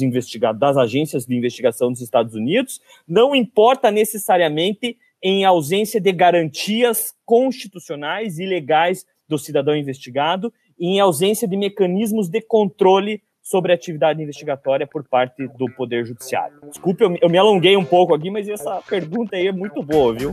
das 0.58 0.78
agências 0.78 1.26
de 1.26 1.36
investigação 1.36 1.92
dos 1.92 2.02
Estados 2.02 2.36
Unidos, 2.36 2.82
não 3.08 3.36
importa 3.36 3.92
necessariamente 3.92 4.98
em 5.24 5.46
ausência 5.46 6.02
de 6.02 6.12
garantias 6.12 7.14
constitucionais 7.26 8.40
e 8.40 8.46
legais 8.46 9.06
do 9.28 9.38
cidadão 9.38 9.76
investigado 9.76 10.52
e 10.80 10.88
em 10.88 11.00
ausência 11.00 11.48
de 11.48 11.56
mecanismos 11.56 12.28
de 12.28 12.42
controle 12.42 13.22
sobre 13.42 13.72
a 13.72 13.76
atividade 13.76 14.22
investigatória 14.22 14.88
por 14.88 15.08
parte 15.08 15.48
do 15.48 15.66
Poder 15.76 16.06
Judiciário. 16.06 16.60
Desculpe, 16.70 17.04
eu 17.04 17.30
me 17.30 17.38
alonguei 17.38 17.76
um 17.76 17.86
pouco 17.86 18.14
aqui, 18.14 18.30
mas 18.30 18.48
essa 18.48 18.82
pergunta 18.82 19.36
aí 19.36 19.48
é 19.48 19.52
muito 19.52 19.82
boa, 19.84 20.14
viu? 20.14 20.32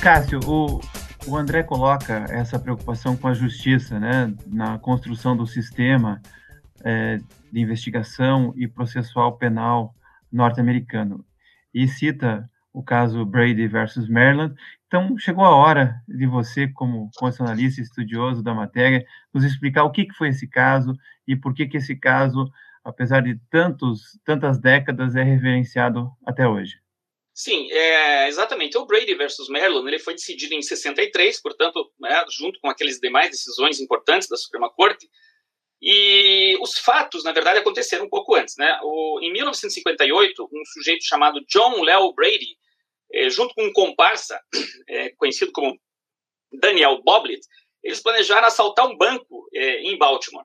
Cássio, 0.00 0.40
o, 0.46 0.80
o 1.26 1.36
André 1.36 1.62
coloca 1.62 2.24
essa 2.30 2.58
preocupação 2.58 3.14
com 3.18 3.28
a 3.28 3.34
justiça, 3.34 4.00
né, 4.00 4.34
na 4.46 4.78
construção 4.78 5.36
do 5.36 5.46
sistema 5.46 6.22
é, 6.82 7.18
de 7.52 7.60
investigação 7.60 8.54
e 8.56 8.66
processual 8.66 9.36
penal 9.36 9.94
norte-americano. 10.32 11.22
E 11.74 11.86
cita 11.86 12.48
o 12.72 12.82
caso 12.82 13.26
Brady 13.26 13.68
versus 13.68 14.08
Maryland. 14.08 14.54
Então, 14.86 15.18
chegou 15.18 15.44
a 15.44 15.54
hora 15.54 16.00
de 16.08 16.24
você, 16.26 16.66
como 16.66 17.10
constitucionalista 17.18 17.82
estudioso 17.82 18.42
da 18.42 18.54
matéria, 18.54 19.04
nos 19.34 19.44
explicar 19.44 19.84
o 19.84 19.90
que, 19.90 20.06
que 20.06 20.14
foi 20.14 20.28
esse 20.28 20.46
caso 20.46 20.96
e 21.28 21.36
por 21.36 21.52
que, 21.52 21.66
que 21.66 21.76
esse 21.76 21.94
caso, 21.94 22.50
apesar 22.82 23.20
de 23.20 23.38
tantos, 23.50 24.18
tantas 24.24 24.58
décadas, 24.58 25.14
é 25.14 25.22
reverenciado 25.22 26.10
até 26.24 26.48
hoje. 26.48 26.79
Sim, 27.42 27.72
é, 27.72 28.28
exatamente. 28.28 28.76
O 28.76 28.84
Brady 28.84 29.14
versus 29.14 29.48
Maryland 29.48 29.88
ele 29.88 29.98
foi 29.98 30.12
decidido 30.12 30.52
em 30.52 30.60
63, 30.60 31.40
portanto, 31.40 31.90
né, 31.98 32.22
junto 32.28 32.60
com 32.60 32.68
aqueles 32.68 33.00
demais 33.00 33.30
decisões 33.30 33.80
importantes 33.80 34.28
da 34.28 34.36
Suprema 34.36 34.68
Corte. 34.68 35.08
E 35.80 36.54
os 36.60 36.76
fatos, 36.76 37.24
na 37.24 37.32
verdade, 37.32 37.60
aconteceram 37.60 38.04
um 38.04 38.10
pouco 38.10 38.34
antes. 38.34 38.56
Né? 38.58 38.78
O, 38.82 39.20
em 39.22 39.32
1958, 39.32 40.50
um 40.52 40.64
sujeito 40.66 41.02
chamado 41.02 41.40
John 41.46 41.80
Leo 41.80 42.12
Brady 42.12 42.58
é, 43.10 43.30
junto 43.30 43.54
com 43.54 43.64
um 43.64 43.72
comparsa 43.72 44.38
é, 44.86 45.08
conhecido 45.16 45.50
como 45.50 45.80
Daniel 46.52 47.00
Boblit, 47.02 47.40
eles 47.82 48.02
planejaram 48.02 48.48
assaltar 48.48 48.86
um 48.86 48.98
banco 48.98 49.48
é, 49.54 49.80
em 49.80 49.96
Baltimore. 49.96 50.44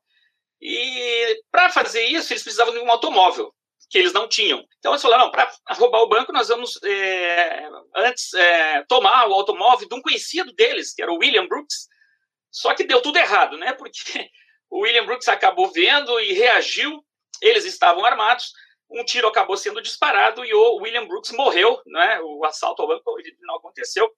E 0.62 1.41
para 1.52 1.70
fazer 1.70 2.06
isso, 2.06 2.32
eles 2.32 2.41
precisavam 2.41 2.74
de 2.74 2.80
um 2.80 2.89
automóvel 2.89 3.54
que 3.89 3.97
eles 3.97 4.13
não 4.13 4.27
tinham. 4.27 4.65
Então 4.79 4.91
eles 4.91 5.01
falaram: 5.01 5.31
para 5.31 5.51
roubar 5.71 6.01
o 6.01 6.09
banco, 6.09 6.31
nós 6.31 6.47
vamos 6.47 6.81
é, 6.83 7.69
antes 7.95 8.33
é, 8.33 8.83
tomar 8.88 9.27
o 9.27 9.33
automóvel 9.33 9.88
de 9.88 9.95
um 9.95 10.01
conhecido 10.01 10.53
deles, 10.53 10.93
que 10.93 11.01
era 11.01 11.11
o 11.11 11.17
William 11.17 11.47
Brooks. 11.47 11.88
Só 12.51 12.73
que 12.73 12.86
deu 12.86 13.01
tudo 13.01 13.17
errado, 13.17 13.57
né? 13.57 13.73
Porque 13.73 14.29
o 14.69 14.81
William 14.81 15.05
Brooks 15.05 15.27
acabou 15.27 15.71
vendo 15.71 16.19
e 16.19 16.33
reagiu. 16.33 17.03
Eles 17.41 17.65
estavam 17.65 18.05
armados. 18.05 18.51
Um 18.89 19.03
tiro 19.03 19.27
acabou 19.27 19.57
sendo 19.57 19.81
disparado 19.81 20.45
e 20.45 20.53
o 20.53 20.75
William 20.75 21.07
Brooks 21.07 21.31
morreu, 21.31 21.81
né? 21.86 22.19
O 22.21 22.45
assalto 22.45 22.81
ao 22.81 22.88
banco 22.88 23.15
não 23.41 23.55
aconteceu. 23.55 24.09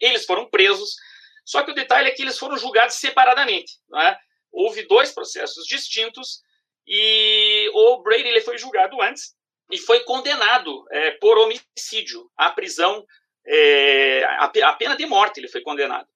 Eles 0.00 0.24
foram 0.24 0.48
presos. 0.48 0.96
Só 1.44 1.62
que 1.62 1.70
o 1.70 1.74
detalhe 1.74 2.08
é 2.08 2.12
que 2.12 2.22
eles 2.22 2.38
foram 2.38 2.56
julgados 2.56 2.96
separadamente, 2.96 3.78
né? 3.90 4.16
Houve 4.50 4.82
dois 4.86 5.12
processos 5.12 5.66
distintos 5.66 6.40
e 6.86 7.70
o 7.74 8.02
Brady 8.02 8.28
ele 8.28 8.40
foi 8.40 8.58
julgado 8.58 9.00
antes 9.00 9.34
e 9.70 9.78
foi 9.78 10.00
condenado 10.00 10.84
é, 10.90 11.12
por 11.12 11.38
homicídio 11.38 12.30
à 12.36 12.50
prisão, 12.50 13.04
é, 13.46 14.24
a, 14.38 14.72
pena 14.74 14.96
de 14.96 15.06
morte. 15.06 15.40
Ele 15.40 15.48
foi 15.48 15.62
condenado. 15.62 16.08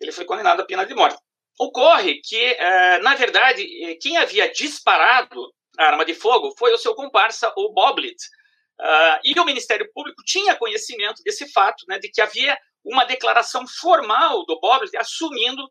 Ele 0.00 0.12
foi 0.12 0.24
condenado 0.24 0.60
à 0.60 0.64
pena 0.64 0.84
de 0.84 0.94
morte. 0.94 1.18
Ocorre 1.58 2.20
que, 2.22 2.36
é, 2.36 2.98
na 2.98 3.14
verdade, 3.14 3.62
é, 3.84 3.94
quem 3.96 4.16
havia 4.16 4.50
disparado 4.52 5.54
a 5.78 5.84
arma 5.84 6.04
de 6.04 6.14
fogo 6.14 6.54
foi 6.58 6.72
o 6.72 6.78
seu 6.78 6.94
comparsa, 6.94 7.52
o 7.56 7.72
Boblit. 7.72 8.16
Uh, 8.78 9.18
e 9.24 9.38
o 9.40 9.44
Ministério 9.44 9.90
Público 9.92 10.22
tinha 10.22 10.54
conhecimento 10.54 11.22
desse 11.22 11.50
fato, 11.50 11.84
né, 11.88 11.98
de 11.98 12.10
que 12.10 12.20
havia 12.20 12.58
uma 12.84 13.04
declaração 13.04 13.66
formal 13.66 14.44
do 14.44 14.60
Boblit 14.60 14.94
assumindo 14.96 15.66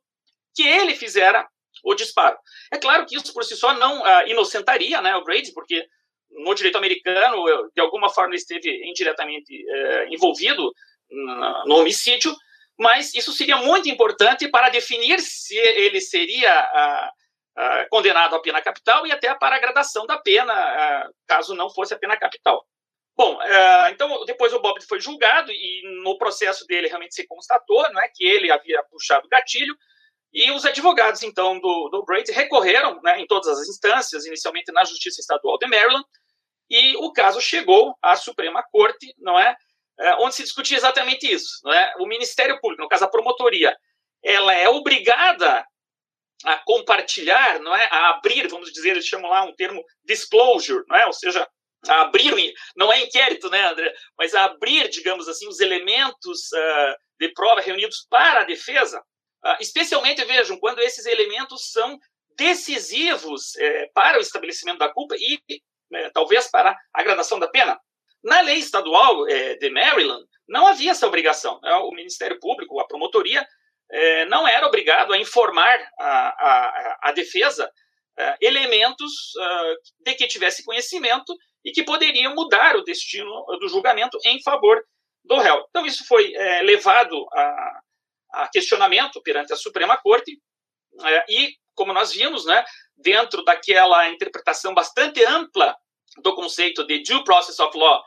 que 0.55 0.63
ele 0.63 0.95
fizera 0.95 1.47
o 1.86 1.93
disparo. 1.93 2.38
É 2.71 2.77
claro 2.77 3.05
que 3.05 3.15
isso 3.15 3.31
por 3.31 3.43
si 3.43 3.55
só 3.55 3.73
não 3.75 4.01
uh, 4.01 4.27
inocentaria 4.27 4.99
né, 5.01 5.15
o 5.15 5.23
Brady, 5.23 5.53
porque 5.53 5.88
no 6.31 6.55
direito 6.55 6.77
americano, 6.77 7.45
de 7.73 7.79
alguma 7.79 8.09
forma, 8.09 8.36
esteve 8.36 8.69
indiretamente 8.89 9.53
uh, 9.63 10.13
envolvido 10.13 10.73
no 11.67 11.75
homicídio, 11.75 12.36
mas 12.77 13.13
isso 13.13 13.31
seria 13.31 13.57
muito 13.57 13.88
importante 13.88 14.49
para 14.49 14.69
definir 14.69 15.19
se 15.19 15.55
ele 15.55 16.01
seria 16.01 17.11
uh, 17.55 17.89
condenado 17.89 18.36
à 18.36 18.41
pena 18.41 18.59
capital 18.59 19.05
e 19.05 19.11
até 19.11 19.33
para 19.36 19.55
a 19.55 19.59
gradação 19.59 20.07
da 20.07 20.17
pena, 20.17 21.09
caso 21.27 21.53
não 21.53 21.69
fosse 21.69 21.93
a 21.93 21.97
pena 21.97 22.17
capital. 22.17 22.65
Bom, 23.15 23.39
então 23.91 24.25
depois 24.25 24.51
o 24.51 24.59
Bob 24.59 24.83
foi 24.86 24.99
julgado 24.99 25.51
e 25.51 26.01
no 26.03 26.17
processo 26.17 26.65
dele 26.65 26.88
realmente 26.88 27.15
se 27.15 27.25
constatou 27.25 27.89
não 27.93 28.01
é, 28.01 28.09
que 28.13 28.25
ele 28.25 28.51
havia 28.51 28.83
puxado 28.91 29.25
o 29.25 29.29
gatilho, 29.29 29.77
e 30.34 30.51
os 30.51 30.65
advogados, 30.65 31.23
então, 31.23 31.59
do, 31.59 31.89
do 31.89 32.03
Brady 32.03 32.32
recorreram 32.32 32.99
né, 33.01 33.19
em 33.21 33.28
todas 33.28 33.47
as 33.47 33.67
instâncias, 33.69 34.26
inicialmente 34.26 34.71
na 34.71 34.84
Justiça 34.84 35.21
Estadual 35.21 35.57
de 35.57 35.67
Maryland, 35.67 36.05
e 36.69 36.95
o 36.97 37.11
caso 37.13 37.39
chegou 37.39 37.97
à 38.01 38.15
Suprema 38.15 38.63
Corte, 38.71 39.13
não 39.17 39.39
é? 39.39 39.55
é 39.99 40.15
onde 40.15 40.36
se 40.36 40.43
discutia 40.43 40.78
exatamente 40.78 41.32
isso. 41.32 41.59
Não 41.63 41.71
é? 41.71 41.93
O 41.99 42.07
Ministério 42.07 42.59
Público, 42.59 42.84
no 42.84 42.89
caso 42.89 43.05
a 43.05 43.09
promotoria, 43.09 43.76
ela 44.23 44.53
é 44.53 44.67
obrigada 44.67 45.65
a 46.43 46.57
compartilhar, 46.57 47.59
não 47.59 47.76
é? 47.76 47.88
a 47.91 48.09
abrir, 48.09 48.47
vamos 48.47 48.71
dizer, 48.71 48.91
eles 48.91 49.05
chamam 49.05 49.30
lá 49.30 49.43
um 49.43 49.55
termo 49.55 49.84
disclosure, 50.03 50.84
não 50.88 50.97
é? 50.97 51.05
ou 51.05 51.13
seja, 51.13 51.47
a 51.88 52.01
abrir, 52.01 52.53
não 52.76 52.91
é 52.91 53.01
inquérito, 53.01 53.49
né, 53.49 53.69
André? 53.69 53.93
Mas 54.17 54.34
a 54.34 54.45
abrir, 54.45 54.89
digamos 54.89 55.28
assim, 55.28 55.47
os 55.47 55.59
elementos 55.59 56.51
uh, 56.51 56.95
de 57.19 57.30
prova 57.34 57.61
reunidos 57.61 58.05
para 58.09 58.41
a 58.41 58.43
defesa, 58.43 59.01
especialmente, 59.59 60.23
vejam, 60.25 60.57
quando 60.57 60.79
esses 60.79 61.05
elementos 61.05 61.71
são 61.71 61.99
decisivos 62.37 63.55
é, 63.57 63.87
para 63.93 64.17
o 64.17 64.21
estabelecimento 64.21 64.79
da 64.79 64.89
culpa 64.89 65.15
e 65.17 65.39
é, 65.93 66.09
talvez 66.09 66.49
para 66.49 66.77
a 66.93 67.03
gradação 67.03 67.39
da 67.39 67.47
pena. 67.47 67.79
Na 68.23 68.41
lei 68.41 68.57
estadual 68.57 69.27
é, 69.27 69.55
de 69.55 69.69
Maryland, 69.69 70.25
não 70.47 70.67
havia 70.67 70.91
essa 70.91 71.07
obrigação. 71.07 71.59
Né? 71.61 71.73
O 71.75 71.91
Ministério 71.91 72.39
Público, 72.39 72.79
a 72.79 72.87
promotoria, 72.87 73.45
é, 73.91 74.25
não 74.25 74.47
era 74.47 74.67
obrigado 74.67 75.13
a 75.13 75.17
informar 75.17 75.79
a, 75.99 76.27
a, 76.27 76.99
a 77.03 77.11
defesa 77.11 77.71
é, 78.17 78.35
elementos 78.41 79.35
uh, 79.35 79.75
de 79.99 80.15
que 80.15 80.27
tivesse 80.27 80.63
conhecimento 80.63 81.35
e 81.63 81.71
que 81.71 81.83
poderiam 81.83 82.33
mudar 82.33 82.75
o 82.75 82.83
destino 82.83 83.45
do 83.59 83.67
julgamento 83.67 84.17
em 84.25 84.41
favor 84.41 84.81
do 85.23 85.37
réu. 85.37 85.65
Então, 85.69 85.85
isso 85.85 86.05
foi 86.07 86.33
é, 86.33 86.61
levado 86.61 87.27
a, 87.33 87.81
a 88.36 88.47
questionamento 88.49 89.21
perante 89.21 89.53
a 89.53 89.55
Suprema 89.55 89.97
Corte 89.97 90.39
é, 91.01 91.25
e, 91.29 91.55
como 91.73 91.93
nós 91.93 92.13
vimos, 92.13 92.45
né, 92.45 92.63
dentro 92.95 93.43
daquela 93.43 94.09
interpretação 94.09 94.73
bastante 94.73 95.23
ampla 95.25 95.75
do 96.21 96.33
conceito 96.36 96.86
de 96.86 97.03
due 97.03 97.23
process 97.23 97.59
of 97.59 97.77
law, 97.77 98.01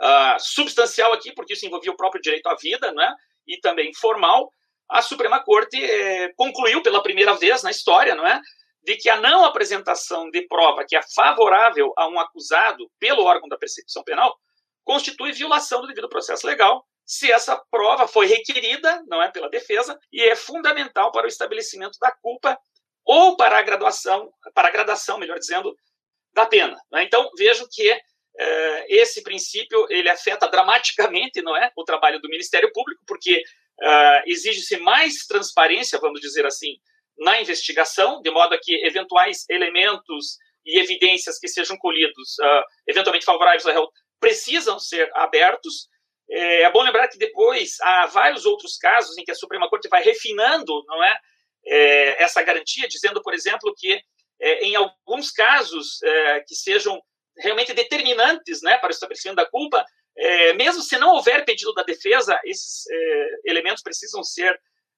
uh, 0.00 0.38
substancial 0.38 1.12
aqui, 1.12 1.32
porque 1.34 1.52
isso 1.52 1.66
envolvia 1.66 1.92
o 1.92 1.96
próprio 1.96 2.22
direito 2.22 2.46
à 2.46 2.54
vida, 2.54 2.92
né, 2.92 3.14
e 3.46 3.58
também 3.58 3.92
formal, 3.94 4.50
a 4.88 5.02
Suprema 5.02 5.42
Corte 5.42 5.76
eh, 5.80 6.32
concluiu 6.36 6.82
pela 6.82 7.00
primeira 7.00 7.34
vez 7.34 7.62
na 7.62 7.70
história, 7.70 8.14
não 8.16 8.26
é, 8.26 8.40
de 8.82 8.96
que 8.96 9.08
a 9.08 9.20
não 9.20 9.44
apresentação 9.44 10.28
de 10.30 10.46
prova 10.48 10.84
que 10.86 10.96
é 10.96 11.00
favorável 11.14 11.92
a 11.96 12.08
um 12.08 12.18
acusado 12.18 12.90
pelo 12.98 13.22
órgão 13.22 13.48
da 13.48 13.56
persecução 13.56 14.02
penal 14.02 14.36
constitui 14.84 15.32
violação 15.32 15.80
do 15.80 15.86
devido 15.86 16.08
processo 16.08 16.46
legal 16.46 16.84
se 17.10 17.28
essa 17.32 17.60
prova 17.72 18.06
foi 18.06 18.26
requerida, 18.26 19.02
não 19.08 19.20
é 19.20 19.28
pela 19.28 19.50
defesa, 19.50 19.98
e 20.12 20.22
é 20.22 20.36
fundamental 20.36 21.10
para 21.10 21.24
o 21.24 21.28
estabelecimento 21.28 21.98
da 22.00 22.12
culpa 22.12 22.56
ou 23.04 23.36
para 23.36 23.58
a 23.58 23.62
graduação, 23.62 24.32
para 24.54 24.68
a 24.68 24.70
gradação, 24.70 25.18
melhor 25.18 25.36
dizendo, 25.36 25.74
da 26.32 26.46
pena. 26.46 26.80
É? 26.94 27.02
Então 27.02 27.28
vejam 27.36 27.66
que 27.68 27.90
é, 27.90 28.86
esse 28.88 29.24
princípio 29.24 29.88
ele 29.90 30.08
afeta 30.08 30.46
dramaticamente, 30.46 31.42
não 31.42 31.56
é, 31.56 31.72
o 31.76 31.82
trabalho 31.82 32.20
do 32.20 32.28
Ministério 32.28 32.72
Público, 32.72 33.02
porque 33.04 33.42
é, 33.82 34.22
exige-se 34.26 34.76
mais 34.76 35.26
transparência, 35.26 35.98
vamos 35.98 36.20
dizer 36.20 36.46
assim, 36.46 36.76
na 37.18 37.40
investigação, 37.40 38.22
de 38.22 38.30
modo 38.30 38.54
a 38.54 38.58
que 38.62 38.86
eventuais 38.86 39.44
elementos 39.50 40.36
e 40.64 40.78
evidências 40.78 41.40
que 41.40 41.48
sejam 41.48 41.76
colhidos, 41.76 42.38
uh, 42.38 42.62
eventualmente 42.86 43.24
favoráveis 43.24 43.66
ao 43.66 43.72
réu, 43.72 43.88
precisam 44.20 44.78
ser 44.78 45.10
abertos 45.14 45.88
é, 46.30 46.62
é, 46.62 46.70
bom 46.70 46.82
lembrar 46.82 47.08
que 47.08 47.18
depois 47.18 47.76
há 47.80 48.06
vários 48.06 48.46
outros 48.46 48.76
casos 48.76 49.18
em 49.18 49.24
que 49.24 49.32
a 49.32 49.34
Suprema 49.34 49.68
Corte 49.68 49.88
vai 49.88 50.02
refinando, 50.02 50.84
não 50.86 51.02
é, 51.02 51.18
é 51.66 52.22
essa 52.22 52.42
garantia, 52.42 52.86
dizendo, 52.86 53.20
por 53.20 53.34
exemplo, 53.34 53.74
que 53.76 54.00
é, 54.40 54.64
em 54.64 54.76
alguns 54.76 55.30
casos 55.32 56.00
é, 56.02 56.40
que 56.40 56.54
sejam 56.54 57.00
realmente 57.36 57.74
determinantes, 57.74 58.62
né, 58.62 58.78
para 58.78 58.88
o 58.88 58.90
estabelecimento 58.92 59.36
da 59.36 59.46
culpa, 59.46 59.84
é, 60.16 60.52
mesmo 60.52 60.82
se 60.82 60.98
não 60.98 61.14
houver 61.14 61.44
pedido 61.44 61.72
da 61.74 61.82
defesa, 61.82 62.38
esses 62.44 62.84
elementos 63.44 63.82
precisam 63.82 64.22
ser 64.22 64.52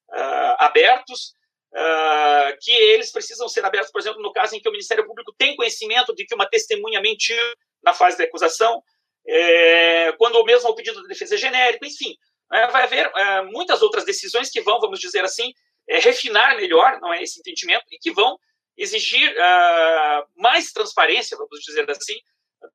uh, 0.09 0.55
abertos. 0.59 1.33
Uh, 1.75 2.53
que 2.61 2.71
eles 2.71 3.11
precisam 3.11 3.49
ser 3.49 3.65
abertos, 3.65 3.91
por 3.91 3.99
exemplo, 3.99 4.21
no 4.21 4.31
caso 4.31 4.55
em 4.55 4.59
que 4.59 4.69
o 4.69 4.71
Ministério 4.71 5.07
Público 5.07 5.33
tem 5.35 5.55
conhecimento 5.55 6.13
de 6.13 6.23
que 6.23 6.35
uma 6.35 6.47
testemunha 6.47 7.01
mentiu 7.01 7.35
na 7.83 7.95
fase 7.95 8.15
da 8.15 8.25
acusação, 8.25 8.83
é, 9.27 10.11
quando 10.13 10.43
mesmo 10.43 10.75
pedido 10.75 11.01
de 11.01 11.07
defesa 11.07 11.35
é 11.35 11.37
genérico, 11.37 11.85
enfim, 11.85 12.15
é, 12.51 12.67
vai 12.67 12.83
haver 12.83 13.11
é, 13.15 13.41
muitas 13.43 13.81
outras 13.81 14.05
decisões 14.05 14.49
que 14.49 14.61
vão, 14.61 14.79
vamos 14.79 14.99
dizer 14.99 15.23
assim, 15.23 15.53
é, 15.87 15.99
refinar 15.99 16.55
melhor 16.55 16.99
não 17.01 17.13
é, 17.13 17.21
esse 17.21 17.39
entendimento 17.39 17.85
e 17.91 17.97
que 17.97 18.11
vão 18.11 18.37
exigir 18.77 19.29
uh, 19.31 20.27
mais 20.35 20.71
transparência, 20.71 21.37
vamos 21.37 21.59
dizer 21.61 21.89
assim, 21.89 22.15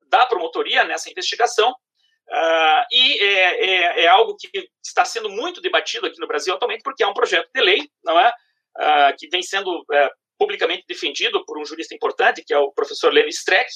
da 0.07 0.25
promotoria 0.25 0.83
nessa 0.83 1.09
investigação. 1.09 1.71
Uh, 1.71 2.83
e 2.91 3.19
é, 3.23 3.65
é, 3.65 4.03
é, 4.03 4.07
algo 4.07 4.35
que 4.37 4.69
está 4.83 5.03
sendo 5.03 5.29
muito 5.29 5.61
debatido 5.61 6.05
aqui 6.05 6.19
no 6.19 6.27
Brasil 6.27 6.53
atualmente, 6.53 6.83
porque 6.83 7.03
é 7.03 7.07
um 7.07 7.13
projeto 7.13 7.49
de 7.53 7.61
lei, 7.61 7.89
não 8.03 8.19
é? 8.19 8.31
Que 9.17 9.27
vem 9.27 9.41
sendo 9.41 9.83
publicamente 10.37 10.85
defendido 10.87 11.43
por 11.43 11.59
um 11.59 11.65
jurista 11.65 11.93
importante, 11.93 12.43
que 12.45 12.53
é 12.53 12.57
o 12.57 12.71
professor 12.71 13.11
Lênin 13.11 13.29
Streck, 13.29 13.69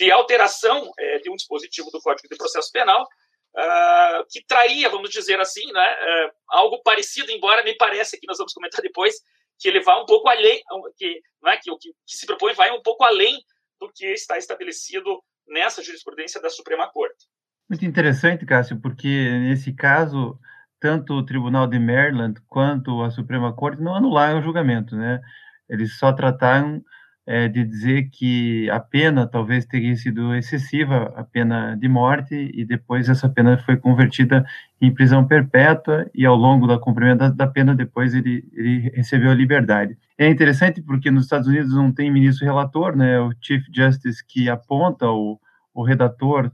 de 0.00 0.10
alteração 0.10 0.90
é, 0.98 1.18
de 1.18 1.30
um 1.30 1.36
dispositivo 1.36 1.90
do 1.90 2.00
Código 2.00 2.26
de 2.26 2.36
Processo 2.38 2.72
Penal, 2.72 3.02
uh, 3.02 4.24
que 4.30 4.42
traria, 4.46 4.88
vamos 4.88 5.10
dizer 5.10 5.38
assim, 5.38 5.70
né, 5.70 5.92
uh, 5.92 6.32
algo 6.48 6.82
parecido, 6.82 7.30
embora 7.30 7.62
me 7.62 7.76
pareça, 7.76 8.16
que 8.18 8.26
nós 8.26 8.38
vamos 8.38 8.54
comentar 8.54 8.80
depois, 8.80 9.16
que 9.58 9.68
ele 9.68 9.82
vai 9.82 10.00
um 10.00 10.06
pouco 10.06 10.26
além, 10.26 10.62
que, 10.96 11.20
né, 11.42 11.58
que 11.62 11.70
o 11.70 11.76
que, 11.76 11.90
que 11.90 12.16
se 12.16 12.24
propõe 12.24 12.54
vai 12.54 12.70
um 12.70 12.80
pouco 12.80 13.04
além 13.04 13.44
do 13.78 13.92
que 13.92 14.06
está 14.06 14.38
estabelecido 14.38 15.22
nessa 15.46 15.82
jurisprudência 15.82 16.40
da 16.40 16.48
Suprema 16.48 16.90
Corte. 16.90 17.26
Muito 17.68 17.84
interessante, 17.84 18.46
Cássio, 18.46 18.80
porque 18.80 19.06
nesse 19.06 19.74
caso, 19.74 20.38
tanto 20.80 21.12
o 21.12 21.26
Tribunal 21.26 21.66
de 21.66 21.78
Maryland 21.78 22.40
quanto 22.48 23.02
a 23.02 23.10
Suprema 23.10 23.54
Corte 23.54 23.82
não 23.82 23.94
anularam 23.94 24.38
o 24.38 24.42
julgamento, 24.42 24.96
né? 24.96 25.20
Eles 25.68 25.98
só 25.98 26.10
trataram 26.10 26.82
é, 27.30 27.46
de 27.46 27.62
dizer 27.64 28.10
que 28.10 28.68
a 28.70 28.80
pena 28.80 29.24
talvez 29.24 29.64
teria 29.64 29.94
sido 29.94 30.34
excessiva, 30.34 31.14
a 31.14 31.22
pena 31.22 31.76
de 31.76 31.88
morte, 31.88 32.34
e 32.34 32.64
depois 32.64 33.08
essa 33.08 33.28
pena 33.28 33.56
foi 33.58 33.76
convertida 33.76 34.44
em 34.80 34.92
prisão 34.92 35.24
perpétua, 35.24 36.10
e 36.12 36.26
ao 36.26 36.34
longo 36.34 36.66
da 36.66 36.76
cumprimento 36.76 37.20
da, 37.20 37.28
da 37.28 37.46
pena, 37.46 37.72
depois 37.72 38.14
ele, 38.14 38.44
ele 38.52 38.90
recebeu 38.96 39.30
a 39.30 39.34
liberdade. 39.34 39.96
É 40.18 40.28
interessante 40.28 40.82
porque 40.82 41.08
nos 41.08 41.22
Estados 41.22 41.46
Unidos 41.46 41.72
não 41.72 41.92
tem 41.92 42.10
ministro 42.10 42.44
relator, 42.44 42.96
né, 42.96 43.20
o 43.20 43.32
Chief 43.40 43.62
Justice 43.72 44.26
que 44.26 44.50
aponta 44.50 45.08
o, 45.08 45.38
o 45.72 45.84
redator, 45.84 46.50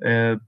é, 0.00 0.38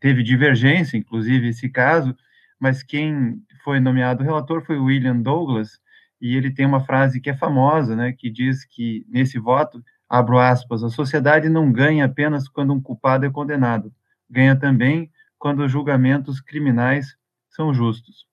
teve 0.00 0.22
divergência, 0.22 0.98
inclusive, 0.98 1.48
esse 1.48 1.70
caso, 1.70 2.14
mas 2.60 2.82
quem 2.82 3.40
foi 3.64 3.80
nomeado 3.80 4.22
relator 4.22 4.62
foi 4.66 4.78
William 4.78 5.16
Douglas, 5.16 5.80
e 6.24 6.34
ele 6.34 6.50
tem 6.50 6.64
uma 6.64 6.80
frase 6.80 7.20
que 7.20 7.28
é 7.28 7.36
famosa, 7.36 7.94
né, 7.94 8.10
que 8.10 8.30
diz 8.30 8.64
que 8.64 9.04
nesse 9.10 9.38
voto, 9.38 9.84
abro 10.08 10.38
aspas, 10.38 10.82
a 10.82 10.88
sociedade 10.88 11.50
não 11.50 11.70
ganha 11.70 12.06
apenas 12.06 12.48
quando 12.48 12.72
um 12.72 12.80
culpado 12.80 13.26
é 13.26 13.30
condenado, 13.30 13.92
ganha 14.30 14.56
também 14.56 15.10
quando 15.38 15.62
os 15.62 15.70
julgamentos 15.70 16.40
criminais 16.40 17.14
são 17.50 17.74
justos. 17.74 18.24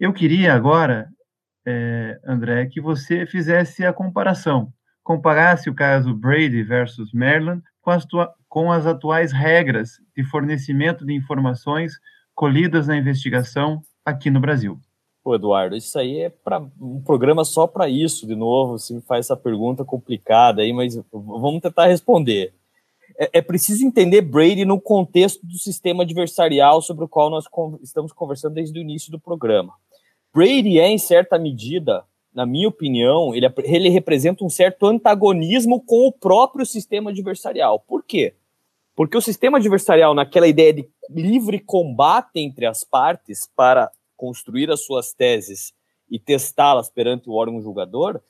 Eu 0.00 0.12
queria 0.12 0.54
agora, 0.54 1.08
é, 1.64 2.18
André, 2.26 2.66
que 2.66 2.80
você 2.80 3.24
fizesse 3.26 3.86
a 3.86 3.92
comparação, 3.92 4.72
comparasse 5.04 5.70
o 5.70 5.74
caso 5.74 6.12
Brady 6.12 6.64
versus 6.64 7.12
Maryland 7.12 7.62
com 7.80 7.92
as, 7.92 8.04
com 8.48 8.72
as 8.72 8.86
atuais 8.86 9.30
regras 9.30 10.00
de 10.16 10.24
fornecimento 10.24 11.06
de 11.06 11.14
informações 11.14 11.92
colhidas 12.34 12.88
na 12.88 12.96
investigação 12.96 13.82
aqui 14.04 14.30
no 14.30 14.40
Brasil. 14.40 14.80
Pô, 15.26 15.34
Eduardo, 15.34 15.74
isso 15.74 15.98
aí 15.98 16.20
é 16.20 16.28
para 16.28 16.64
um 16.80 17.02
programa 17.02 17.44
só 17.44 17.66
para 17.66 17.88
isso, 17.88 18.28
de 18.28 18.36
novo. 18.36 18.78
Você 18.78 18.94
me 18.94 19.00
faz 19.00 19.26
essa 19.26 19.36
pergunta 19.36 19.84
complicada 19.84 20.62
aí, 20.62 20.72
mas 20.72 20.94
vamos 21.12 21.60
tentar 21.60 21.86
responder. 21.86 22.54
É, 23.18 23.30
é, 23.38 23.42
preciso 23.42 23.84
entender 23.84 24.22
Brady 24.22 24.64
no 24.64 24.80
contexto 24.80 25.44
do 25.44 25.58
sistema 25.58 26.04
adversarial 26.04 26.80
sobre 26.80 27.04
o 27.04 27.08
qual 27.08 27.28
nós 27.28 27.44
estamos 27.82 28.12
conversando 28.12 28.54
desde 28.54 28.78
o 28.78 28.80
início 28.80 29.10
do 29.10 29.18
programa. 29.18 29.72
Brady 30.32 30.78
é, 30.78 30.90
em 30.90 30.98
certa 30.98 31.36
medida, 31.40 32.04
na 32.32 32.46
minha 32.46 32.68
opinião, 32.68 33.34
ele, 33.34 33.52
ele 33.64 33.88
representa 33.88 34.44
um 34.44 34.48
certo 34.48 34.86
antagonismo 34.86 35.82
com 35.84 36.06
o 36.06 36.12
próprio 36.12 36.64
sistema 36.64 37.10
adversarial. 37.10 37.80
Por 37.80 38.04
quê? 38.04 38.34
Porque 38.94 39.16
o 39.16 39.20
sistema 39.20 39.58
adversarial, 39.58 40.14
naquela 40.14 40.46
ideia 40.46 40.72
de 40.72 40.88
livre 41.10 41.58
combate 41.58 42.36
entre 42.36 42.64
as 42.64 42.84
partes 42.84 43.50
para 43.56 43.90
construir 44.16 44.70
as 44.70 44.84
suas 44.84 45.12
teses 45.12 45.74
e 46.10 46.18
testá-las 46.18 46.88
perante 46.88 47.28
o 47.28 47.34
órgão 47.34 47.60
julgador, 47.60 48.20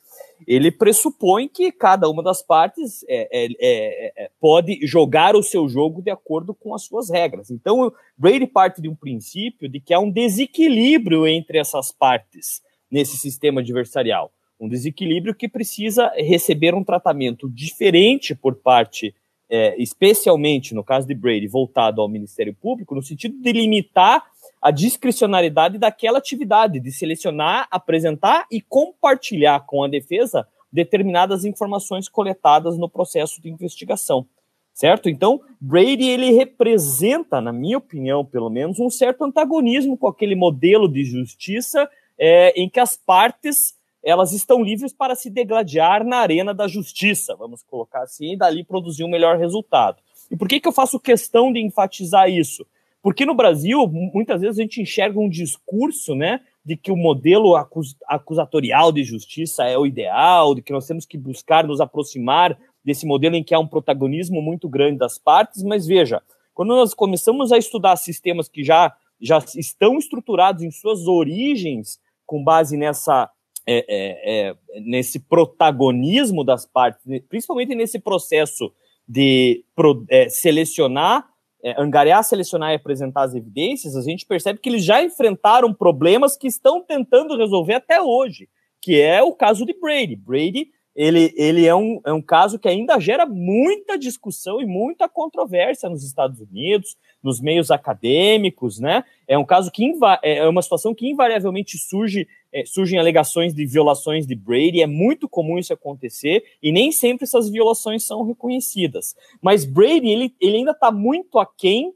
ele 0.47 0.71
pressupõe 0.71 1.47
que 1.47 1.71
cada 1.71 2.09
uma 2.09 2.23
das 2.23 2.43
partes 2.43 3.05
é, 3.09 3.29
é, 3.31 3.47
é, 3.61 4.25
é, 4.25 4.31
pode 4.41 4.87
jogar 4.87 5.37
o 5.37 5.43
seu 5.43 5.69
jogo 5.69 6.01
de 6.03 6.11
acordo 6.11 6.55
com 6.55 6.75
as 6.75 6.85
suas 6.85 7.11
regras. 7.11 7.51
Então, 7.51 7.93
Brady 8.17 8.47
parte 8.47 8.81
de 8.81 8.89
um 8.89 8.95
princípio 8.95 9.69
de 9.69 9.79
que 9.81 9.93
há 9.93 10.01
um 10.01 10.11
desequilíbrio 10.11 11.27
entre 11.27 11.59
essas 11.59 11.93
partes 11.93 12.63
nesse 12.91 13.17
sistema 13.17 13.61
adversarial. 13.61 14.33
Um 14.59 14.69
desequilíbrio 14.69 15.35
que 15.35 15.49
precisa 15.49 16.11
receber 16.17 16.75
um 16.75 16.85
tratamento 16.85 17.49
diferente 17.51 18.35
por 18.35 18.57
parte, 18.57 19.15
é, 19.51 19.81
especialmente 19.81 20.75
no 20.75 20.83
caso 20.83 21.07
de 21.07 21.15
Brady, 21.15 21.47
voltado 21.47 22.01
ao 22.01 22.09
Ministério 22.09 22.55
Público, 22.55 22.95
no 22.95 23.03
sentido 23.03 23.39
de 23.39 23.53
limitar 23.53 24.25
a 24.67 24.73
discricionariedade 24.73 25.79
daquela 25.79 26.19
atividade, 26.19 26.81
de 26.81 26.91
selecionar, 26.91 27.69
apresentar 27.71 28.47
e 28.51 28.61
compartilhar 28.61 29.61
com 29.61 29.85
a 29.85 29.89
defesa 29.89 30.45
determinadas 30.73 31.45
informações 31.45 32.09
coletadas 32.09 32.77
no 32.77 32.89
processo 32.89 33.41
de 33.41 33.49
investigação. 33.49 34.27
Certo? 34.75 35.09
Então, 35.09 35.41
Brady 35.61 36.09
ele 36.09 36.33
representa, 36.33 37.41
na 37.41 37.53
minha 37.53 37.79
opinião, 37.79 38.25
pelo 38.25 38.51
menos, 38.51 38.81
um 38.81 38.91
certo 38.91 39.25
antagonismo 39.25 39.97
com 39.97 40.09
aquele 40.09 40.35
modelo 40.35 40.89
de 40.89 41.05
justiça 41.05 41.89
é, 42.19 42.51
em 42.61 42.69
que 42.69 42.81
as 42.81 42.97
partes 42.97 43.77
elas 44.03 44.33
estão 44.33 44.65
livres 44.65 44.93
para 44.93 45.15
se 45.15 45.31
degladiar 45.31 46.05
na 46.05 46.17
arena 46.17 46.53
da 46.53 46.67
justiça, 46.67 47.37
vamos 47.37 47.63
colocar 47.63 48.03
assim, 48.03 48.33
e 48.33 48.37
dali 48.37 48.65
produzir 48.65 49.05
um 49.05 49.11
melhor 49.11 49.39
resultado. 49.39 50.03
E 50.29 50.37
por 50.37 50.49
que, 50.49 50.59
que 50.59 50.67
eu 50.67 50.73
faço 50.73 50.99
questão 50.99 51.53
de 51.53 51.61
enfatizar 51.61 52.29
isso? 52.29 52.67
Porque 53.07 53.25
no 53.25 53.37
Brasil, 53.37 53.87
muitas 53.87 54.41
vezes 54.41 54.59
a 54.59 54.63
gente 54.63 54.83
enxerga 54.83 55.21
um 55.21 55.29
discurso, 55.29 56.13
né, 56.17 56.41
de 56.65 56.77
que 56.77 56.91
o 56.91 56.97
modelo 56.97 57.55
acus 57.55 57.95
acusatorial 58.05 58.91
de 58.91 59.05
justiça 59.05 59.63
é 59.63 59.79
o 59.79 59.87
ideal, 59.87 60.57
de 60.57 60.61
que 60.61 60.73
nós 60.73 60.89
temos 60.89 61.07
que 61.07 61.17
buscar 61.17 61.65
nos 61.65 61.81
aproximar 61.81 62.59
desse 62.85 63.07
modelo 63.07 63.37
em 63.37 63.45
que 63.45 63.55
há 63.55 63.61
um 63.61 63.67
protagonismo 63.69 64.43
muito 64.43 64.69
grande 64.69 64.99
das 64.99 65.19
partes, 65.19 65.63
mas 65.63 65.87
veja, 65.87 66.21
quando 66.53 66.71
nós 66.71 66.95
começamos 66.95 67.53
a 67.53 67.59
estudar 67.59 67.95
sistemas 67.95 68.49
que 68.49 68.65
já, 68.65 68.93
já 69.21 69.39
estão 69.55 69.97
estruturados 69.99 70.65
em 70.65 70.73
suas 70.73 71.07
origens, 71.07 72.01
com 72.27 72.43
base 72.43 72.77
nessa, 72.77 73.31
é, 73.65 73.85
é, 73.89 74.49
é, 74.49 74.81
nesse 74.81 75.21
protagonismo 75.21 76.43
das 76.43 76.67
partes, 76.67 77.05
principalmente 77.29 77.73
nesse 77.73 78.01
processo 78.01 78.73
de 79.09 79.65
é, 80.11 80.29
selecionar 80.29 81.25
é, 81.67 81.75
angariar, 81.83 82.23
selecionar 82.23 82.71
e 82.71 82.77
apresentar 82.77 83.23
as 83.23 83.35
evidências, 83.35 83.97
a 83.97 84.01
gente 84.01 84.25
percebe 84.25 84.61
que 84.61 84.69
eles 84.69 84.85
já 84.85 85.03
enfrentaram 85.03 85.75
problemas 85.75 86.37
que 86.37 86.47
estão 86.47 86.81
tentando 86.81 87.37
resolver 87.37 87.75
até 87.75 88.01
hoje, 88.01 88.49
que 88.81 89.01
é 89.01 89.21
o 89.21 89.33
caso 89.33 89.67
de 89.67 89.75
Brady. 89.77 90.15
Brady 90.15 90.69
ele, 90.95 91.35
ele 91.37 91.67
é, 91.67 91.75
um, 91.75 92.01
é 92.07 92.13
um 92.13 92.23
caso 92.23 92.57
que 92.57 92.69
ainda 92.69 93.01
gera 93.01 93.27
muita 93.27 93.99
discussão 93.99 94.63
e 94.63 94.65
muita 94.65 95.09
controvérsia 95.09 95.91
nos 95.91 96.05
Estados 96.05 96.41
Unidos, 96.41 96.97
nos 97.21 97.41
meios 97.41 97.73
acadêmicos, 97.73 98.79
né? 98.79 99.03
É 99.29 99.37
um 99.37 99.45
caso 99.45 99.71
que 99.71 99.85
é, 100.23 100.39
é 100.39 100.49
uma 100.49 100.63
situação 100.63 100.95
que 100.95 101.09
invariavelmente 101.09 101.77
surge, 101.79 102.29
é, 102.53 102.65
surgem 102.65 102.99
alegações 102.99 103.53
de 103.53 103.67
violações 103.67 104.27
de 104.27 104.35
Brady, 104.35 104.81
é 104.81 104.87
muito 104.87 105.29
comum 105.29 105.59
isso 105.59 105.73
acontecer, 105.73 106.45
e 106.63 106.71
nem 106.71 106.93
sempre 106.93 107.25
essas 107.25 107.51
violações 107.51 108.07
são 108.07 108.23
reconhecidas. 108.23 109.17
Mas 109.43 109.65
Brady, 109.65 110.09
ele, 110.09 110.35
ele 110.41 110.59
ainda 110.59 110.71
está 110.71 110.93
muito 110.93 111.39
aquém 111.39 111.93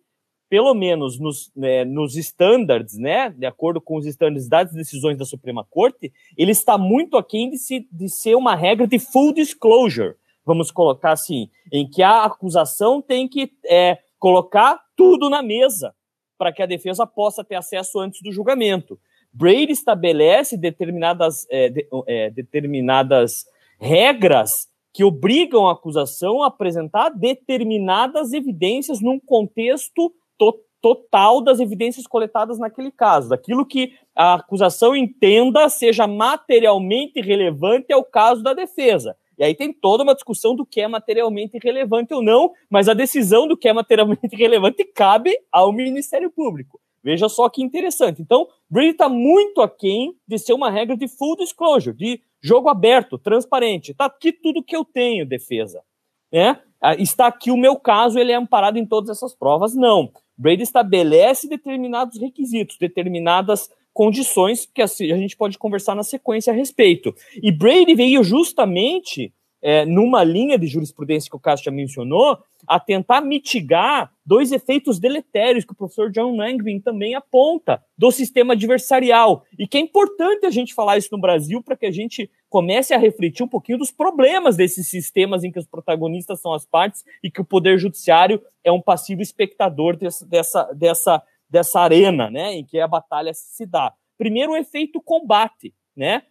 pelo 0.48 0.74
menos 0.74 1.16
nos, 1.16 1.52
né, 1.54 1.84
nos 1.84 2.16
standards, 2.16 2.98
né, 2.98 3.30
de 3.30 3.46
acordo 3.46 3.80
com 3.80 3.96
os 3.96 4.04
standards 4.04 4.48
das 4.48 4.72
decisões 4.72 5.16
da 5.16 5.24
Suprema 5.24 5.64
Corte, 5.64 6.12
ele 6.36 6.50
está 6.50 6.76
muito 6.76 7.16
aquém 7.16 7.48
de, 7.48 7.56
se, 7.56 7.86
de 7.92 8.08
ser 8.08 8.34
uma 8.34 8.56
regra 8.56 8.84
de 8.84 8.98
full 8.98 9.32
disclosure, 9.32 10.16
vamos 10.44 10.72
colocar 10.72 11.12
assim, 11.12 11.48
em 11.72 11.88
que 11.88 12.02
a 12.02 12.24
acusação 12.24 13.00
tem 13.00 13.28
que 13.28 13.52
é, 13.64 13.98
colocar 14.18 14.80
tudo 14.96 15.30
na 15.30 15.40
mesa 15.40 15.94
para 16.40 16.50
que 16.50 16.62
a 16.62 16.66
defesa 16.66 17.06
possa 17.06 17.44
ter 17.44 17.56
acesso 17.56 18.00
antes 18.00 18.22
do 18.22 18.32
julgamento. 18.32 18.98
Brady 19.30 19.72
estabelece 19.72 20.56
determinadas, 20.56 21.46
é, 21.50 21.68
de, 21.68 21.86
é, 22.06 22.30
determinadas 22.30 23.44
regras 23.78 24.66
que 24.90 25.04
obrigam 25.04 25.68
a 25.68 25.72
acusação 25.72 26.42
a 26.42 26.46
apresentar 26.46 27.10
determinadas 27.10 28.32
evidências 28.32 29.02
num 29.02 29.20
contexto 29.20 30.10
to 30.38 30.58
total 30.80 31.42
das 31.42 31.60
evidências 31.60 32.06
coletadas 32.06 32.58
naquele 32.58 32.90
caso, 32.90 33.28
daquilo 33.28 33.66
que 33.66 33.92
a 34.16 34.36
acusação 34.36 34.96
entenda 34.96 35.68
seja 35.68 36.06
materialmente 36.06 37.20
relevante 37.20 37.92
ao 37.92 38.02
caso 38.02 38.42
da 38.42 38.54
defesa. 38.54 39.14
E 39.40 39.44
aí 39.44 39.54
tem 39.54 39.72
toda 39.72 40.02
uma 40.02 40.14
discussão 40.14 40.54
do 40.54 40.66
que 40.66 40.82
é 40.82 40.86
materialmente 40.86 41.58
relevante 41.64 42.12
ou 42.12 42.22
não, 42.22 42.52
mas 42.68 42.90
a 42.90 42.94
decisão 42.94 43.48
do 43.48 43.56
que 43.56 43.66
é 43.66 43.72
materialmente 43.72 44.20
relevante 44.36 44.84
cabe 44.84 45.34
ao 45.50 45.72
Ministério 45.72 46.30
Público. 46.30 46.78
Veja 47.02 47.26
só 47.26 47.48
que 47.48 47.62
interessante. 47.62 48.20
Então, 48.20 48.46
Brady 48.68 48.90
está 48.90 49.08
muito 49.08 49.62
aquém 49.62 50.14
de 50.28 50.36
ser 50.36 50.52
uma 50.52 50.70
regra 50.70 50.94
de 50.94 51.08
full 51.08 51.36
disclosure, 51.36 51.96
de 51.96 52.20
jogo 52.42 52.68
aberto, 52.68 53.16
transparente. 53.16 53.92
Está 53.92 54.04
aqui 54.04 54.30
tudo 54.30 54.62
que 54.62 54.76
eu 54.76 54.84
tenho, 54.84 55.24
defesa. 55.24 55.82
Né? 56.30 56.60
Ah, 56.78 56.94
está 56.96 57.26
aqui 57.26 57.50
o 57.50 57.56
meu 57.56 57.76
caso, 57.76 58.18
ele 58.18 58.32
é 58.32 58.36
amparado 58.36 58.78
em 58.78 58.84
todas 58.84 59.08
essas 59.08 59.34
provas? 59.34 59.74
Não. 59.74 60.12
Brady 60.36 60.64
estabelece 60.64 61.48
determinados 61.48 62.20
requisitos, 62.20 62.76
determinadas 62.78 63.70
condições 63.92 64.68
que 64.72 64.82
a 64.82 64.86
gente 64.86 65.36
pode 65.36 65.58
conversar 65.58 65.94
na 65.94 66.02
sequência 66.02 66.52
a 66.52 66.56
respeito. 66.56 67.14
E 67.42 67.50
Brady 67.50 67.94
veio 67.94 68.22
justamente 68.22 69.32
é, 69.62 69.84
numa 69.84 70.24
linha 70.24 70.58
de 70.58 70.66
jurisprudência 70.66 71.30
que 71.30 71.36
o 71.36 71.40
Cássio 71.40 71.66
já 71.66 71.70
mencionou, 71.70 72.38
a 72.66 72.78
tentar 72.78 73.20
mitigar 73.20 74.12
dois 74.24 74.52
efeitos 74.52 74.98
deletérios 74.98 75.64
que 75.64 75.72
o 75.72 75.76
professor 75.76 76.10
John 76.10 76.36
Langvin 76.36 76.78
também 76.78 77.14
aponta 77.14 77.82
do 77.96 78.10
sistema 78.10 78.52
adversarial. 78.52 79.44
E 79.58 79.66
que 79.66 79.78
é 79.78 79.80
importante 79.80 80.46
a 80.46 80.50
gente 80.50 80.74
falar 80.74 80.98
isso 80.98 81.08
no 81.12 81.20
Brasil 81.20 81.62
para 81.62 81.76
que 81.76 81.86
a 81.86 81.90
gente 81.90 82.30
comece 82.48 82.92
a 82.92 82.98
refletir 82.98 83.42
um 83.42 83.48
pouquinho 83.48 83.78
dos 83.78 83.90
problemas 83.90 84.56
desses 84.56 84.88
sistemas 84.88 85.44
em 85.44 85.50
que 85.50 85.58
os 85.58 85.66
protagonistas 85.66 86.40
são 86.40 86.52
as 86.52 86.66
partes 86.66 87.04
e 87.22 87.30
que 87.30 87.40
o 87.40 87.44
Poder 87.44 87.78
Judiciário 87.78 88.42
é 88.62 88.70
um 88.70 88.80
passivo 88.80 89.22
espectador 89.22 89.96
dessa, 89.96 90.26
dessa, 90.26 90.64
dessa, 90.74 91.22
dessa 91.50 91.80
arena 91.80 92.30
né, 92.30 92.54
em 92.54 92.64
que 92.64 92.78
a 92.78 92.86
batalha 92.86 93.32
se 93.34 93.66
dá. 93.66 93.92
Primeiro, 94.16 94.52
o 94.52 94.56
efeito 94.56 95.00
combate. 95.02 95.74
Né? 95.96 96.22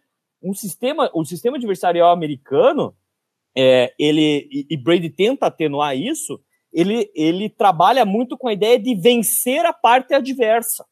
Um 0.42 0.54
sistema, 0.54 1.10
o 1.12 1.24
sistema 1.24 1.56
adversarial 1.56 2.10
americano 2.10 2.96
é, 3.56 3.92
ele 3.98 4.48
e, 4.70 4.76
Brady 4.76 5.10
tenta 5.10 5.46
atenuar 5.46 5.96
isso, 5.96 6.40
ele, 6.72 7.10
ele 7.14 7.48
trabalha 7.48 8.04
muito 8.04 8.38
com 8.38 8.48
a 8.48 8.52
ideia 8.52 8.78
de 8.78 8.94
vencer 8.94 9.64
a 9.66 9.72
parte 9.72 10.14
adversa, 10.14 10.86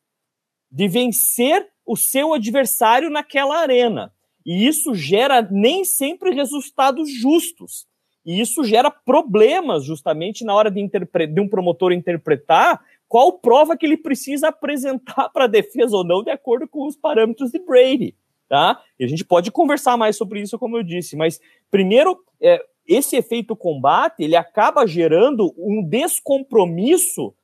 de 0.70 0.88
vencer 0.88 1.66
o 1.86 1.96
seu 1.96 2.34
adversário 2.34 3.10
naquela 3.10 3.58
arena. 3.58 4.12
E 4.44 4.66
isso 4.66 4.94
gera 4.94 5.40
nem 5.42 5.84
sempre 5.84 6.30
resultados 6.30 7.10
justos. 7.10 7.86
E 8.26 8.40
isso 8.40 8.64
gera 8.64 8.90
problemas 8.90 9.84
justamente 9.84 10.44
na 10.44 10.54
hora 10.54 10.70
de, 10.70 10.86
de 10.86 11.40
um 11.40 11.48
promotor 11.48 11.92
interpretar 11.92 12.82
qual 13.08 13.38
prova 13.38 13.76
que 13.76 13.86
ele 13.86 13.96
precisa 13.96 14.48
apresentar 14.48 15.30
para 15.30 15.44
a 15.44 15.48
defesa 15.48 15.96
ou 15.96 16.04
não, 16.04 16.22
de 16.22 16.30
acordo 16.30 16.68
com 16.68 16.86
os 16.86 16.96
parâmetros 16.96 17.50
de 17.50 17.58
Brady. 17.58 18.14
Tá? 18.48 18.80
E 18.98 19.04
a 19.04 19.08
gente 19.08 19.24
pode 19.24 19.50
conversar 19.50 19.96
mais 19.96 20.16
sobre 20.16 20.40
isso, 20.40 20.58
como 20.58 20.78
eu 20.78 20.82
disse, 20.82 21.16
mas 21.16 21.40
primeiro, 21.70 22.18
é, 22.40 22.64
esse 22.86 23.16
efeito 23.16 23.54
combate 23.54 24.22
ele 24.22 24.34
acaba 24.34 24.86
gerando 24.86 25.54
um 25.58 25.82
descompromisso, 25.82 27.34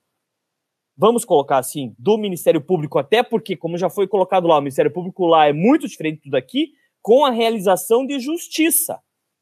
vamos 0.96 1.24
colocar 1.24 1.58
assim, 1.58 1.94
do 1.98 2.16
Ministério 2.16 2.60
Público, 2.60 2.98
até 2.98 3.22
porque, 3.22 3.54
como 3.54 3.76
já 3.76 3.90
foi 3.90 4.08
colocado 4.08 4.46
lá, 4.46 4.56
o 4.56 4.60
Ministério 4.60 4.90
Público 4.90 5.26
lá 5.26 5.46
é 5.46 5.52
muito 5.52 5.86
diferente 5.86 6.22
do 6.24 6.30
daqui, 6.30 6.72
com 7.02 7.24
a 7.26 7.30
realização 7.30 8.06
de 8.06 8.18
justiça. 8.18 8.98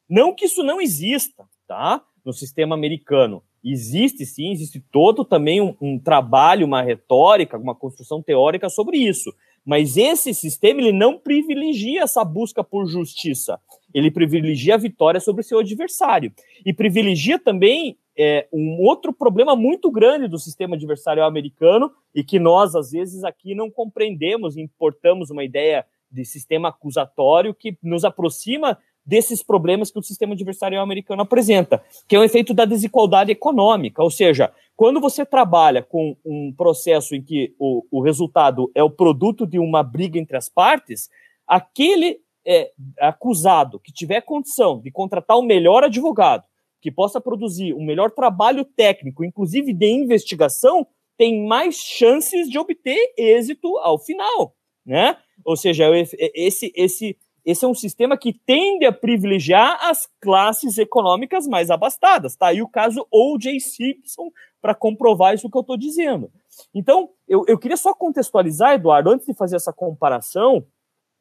Não 0.08 0.34
que 0.34 0.46
isso 0.46 0.64
não 0.64 0.80
exista, 0.80 1.48
tá? 1.68 2.04
No 2.24 2.32
sistema 2.32 2.74
americano. 2.74 3.44
Existe 3.64 4.26
sim, 4.26 4.50
existe 4.50 4.80
todo 4.90 5.24
também 5.24 5.60
um, 5.60 5.74
um 5.80 5.98
trabalho, 5.98 6.66
uma 6.66 6.82
retórica, 6.82 7.56
uma 7.56 7.74
construção 7.74 8.20
teórica 8.22 8.68
sobre 8.68 8.98
isso. 8.98 9.32
Mas 9.64 9.96
esse 9.96 10.34
sistema 10.34 10.80
ele 10.80 10.92
não 10.92 11.16
privilegia 11.16 12.02
essa 12.02 12.24
busca 12.24 12.64
por 12.64 12.86
justiça. 12.86 13.60
Ele 13.94 14.10
privilegia 14.10 14.74
a 14.74 14.78
vitória 14.78 15.20
sobre 15.20 15.44
seu 15.44 15.60
adversário. 15.60 16.32
E 16.66 16.72
privilegia 16.72 17.38
também 17.38 17.96
é, 18.18 18.48
um 18.52 18.80
outro 18.80 19.12
problema 19.12 19.54
muito 19.54 19.90
grande 19.90 20.28
do 20.28 20.38
sistema 20.38 20.74
adversário 20.74 21.24
americano 21.24 21.90
e 22.14 22.24
que 22.24 22.38
nós, 22.38 22.74
às 22.74 22.90
vezes, 22.90 23.22
aqui 23.24 23.54
não 23.54 23.70
compreendemos, 23.70 24.56
importamos 24.56 25.30
uma 25.30 25.44
ideia 25.44 25.86
de 26.10 26.24
sistema 26.24 26.68
acusatório 26.68 27.54
que 27.54 27.78
nos 27.82 28.04
aproxima 28.04 28.76
desses 29.04 29.42
problemas 29.42 29.90
que 29.90 29.98
o 29.98 30.02
sistema 30.02 30.34
adversarial 30.34 30.82
americano 30.82 31.22
apresenta, 31.22 31.82
que 32.06 32.14
é 32.14 32.18
o 32.18 32.24
efeito 32.24 32.54
da 32.54 32.64
desigualdade 32.64 33.32
econômica, 33.32 34.02
ou 34.02 34.10
seja, 34.10 34.52
quando 34.76 35.00
você 35.00 35.26
trabalha 35.26 35.82
com 35.82 36.16
um 36.24 36.52
processo 36.56 37.14
em 37.14 37.22
que 37.22 37.54
o, 37.58 37.84
o 37.90 38.02
resultado 38.02 38.70
é 38.74 38.82
o 38.82 38.90
produto 38.90 39.46
de 39.46 39.58
uma 39.58 39.82
briga 39.82 40.18
entre 40.18 40.36
as 40.36 40.48
partes, 40.48 41.08
aquele 41.46 42.20
é, 42.46 42.70
acusado 43.00 43.78
que 43.78 43.92
tiver 43.92 44.20
condição 44.22 44.80
de 44.80 44.90
contratar 44.90 45.36
o 45.36 45.42
melhor 45.42 45.84
advogado, 45.84 46.44
que 46.80 46.90
possa 46.90 47.20
produzir 47.20 47.74
um 47.74 47.84
melhor 47.84 48.10
trabalho 48.10 48.64
técnico, 48.64 49.24
inclusive 49.24 49.72
de 49.72 49.86
investigação, 49.86 50.86
tem 51.16 51.46
mais 51.46 51.76
chances 51.76 52.48
de 52.48 52.58
obter 52.58 53.14
êxito 53.16 53.78
ao 53.78 53.98
final, 53.98 54.56
né? 54.84 55.16
Ou 55.44 55.56
seja, 55.56 55.88
esse, 56.34 56.72
esse, 56.74 57.16
esse 57.44 57.64
é 57.64 57.68
um 57.68 57.74
sistema 57.74 58.16
que 58.16 58.32
tende 58.32 58.84
a 58.86 58.92
privilegiar 58.92 59.78
as 59.82 60.08
classes 60.20 60.78
econômicas 60.78 61.46
mais 61.46 61.70
abastadas. 61.70 62.36
Tá 62.36 62.48
aí 62.48 62.62
o 62.62 62.68
caso 62.68 63.06
O.J. 63.10 63.58
Simpson 63.58 64.30
para 64.60 64.74
comprovar 64.74 65.34
isso 65.34 65.50
que 65.50 65.56
eu 65.56 65.62
estou 65.62 65.76
dizendo. 65.76 66.30
Então, 66.72 67.10
eu, 67.28 67.44
eu 67.48 67.58
queria 67.58 67.76
só 67.76 67.92
contextualizar, 67.92 68.74
Eduardo, 68.74 69.10
antes 69.10 69.26
de 69.26 69.34
fazer 69.34 69.56
essa 69.56 69.72
comparação, 69.72 70.64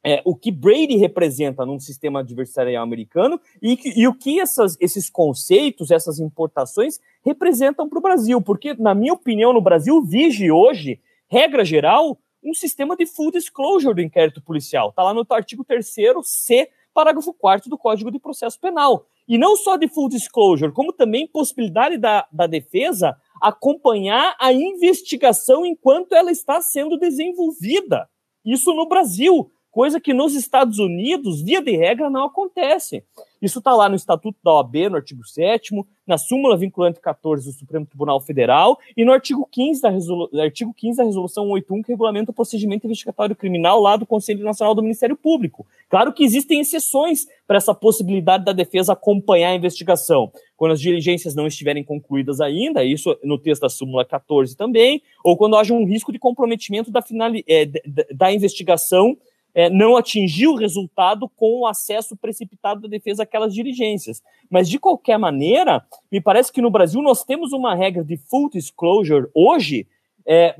é, 0.03 0.21
o 0.25 0.35
que 0.35 0.51
Brady 0.51 0.97
representa 0.97 1.65
num 1.65 1.79
sistema 1.79 2.19
adversarial 2.19 2.83
americano 2.83 3.39
e, 3.61 3.77
e 4.01 4.07
o 4.07 4.13
que 4.13 4.39
essas, 4.39 4.77
esses 4.79 5.09
conceitos, 5.09 5.91
essas 5.91 6.19
importações 6.19 6.99
representam 7.23 7.87
para 7.87 7.99
o 7.99 8.01
Brasil. 8.01 8.41
Porque, 8.41 8.73
na 8.75 8.93
minha 8.93 9.13
opinião, 9.13 9.53
no 9.53 9.61
Brasil 9.61 10.01
vige 10.03 10.51
hoje, 10.51 10.99
regra 11.27 11.63
geral, 11.63 12.17
um 12.43 12.53
sistema 12.53 12.95
de 12.95 13.05
full 13.05 13.31
disclosure 13.31 13.93
do 13.93 14.01
inquérito 14.01 14.41
policial. 14.41 14.89
Está 14.89 15.03
lá 15.03 15.13
no 15.13 15.25
artigo 15.29 15.63
3 15.63 15.85
C, 16.23 16.69
parágrafo 16.93 17.33
4 17.33 17.69
do 17.69 17.77
Código 17.77 18.11
de 18.11 18.19
Processo 18.19 18.59
Penal. 18.59 19.05
E 19.27 19.37
não 19.37 19.55
só 19.55 19.77
de 19.77 19.87
full 19.87 20.09
disclosure, 20.09 20.71
como 20.71 20.91
também 20.91 21.27
possibilidade 21.27 21.97
da, 21.97 22.27
da 22.31 22.47
defesa 22.47 23.15
acompanhar 23.41 24.35
a 24.39 24.51
investigação 24.51 25.65
enquanto 25.65 26.13
ela 26.13 26.31
está 26.31 26.61
sendo 26.61 26.97
desenvolvida. 26.97 28.09
Isso 28.43 28.73
no 28.73 28.87
Brasil 28.87 29.51
coisa 29.71 29.99
que 29.99 30.13
nos 30.13 30.35
Estados 30.35 30.77
Unidos, 30.77 31.41
via 31.41 31.61
de 31.61 31.71
regra, 31.71 32.09
não 32.09 32.25
acontece. 32.25 33.03
Isso 33.41 33.59
está 33.59 33.73
lá 33.73 33.89
no 33.89 33.95
Estatuto 33.95 34.37
da 34.43 34.53
OAB, 34.53 34.89
no 34.89 34.95
artigo 34.97 35.25
7 35.25 35.73
na 36.11 36.17
súmula 36.17 36.57
vinculante 36.57 36.99
14 36.99 37.45
do 37.45 37.53
Supremo 37.53 37.85
Tribunal 37.85 38.19
Federal 38.19 38.77
e 38.97 39.05
no 39.05 39.13
artigo 39.13 39.47
15 39.49 39.81
da, 39.81 39.89
resolu 39.89 40.29
artigo 40.39 40.73
15 40.73 40.97
da 40.97 41.03
Resolução 41.03 41.49
81, 41.49 41.81
que 41.83 41.91
regulamenta 41.91 42.31
o 42.31 42.33
procedimento 42.33 42.85
investigatório 42.85 43.35
criminal 43.35 43.79
lá 43.79 43.95
do 43.95 44.05
Conselho 44.05 44.43
Nacional 44.43 44.75
do 44.75 44.81
Ministério 44.81 45.15
Público. 45.15 45.65
Claro 45.89 46.11
que 46.11 46.23
existem 46.23 46.59
exceções 46.59 47.27
para 47.47 47.57
essa 47.57 47.73
possibilidade 47.73 48.43
da 48.43 48.51
defesa 48.51 48.93
acompanhar 48.93 49.51
a 49.51 49.55
investigação. 49.55 50.31
Quando 50.57 50.73
as 50.73 50.81
diligências 50.81 51.33
não 51.33 51.47
estiverem 51.47 51.83
concluídas 51.83 52.41
ainda, 52.41 52.83
isso 52.83 53.17
no 53.23 53.37
texto 53.37 53.61
da 53.61 53.69
súmula 53.69 54.03
14 54.03 54.55
também, 54.55 55.01
ou 55.23 55.37
quando 55.37 55.55
haja 55.55 55.73
um 55.73 55.85
risco 55.85 56.11
de 56.11 56.19
comprometimento 56.19 56.91
da, 56.91 57.01
é, 57.47 57.65
da 58.13 58.33
investigação 58.33 59.17
é, 59.53 59.69
não 59.69 59.97
atingiu 59.97 60.51
o 60.51 60.55
resultado 60.55 61.29
com 61.35 61.61
o 61.61 61.67
acesso 61.67 62.15
precipitado 62.15 62.81
da 62.81 62.87
defesa 62.87 63.23
àquelas 63.23 63.53
diligências. 63.53 64.21
Mas, 64.49 64.69
de 64.69 64.79
qualquer 64.79 65.17
maneira, 65.17 65.85
me 66.11 66.21
parece 66.21 66.51
que 66.51 66.61
no 66.61 66.71
Brasil 66.71 67.01
nós 67.01 67.23
temos 67.23 67.51
uma 67.51 67.75
regra 67.75 68.03
de 68.03 68.17
full 68.17 68.49
disclosure 68.49 69.27
hoje 69.33 69.87
é, 70.25 70.55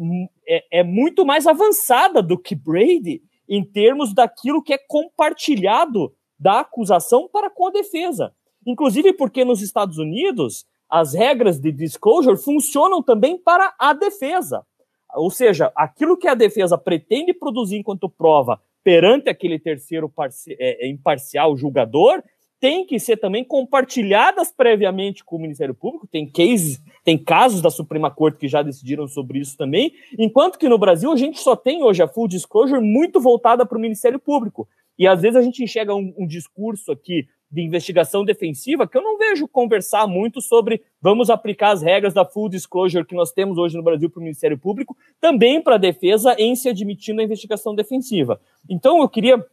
é, 0.47 0.79
é 0.79 0.83
muito 0.83 1.25
mais 1.25 1.45
avançada 1.45 2.21
do 2.21 2.37
que 2.37 2.55
Brady 2.55 3.21
em 3.47 3.63
termos 3.63 4.13
daquilo 4.13 4.63
que 4.63 4.73
é 4.73 4.77
compartilhado 4.77 6.13
da 6.39 6.61
acusação 6.61 7.29
para 7.31 7.49
com 7.49 7.67
a 7.67 7.71
defesa. 7.71 8.33
Inclusive 8.65 9.13
porque 9.13 9.45
nos 9.45 9.61
Estados 9.61 9.97
Unidos 9.97 10.65
as 10.89 11.13
regras 11.13 11.59
de 11.59 11.71
disclosure 11.71 12.37
funcionam 12.37 13.01
também 13.01 13.37
para 13.37 13.73
a 13.79 13.93
defesa. 13.93 14.65
Ou 15.13 15.29
seja, 15.29 15.71
aquilo 15.75 16.17
que 16.17 16.27
a 16.27 16.33
defesa 16.33 16.77
pretende 16.77 17.33
produzir 17.33 17.77
enquanto 17.77 18.09
prova 18.09 18.59
perante 18.83 19.29
aquele 19.29 19.59
terceiro 19.59 20.11
é, 20.49 20.85
é, 20.85 20.89
imparcial 20.89 21.55
julgador 21.55 22.23
tem 22.59 22.85
que 22.85 22.99
ser 22.99 23.17
também 23.17 23.43
compartilhadas 23.43 24.51
previamente 24.51 25.25
com 25.25 25.35
o 25.35 25.39
Ministério 25.39 25.73
Público. 25.73 26.05
Tem 26.05 26.29
cases, 26.29 26.79
tem 27.03 27.17
casos 27.17 27.59
da 27.59 27.71
Suprema 27.71 28.11
Corte 28.11 28.37
que 28.37 28.47
já 28.47 28.61
decidiram 28.61 29.07
sobre 29.07 29.39
isso 29.39 29.57
também. 29.57 29.91
Enquanto 30.17 30.59
que 30.59 30.69
no 30.69 30.77
Brasil 30.77 31.11
a 31.11 31.15
gente 31.15 31.39
só 31.39 31.55
tem 31.55 31.81
hoje 31.83 32.03
a 32.03 32.07
full 32.07 32.27
disclosure 32.27 32.79
muito 32.79 33.19
voltada 33.19 33.65
para 33.65 33.77
o 33.77 33.81
Ministério 33.81 34.19
Público. 34.19 34.67
E 34.97 35.07
às 35.07 35.19
vezes 35.19 35.37
a 35.37 35.41
gente 35.41 35.63
enxerga 35.63 35.95
um, 35.95 36.13
um 36.15 36.27
discurso 36.27 36.91
aqui 36.91 37.27
de 37.51 37.61
investigação 37.61 38.23
defensiva 38.23 38.87
que 38.87 38.97
eu 38.97 39.01
não 39.01 39.17
vejo 39.17 39.47
conversar 39.47 40.07
muito 40.07 40.41
sobre 40.41 40.81
vamos 41.01 41.29
aplicar 41.29 41.71
as 41.71 41.81
regras 41.81 42.13
da 42.13 42.23
full 42.23 42.47
disclosure 42.47 43.05
que 43.05 43.15
nós 43.15 43.31
temos 43.31 43.57
hoje 43.57 43.75
no 43.75 43.83
Brasil 43.83 44.09
para 44.09 44.19
o 44.19 44.23
Ministério 44.23 44.57
Público, 44.57 44.95
também 45.19 45.61
para 45.61 45.75
a 45.75 45.79
defesa 45.79 46.33
em 46.37 46.55
se 46.55 46.69
admitindo 46.69 47.19
a 47.19 47.23
investigação 47.23 47.75
defensiva. 47.75 48.39
Então 48.69 49.01
eu 49.01 49.09
queria 49.09 49.45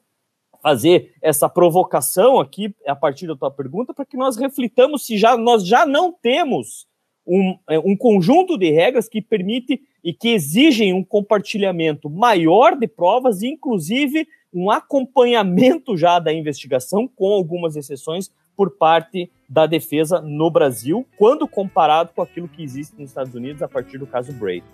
fazer 0.63 1.13
essa 1.21 1.49
provocação 1.49 2.39
aqui 2.39 2.75
a 2.87 2.95
partir 2.95 3.27
da 3.27 3.37
tua 3.37 3.51
pergunta 3.51 3.93
para 3.93 4.05
que 4.05 4.17
nós 4.17 4.37
reflitamos 4.37 5.07
se 5.07 5.17
já 5.19 5.37
nós 5.37 5.67
já 5.67 5.85
não 5.85 6.13
temos 6.13 6.87
um, 7.27 7.59
é, 7.69 7.79
um 7.79 7.97
conjunto 7.97 8.57
de 8.57 8.71
regras 8.71 9.09
que 9.09 9.21
permite 9.21 9.81
e 10.03 10.15
que 10.15 10.31
exigem 10.31 10.93
um 10.93 11.05
compartilhamento 11.05 12.09
maior 12.09 12.77
de 12.77 12.89
provas, 12.89 13.43
inclusive 13.43 14.27
um 14.53 14.71
acompanhamento 14.71 15.97
já 15.97 16.19
da 16.19 16.33
investigação, 16.33 17.09
com 17.09 17.33
algumas 17.33 17.77
exceções, 17.77 18.31
por 18.57 18.73
parte 18.73 19.31
da 19.49 19.67
defesa 19.67 20.21
no 20.21 20.51
Brasil, 20.51 21.07
quando 21.17 21.47
comparado 21.47 22.11
com 22.15 22.23
aquilo 22.23 22.49
que 22.49 22.63
existe 22.63 22.99
nos 22.99 23.11
Estados 23.11 23.35
Unidos 23.35 23.63
a 23.63 23.69
partir 23.69 23.99
do 23.99 24.07
caso 24.07 24.33
Brady. 24.33 24.65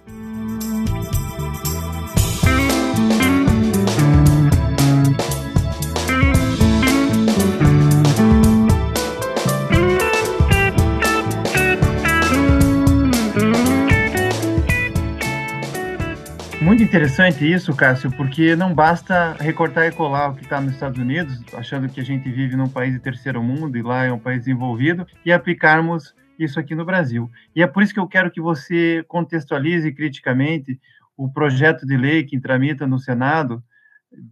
Interessante 16.95 17.53
isso, 17.53 17.75
Cássio, 17.75 18.09
porque 18.13 18.55
não 18.55 18.73
basta 18.73 19.33
recortar 19.41 19.85
e 19.85 19.91
colar 19.91 20.29
o 20.29 20.37
que 20.37 20.45
está 20.45 20.61
nos 20.61 20.75
Estados 20.75 20.97
Unidos, 20.97 21.43
achando 21.53 21.89
que 21.89 21.99
a 21.99 22.05
gente 22.05 22.31
vive 22.31 22.55
num 22.55 22.69
país 22.69 22.93
de 22.93 23.01
terceiro 23.01 23.43
mundo 23.43 23.77
e 23.77 23.83
lá 23.83 24.05
é 24.05 24.13
um 24.13 24.19
país 24.19 24.39
desenvolvido, 24.39 25.05
e 25.27 25.33
aplicarmos 25.33 26.15
isso 26.39 26.61
aqui 26.61 26.73
no 26.73 26.85
Brasil. 26.85 27.29
E 27.53 27.65
é 27.65 27.67
por 27.67 27.83
isso 27.83 27.93
que 27.93 27.99
eu 27.99 28.07
quero 28.07 28.31
que 28.31 28.41
você 28.41 29.05
contextualize 29.09 29.93
criticamente 29.93 30.81
o 31.17 31.29
projeto 31.29 31.85
de 31.85 31.97
lei 31.97 32.23
que 32.23 32.39
tramita 32.39 32.87
no 32.87 33.01
Senado, 33.01 33.61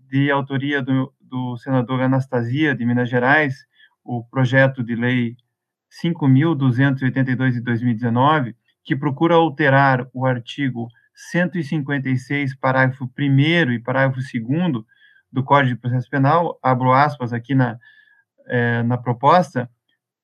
de 0.08 0.30
autoria 0.30 0.80
do, 0.80 1.12
do 1.20 1.56
senador 1.56 2.00
Anastasia, 2.00 2.76
de 2.76 2.86
Minas 2.86 3.10
Gerais, 3.10 3.66
o 4.04 4.22
projeto 4.22 4.84
de 4.84 4.94
lei 4.94 5.34
5.282 6.00 7.54
de 7.54 7.60
2019, 7.60 8.54
que 8.84 8.94
procura 8.94 9.34
alterar 9.34 10.06
o 10.14 10.24
artigo 10.24 10.86
156, 11.30 12.56
parágrafo 12.56 13.08
1 13.18 13.72
e 13.72 13.78
parágrafo 13.78 14.20
2 14.20 14.84
do 15.30 15.44
Código 15.44 15.76
de 15.76 15.80
Processo 15.80 16.10
Penal, 16.10 16.58
abro 16.62 16.92
aspas 16.92 17.32
aqui 17.32 17.54
na, 17.54 17.78
é, 18.46 18.82
na 18.82 18.98
proposta, 18.98 19.70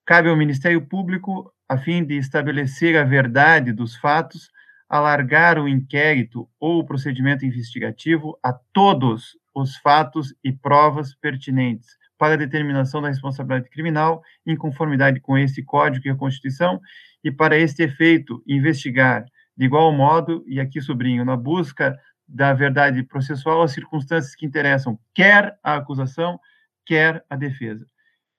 cabe 0.05 0.29
ao 0.29 0.37
Ministério 0.37 0.83
Público, 0.83 1.53
a 1.69 1.79
fim 1.79 2.05
de 2.05 2.17
estabelecer 2.17 2.97
a 2.97 3.05
verdade 3.05 3.73
dos 3.73 3.95
fatos, 3.97 4.51
alargar 4.89 5.59
o 5.59 5.69
inquérito 5.69 6.49
ou 6.59 6.81
o 6.81 6.85
procedimento 6.85 7.45
investigativo 7.45 8.39
a 8.43 8.53
todos 8.73 9.37
os 9.55 9.77
fatos 9.77 10.35
e 10.43 10.53
provas 10.53 11.15
pertinentes 11.15 11.97
para 12.19 12.35
a 12.35 12.39
determinação 12.39 13.01
da 13.01 13.09
responsabilidade 13.09 13.71
criminal, 13.71 14.23
em 14.45 14.57
conformidade 14.57 15.21
com 15.21 15.39
esse 15.39 15.63
Código 15.63 16.09
e 16.09 16.11
a 16.11 16.17
Constituição, 16.17 16.81
e 17.23 17.31
para 17.31 17.57
este 17.57 17.83
efeito, 17.83 18.43
investigar 18.47 19.25
de 19.59 19.65
igual 19.65 19.93
modo, 19.93 20.45
e 20.47 20.61
aqui 20.61 20.81
sublinho, 20.81 21.25
na 21.25 21.37
busca 21.37 21.99
da 22.29 22.53
verdade 22.53 23.03
processual, 23.03 23.63
as 23.63 23.73
circunstâncias 23.73 24.37
que 24.37 24.47
interessam 24.47 24.97
quer 25.13 25.59
a 25.65 25.75
acusação, 25.75 26.39
quer 26.87 27.25
a 27.29 27.35
defesa. 27.35 27.85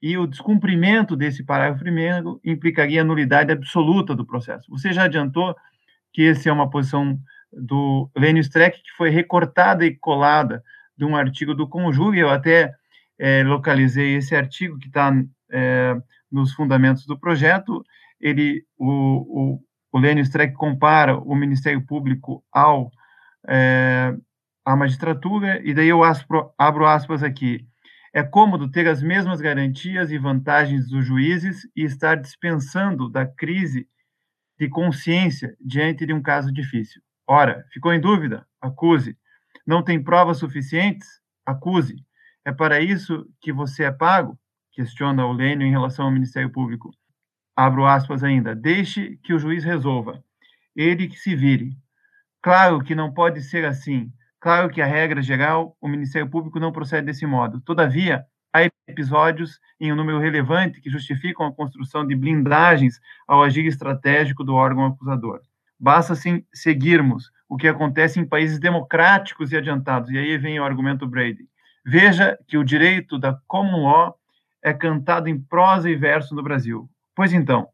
E 0.01 0.17
o 0.17 0.25
descumprimento 0.25 1.17
desse 1.17 1.43
parágrafo 1.43 1.83
primeiro 1.83 2.39
implicaria 2.41 3.01
a 3.01 3.03
nulidade 3.03 3.51
absoluta 3.51 4.15
do 4.15 4.25
processo. 4.25 4.69
Você 4.69 4.93
já 4.93 5.03
adiantou 5.03 5.53
que 6.13 6.25
essa 6.29 6.49
é 6.49 6.53
uma 6.53 6.69
posição 6.69 7.19
do 7.51 8.09
Lênio 8.15 8.39
Streck, 8.39 8.81
que 8.81 8.91
foi 8.95 9.09
recortada 9.09 9.85
e 9.85 9.93
colada 9.93 10.63
de 10.97 11.03
um 11.03 11.17
artigo 11.17 11.53
do 11.53 11.67
Conjuro, 11.67 12.15
e 12.15 12.19
eu 12.19 12.29
até 12.29 12.73
é, 13.17 13.43
localizei 13.43 14.15
esse 14.15 14.33
artigo 14.33 14.77
que 14.79 14.87
está 14.87 15.11
é, 15.51 15.97
nos 16.31 16.53
fundamentos 16.53 17.05
do 17.05 17.19
projeto. 17.19 17.83
Ele, 18.21 18.63
o, 18.77 18.87
o, 18.87 19.61
o 19.91 19.99
Lênio 19.99 20.23
Streck 20.23 20.53
compara 20.53 21.17
o 21.17 21.35
Ministério 21.35 21.81
Público 21.85 22.43
ao 22.51 22.91
é, 23.47 24.13
à 24.65 24.75
magistratura, 24.75 25.61
e 25.63 25.73
daí 25.73 25.87
eu 25.87 26.03
aspro, 26.03 26.51
abro 26.57 26.85
aspas 26.85 27.23
aqui. 27.23 27.65
É 28.13 28.23
cômodo 28.23 28.69
ter 28.69 28.87
as 28.87 29.01
mesmas 29.01 29.39
garantias 29.39 30.11
e 30.11 30.17
vantagens 30.17 30.87
dos 30.87 31.05
juízes 31.05 31.67
e 31.75 31.83
estar 31.83 32.15
dispensando 32.15 33.09
da 33.09 33.25
crise 33.25 33.87
de 34.59 34.67
consciência 34.67 35.55
diante 35.59 36.05
de 36.05 36.13
um 36.13 36.21
caso 36.21 36.51
difícil. 36.51 37.01
Ora, 37.27 37.65
ficou 37.71 37.93
em 37.93 37.99
dúvida? 37.99 38.45
Acuse. 38.59 39.17
Não 39.65 39.83
tem 39.83 40.03
provas 40.03 40.37
suficientes? 40.37 41.07
Acuse. 41.45 42.03
É 42.43 42.51
para 42.51 42.81
isso 42.81 43.25
que 43.39 43.53
você 43.53 43.83
é 43.83 43.91
pago? 43.91 44.37
Questiona 44.71 45.25
o 45.25 45.31
Lênio 45.31 45.67
em 45.67 45.71
relação 45.71 46.05
ao 46.05 46.11
Ministério 46.11 46.51
Público. 46.51 46.91
Abro 47.59 47.85
aspas 47.85 48.23
ainda. 48.23 48.55
Deixe 48.55 49.17
que 49.21 49.33
o 49.33 49.37
juiz 49.37 49.65
resolva. 49.65 50.23
Ele 50.73 51.09
que 51.09 51.19
se 51.19 51.35
vire. 51.35 51.75
Claro 52.41 52.81
que 52.81 52.95
não 52.95 53.13
pode 53.13 53.41
ser 53.41 53.65
assim. 53.65 54.09
Claro 54.39 54.69
que 54.69 54.81
a 54.81 54.85
regra 54.85 55.21
geral, 55.21 55.75
o 55.81 55.89
Ministério 55.89 56.29
Público 56.29 56.57
não 56.57 56.71
procede 56.71 57.07
desse 57.07 57.25
modo. 57.25 57.59
Todavia, 57.59 58.23
há 58.53 58.63
episódios 58.87 59.59
em 59.77 59.91
um 59.91 59.95
número 59.97 60.19
relevante 60.19 60.79
que 60.79 60.89
justificam 60.89 61.45
a 61.47 61.53
construção 61.53 62.07
de 62.07 62.15
blindagens 62.15 62.97
ao 63.27 63.43
agir 63.43 63.65
estratégico 63.65 64.41
do 64.41 64.55
órgão 64.55 64.85
acusador. 64.85 65.41
Basta 65.77 66.15
sim 66.15 66.45
seguirmos 66.53 67.29
o 67.49 67.57
que 67.57 67.67
acontece 67.67 68.21
em 68.21 68.25
países 68.25 68.57
democráticos 68.57 69.51
e 69.51 69.57
adiantados. 69.57 70.09
E 70.11 70.17
aí 70.17 70.37
vem 70.37 70.61
o 70.61 70.63
argumento 70.63 71.05
Brady. 71.05 71.45
Veja 71.85 72.39
que 72.47 72.57
o 72.57 72.63
direito 72.63 73.19
da 73.19 73.37
common 73.49 73.83
law 73.83 74.17
é 74.63 74.71
cantado 74.71 75.27
em 75.27 75.37
prosa 75.37 75.89
e 75.89 75.95
verso 75.97 76.33
no 76.33 76.41
Brasil. 76.41 76.89
Pois 77.19 77.33
então, 77.33 77.67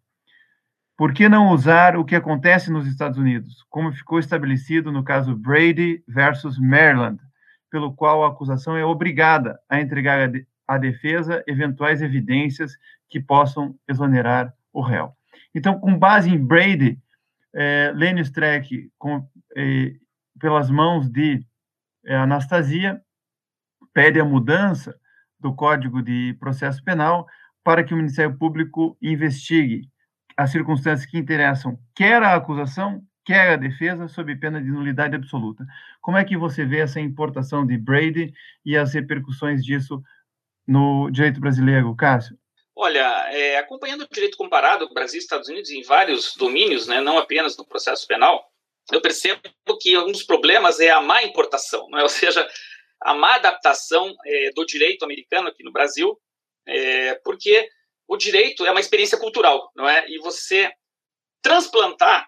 por 0.98 1.14
que 1.14 1.30
não 1.30 1.52
usar 1.52 1.96
o 1.98 2.04
que 2.04 2.16
acontece 2.16 2.72
nos 2.72 2.88
Estados 2.88 3.20
Unidos, 3.20 3.64
como 3.70 3.94
ficou 3.94 4.18
estabelecido 4.18 4.92
no 4.92 5.04
caso 5.04 5.36
Brady 5.36 6.04
versus 6.08 6.58
Maryland, 6.58 7.22
pelo 7.70 7.94
qual 7.94 8.26
a 8.26 8.30
acusação 8.30 8.76
é 8.76 8.84
obrigada 8.84 9.60
a 9.70 9.80
entregar 9.80 10.32
à 10.68 10.78
defesa 10.80 11.44
eventuais 11.46 12.02
evidências 12.02 12.76
que 13.08 13.20
possam 13.20 13.78
exonerar 13.88 14.52
o 14.74 14.82
réu. 14.82 15.14
Então, 15.54 15.80
com 15.80 15.96
base 15.96 16.28
em 16.32 16.44
Brady, 16.44 17.00
é, 17.54 17.94
Lenny 17.94 18.22
Streck, 18.22 18.90
com, 18.98 19.30
é, 19.56 19.94
pelas 20.40 20.72
mãos 20.72 21.08
de 21.08 21.46
é, 22.04 22.16
Anastasia, 22.16 23.00
pede 23.94 24.20
a 24.20 24.26
mudança 24.26 25.00
do 25.40 25.54
Código 25.54 26.02
de 26.02 26.36
Processo 26.40 26.84
Penal 26.84 27.28
para 27.66 27.84
que 27.84 27.96
o 27.96 27.98
Ministério 27.98 28.38
Público 28.38 28.96
investigue 29.02 29.90
as 30.38 30.52
circunstâncias 30.52 31.10
que 31.10 31.18
interessam 31.18 31.80
quer 31.96 32.22
a 32.22 32.36
acusação, 32.36 33.02
quer 33.26 33.54
a 33.54 33.56
defesa, 33.56 34.08
sob 34.08 34.36
pena 34.36 34.62
de 34.62 34.70
nulidade 34.70 35.16
absoluta. 35.16 35.66
Como 36.00 36.16
é 36.16 36.24
que 36.24 36.38
você 36.38 36.64
vê 36.64 36.82
essa 36.82 37.02
importação 37.02 37.66
de 37.66 37.76
Brady 37.76 38.32
e 38.64 38.78
as 38.78 38.94
repercussões 38.94 39.66
disso 39.66 40.00
no 40.68 41.10
direito 41.10 41.40
brasileiro, 41.40 41.96
Cássio? 41.96 42.38
Olha, 42.76 43.02
é, 43.32 43.58
acompanhando 43.58 44.04
o 44.04 44.14
direito 44.14 44.38
comparado 44.38 44.94
Brasil 44.94 45.20
e 45.20 45.24
Estados 45.24 45.50
Unidos 45.50 45.72
em 45.72 45.82
vários 45.82 46.36
domínios, 46.36 46.86
né, 46.88 47.02
não 47.02 47.18
apenas 47.18 47.58
no 47.58 47.66
processo 47.66 48.06
penal, 48.06 48.46
eu 48.92 49.02
percebo 49.02 49.42
que 49.82 49.98
um 49.98 50.12
dos 50.12 50.22
problemas 50.22 50.80
é 50.80 50.92
a 50.92 51.02
má 51.02 51.24
importação, 51.24 51.88
é? 51.98 52.04
ou 52.04 52.10
seja, 52.10 52.48
a 53.02 53.16
má 53.16 53.36
adaptação 53.36 54.14
é, 54.24 54.52
do 54.54 54.64
direito 54.66 55.04
americano 55.04 55.48
aqui 55.48 55.64
no 55.64 55.72
Brasil, 55.72 56.16
é, 56.68 57.16
porque 57.24 57.70
o 58.08 58.18
direito 58.18 58.66
é 58.66 58.72
uma 58.72 58.80
experiência 58.80 59.18
cultural, 59.18 59.72
não 59.76 59.88
é? 59.88 60.06
E 60.10 60.20
você 60.20 60.72
transplantar 61.42 62.28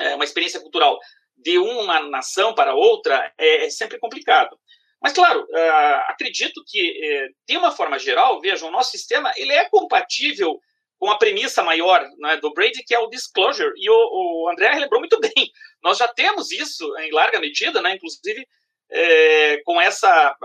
é, 0.00 0.14
uma 0.14 0.24
experiência 0.24 0.60
cultural 0.60 0.98
de 1.36 1.58
uma 1.58 2.00
nação 2.08 2.54
para 2.54 2.74
outra 2.74 3.32
é, 3.38 3.66
é 3.66 3.70
sempre 3.70 3.98
complicado. 3.98 4.58
Mas, 5.02 5.12
claro, 5.12 5.42
uh, 5.42 6.00
acredito 6.08 6.62
que, 6.66 6.80
uh, 6.80 7.34
de 7.46 7.58
uma 7.58 7.70
forma 7.70 7.98
geral, 7.98 8.40
vejam, 8.40 8.68
o 8.68 8.72
nosso 8.72 8.90
sistema 8.90 9.30
ele 9.36 9.52
é 9.52 9.68
compatível 9.68 10.58
com 10.98 11.10
a 11.10 11.18
premissa 11.18 11.62
maior 11.62 12.02
né, 12.18 12.38
do 12.38 12.52
Brady, 12.54 12.82
que 12.86 12.94
é 12.94 12.98
o 12.98 13.08
disclosure. 13.08 13.70
E 13.76 13.90
o, 13.90 13.94
o 13.94 14.48
André 14.48 14.74
lembrou 14.78 15.00
muito 15.00 15.20
bem. 15.20 15.50
Nós 15.82 15.98
já 15.98 16.08
temos 16.08 16.50
isso 16.50 16.96
em 17.00 17.12
larga 17.12 17.38
medida, 17.38 17.82
né, 17.82 17.94
inclusive 17.94 18.46
é, 18.90 19.62
com 19.64 19.80
essa 19.80 20.36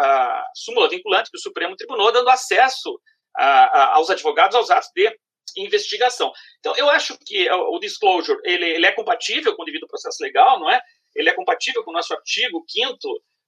súmula 0.56 0.90
vinculante 0.90 1.30
que 1.30 1.38
o 1.38 1.42
Supremo 1.42 1.76
Tribunal 1.76 2.12
dando 2.12 2.30
acesso 2.30 3.00
a, 3.36 3.46
a, 3.46 3.96
aos 3.96 4.10
advogados 4.10 4.56
aos 4.56 4.70
atos 4.70 4.90
de 4.96 5.18
investigação. 5.58 6.32
Então, 6.60 6.76
eu 6.76 6.90
acho 6.90 7.18
que 7.26 7.50
o 7.52 7.80
disclosure 7.80 8.40
ele, 8.44 8.66
ele, 8.70 8.86
é 8.86 8.92
compatível 8.92 9.56
com 9.56 9.64
o 9.64 9.66
devido 9.66 9.88
processo 9.88 10.22
legal, 10.22 10.60
não 10.60 10.70
é? 10.70 10.80
Ele 11.16 11.30
é 11.30 11.34
compatível 11.34 11.84
com 11.84 11.92
o 11.92 11.94
nosso 11.94 12.14
artigo 12.14 12.64
5 12.68 12.98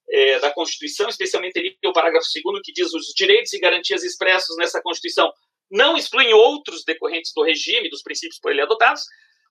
é, 0.09 0.39
da 0.39 0.51
Constituição, 0.51 1.07
especialmente 1.09 1.57
ali 1.59 1.77
o 1.85 1.93
parágrafo 1.93 2.27
2 2.43 2.61
que 2.63 2.73
diz 2.73 2.93
os 2.93 3.13
direitos 3.15 3.53
e 3.53 3.59
garantias 3.59 4.03
expressos 4.03 4.57
nessa 4.57 4.81
Constituição 4.81 5.31
não 5.69 5.95
excluem 5.95 6.33
outros 6.33 6.83
decorrentes 6.83 7.31
do 7.33 7.43
regime, 7.43 7.89
dos 7.89 8.01
princípios 8.01 8.39
por 8.41 8.51
ele 8.51 8.61
adotados, 8.61 9.03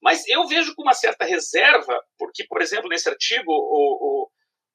mas 0.02 0.26
eu 0.28 0.46
vejo 0.46 0.74
com 0.74 0.82
uma 0.82 0.92
certa 0.92 1.24
reserva, 1.24 1.98
porque, 2.18 2.44
por 2.44 2.60
exemplo, 2.60 2.90
nesse 2.90 3.08
artigo, 3.08 3.50
o, 3.50 4.26
o 4.26 4.30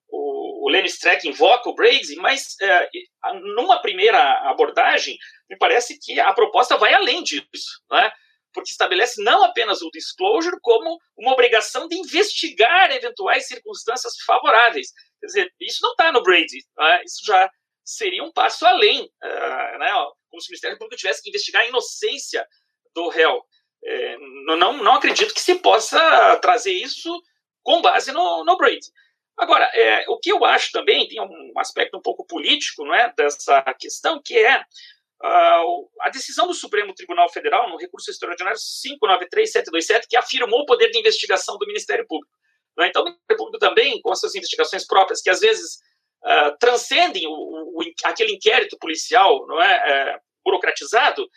o, 0.09 0.54
o 0.65 0.69
Lenny 0.69 0.87
Streck 0.87 1.27
invoca 1.27 1.69
o 1.69 1.75
Brady, 1.75 2.15
mas 2.15 2.59
é, 2.59 2.89
numa 3.55 3.79
primeira 3.83 4.19
abordagem, 4.49 5.15
me 5.47 5.55
parece 5.59 5.99
que 5.99 6.19
a 6.19 6.33
proposta 6.33 6.75
vai 6.75 6.91
além 6.91 7.21
disso, 7.21 7.83
né? 7.91 8.11
porque 8.51 8.71
estabelece 8.71 9.21
não 9.21 9.43
apenas 9.43 9.83
o 9.83 9.91
disclosure, 9.91 10.57
como 10.63 10.97
uma 11.15 11.33
obrigação 11.33 11.87
de 11.87 11.95
investigar 11.95 12.89
eventuais 12.91 13.47
circunstâncias 13.47 14.13
favoráveis. 14.25 14.87
Quer 15.19 15.27
dizer, 15.27 15.53
isso 15.61 15.83
não 15.83 15.91
está 15.91 16.11
no 16.11 16.23
Brady, 16.23 16.57
né? 16.75 17.03
isso 17.05 17.23
já 17.23 17.47
seria 17.83 18.23
um 18.23 18.31
passo 18.31 18.65
além, 18.65 19.03
uh, 19.03 19.77
né? 19.77 19.91
como 20.31 20.41
se 20.41 20.47
o 20.47 20.51
Ministério 20.51 20.79
Público 20.79 20.99
tivesse 20.99 21.21
que 21.21 21.29
investigar 21.29 21.61
a 21.61 21.67
inocência 21.67 22.43
do 22.95 23.07
réu. 23.09 23.39
É, 23.83 24.17
não, 24.17 24.73
não 24.81 24.95
acredito 24.95 25.31
que 25.31 25.41
se 25.41 25.59
possa 25.59 26.37
trazer 26.37 26.73
isso 26.73 27.21
com 27.61 27.83
base 27.83 28.11
no, 28.11 28.43
no 28.43 28.57
Brady. 28.57 28.87
Agora, 29.37 29.65
é, 29.73 30.05
o 30.07 30.17
que 30.17 30.31
eu 30.31 30.45
acho 30.45 30.71
também, 30.71 31.07
tem 31.07 31.19
um 31.21 31.53
aspecto 31.57 31.97
um 31.97 32.01
pouco 32.01 32.25
político 32.25 32.85
não 32.85 32.95
é, 32.95 33.13
dessa 33.15 33.61
questão, 33.77 34.21
que 34.23 34.37
é 34.37 34.59
uh, 34.59 35.89
a 36.01 36.09
decisão 36.09 36.47
do 36.47 36.53
Supremo 36.53 36.93
Tribunal 36.93 37.29
Federal, 37.29 37.69
no 37.69 37.77
recurso 37.77 38.09
extraordinário 38.09 38.57
593727, 38.57 40.07
que 40.09 40.15
afirmou 40.15 40.61
o 40.61 40.65
poder 40.65 40.89
de 40.89 40.99
investigação 40.99 41.57
do 41.57 41.67
Ministério 41.67 42.05
Público. 42.07 42.33
É? 42.79 42.87
Então, 42.87 43.01
o 43.01 43.05
Ministério 43.05 43.37
Público 43.37 43.59
também, 43.59 44.01
com 44.01 44.11
as 44.11 44.19
suas 44.19 44.35
investigações 44.35 44.85
próprias, 44.85 45.21
que 45.21 45.29
às 45.29 45.39
vezes 45.39 45.79
uh, 46.23 46.57
transcendem 46.59 47.27
o, 47.27 47.31
o, 47.31 47.81
aquele 48.05 48.33
inquérito 48.33 48.77
policial 48.79 49.45
não 49.47 49.61
é, 49.61 49.73
é 49.73 50.19
burocratizado, 50.45 51.27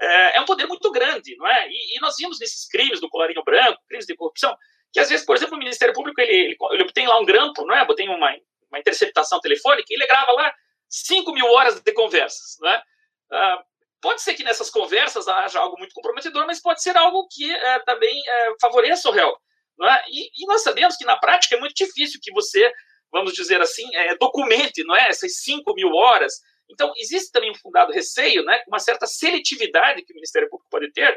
é, 0.00 0.36
é, 0.36 0.40
um 0.40 0.44
poder 0.44 0.66
muito 0.66 0.90
grande, 0.90 1.36
não 1.36 1.46
é? 1.46 1.68
E, 1.68 1.96
e, 1.96 2.00
nós 2.00 2.14
vimos 2.18 2.38
nesses 2.38 2.68
crimes 2.68 3.00
do 3.00 3.08
colarinho 3.08 3.42
branco, 3.44 3.80
crimes 3.88 4.06
de 4.06 4.14
corrupção, 4.14 4.56
que 4.92 5.00
às 5.00 5.08
vezes, 5.08 5.24
por 5.24 5.36
exemplo, 5.36 5.56
o 5.56 5.58
Ministério 5.58 5.94
Público 5.94 6.20
ele, 6.20 6.32
ele, 6.32 6.56
ele 6.72 6.82
obtém 6.82 7.06
lá 7.06 7.18
um 7.20 7.24
grampo, 7.24 7.64
não 7.66 7.74
é? 7.74 7.86
Tem 7.94 8.08
uma, 8.08 8.36
uma 8.70 8.78
interceptação 8.78 9.40
telefônica 9.40 9.86
ele 9.90 10.06
grava 10.06 10.32
lá 10.32 10.52
5 10.88 11.32
mil 11.32 11.46
horas 11.46 11.80
de 11.80 11.92
conversas, 11.92 12.56
não 12.60 12.70
é? 12.70 12.82
Ah, 13.30 13.62
pode 14.00 14.22
ser 14.22 14.34
que 14.34 14.44
nessas 14.44 14.70
conversas 14.70 15.28
haja 15.28 15.58
algo 15.58 15.78
muito 15.78 15.92
comprometedor, 15.92 16.46
mas 16.46 16.62
pode 16.62 16.82
ser 16.82 16.96
algo 16.96 17.26
que 17.30 17.50
é, 17.52 17.78
também 17.80 18.22
é, 18.26 18.54
favoreça 18.60 19.08
o 19.08 19.12
réu. 19.12 19.36
É? 19.80 20.04
E, 20.08 20.42
e, 20.42 20.46
nós 20.46 20.62
sabemos 20.62 20.96
que 20.96 21.04
na 21.04 21.16
prática 21.16 21.54
é 21.54 21.60
muito 21.60 21.74
difícil 21.74 22.18
que 22.20 22.32
você, 22.32 22.72
vamos 23.12 23.32
dizer 23.32 23.60
assim, 23.60 23.88
é, 23.94 24.16
documente 24.16 24.82
não 24.82 24.96
é? 24.96 25.08
essas 25.08 25.40
5 25.40 25.72
mil 25.74 25.92
horas. 25.94 26.40
Então, 26.68 26.92
existe 26.96 27.30
também 27.30 27.50
um 27.50 27.54
fundado 27.54 27.92
receio, 27.92 28.44
né, 28.44 28.62
uma 28.66 28.78
certa 28.78 29.06
seletividade 29.06 30.02
que 30.02 30.12
o 30.12 30.16
Ministério 30.16 30.50
Público 30.50 30.68
pode 30.70 30.92
ter 30.92 31.16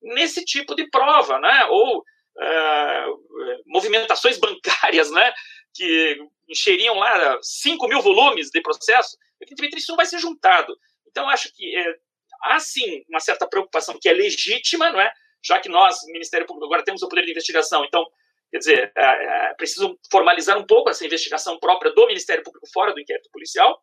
nesse 0.00 0.44
tipo 0.44 0.74
de 0.74 0.88
prova, 0.88 1.38
né? 1.38 1.66
ou 1.66 2.04
uh, 2.38 3.62
movimentações 3.66 4.38
bancárias 4.38 5.10
né, 5.10 5.32
que 5.74 6.18
encheriam 6.48 6.94
lá 6.94 7.38
5 7.42 7.88
mil 7.88 8.00
volumes 8.00 8.50
de 8.50 8.60
processo, 8.60 9.16
evidentemente 9.40 9.78
isso 9.78 9.92
não 9.92 9.96
vai 9.96 10.06
ser 10.06 10.18
juntado. 10.18 10.76
Então, 11.08 11.28
acho 11.28 11.52
que 11.54 11.76
é, 11.76 11.94
há 12.42 12.58
sim 12.60 13.02
uma 13.08 13.20
certa 13.20 13.46
preocupação 13.48 13.98
que 14.00 14.08
é 14.08 14.12
legítima, 14.12 14.90
não 14.90 15.00
é? 15.00 15.10
já 15.46 15.60
que 15.60 15.68
nós, 15.68 15.96
Ministério 16.06 16.46
Público, 16.46 16.66
agora 16.66 16.84
temos 16.84 17.02
o 17.02 17.08
poder 17.08 17.24
de 17.24 17.30
investigação, 17.30 17.84
então, 17.84 18.04
quer 18.50 18.58
dizer, 18.58 18.92
é, 18.96 19.50
é, 19.50 19.54
preciso 19.54 19.98
formalizar 20.10 20.58
um 20.58 20.66
pouco 20.66 20.90
essa 20.90 21.06
investigação 21.06 21.58
própria 21.58 21.92
do 21.92 22.06
Ministério 22.06 22.42
Público 22.42 22.66
fora 22.72 22.92
do 22.92 23.00
inquérito 23.00 23.30
policial. 23.30 23.80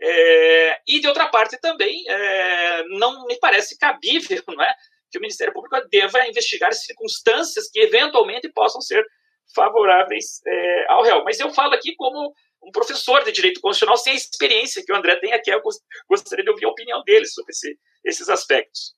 É, 0.00 0.80
e, 0.88 1.00
de 1.00 1.06
outra 1.06 1.28
parte, 1.28 1.60
também, 1.60 2.04
é, 2.08 2.84
não 2.88 3.26
me 3.26 3.38
parece 3.38 3.78
cabível 3.78 4.42
não 4.48 4.62
é, 4.62 4.74
que 5.14 5.18
o 5.18 5.20
Ministério 5.20 5.52
Público 5.52 5.76
deva 5.90 6.26
investigar 6.26 6.72
circunstâncias 6.72 7.70
que, 7.70 7.78
eventualmente, 7.78 8.50
possam 8.52 8.80
ser 8.80 9.04
favoráveis 9.54 10.40
é, 10.44 10.92
ao 10.92 11.04
réu. 11.04 11.22
Mas 11.24 11.38
eu 11.38 11.50
falo 11.50 11.72
aqui 11.72 11.94
como 11.94 12.34
um 12.62 12.72
professor 12.72 13.22
de 13.22 13.30
direito 13.30 13.60
constitucional 13.60 13.96
sem 13.96 14.14
a 14.14 14.16
experiência 14.16 14.82
que 14.84 14.92
o 14.92 14.96
André 14.96 15.16
tem 15.16 15.32
aqui. 15.32 15.50
Eu 15.50 15.62
gostaria 16.08 16.44
de 16.44 16.50
ouvir 16.50 16.64
a 16.64 16.70
opinião 16.70 17.02
dele 17.04 17.26
sobre 17.26 17.52
esse, 17.52 17.78
esses 18.04 18.28
aspectos. 18.28 18.94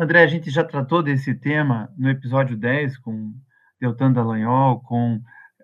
André, 0.00 0.22
a 0.22 0.26
gente 0.26 0.50
já 0.50 0.64
tratou 0.64 1.02
desse 1.02 1.34
tema 1.34 1.92
no 1.98 2.08
episódio 2.08 2.56
10 2.56 2.98
com 2.98 3.32
Deltan 3.78 4.12
Dallagnol, 4.12 4.80
com 4.80 5.20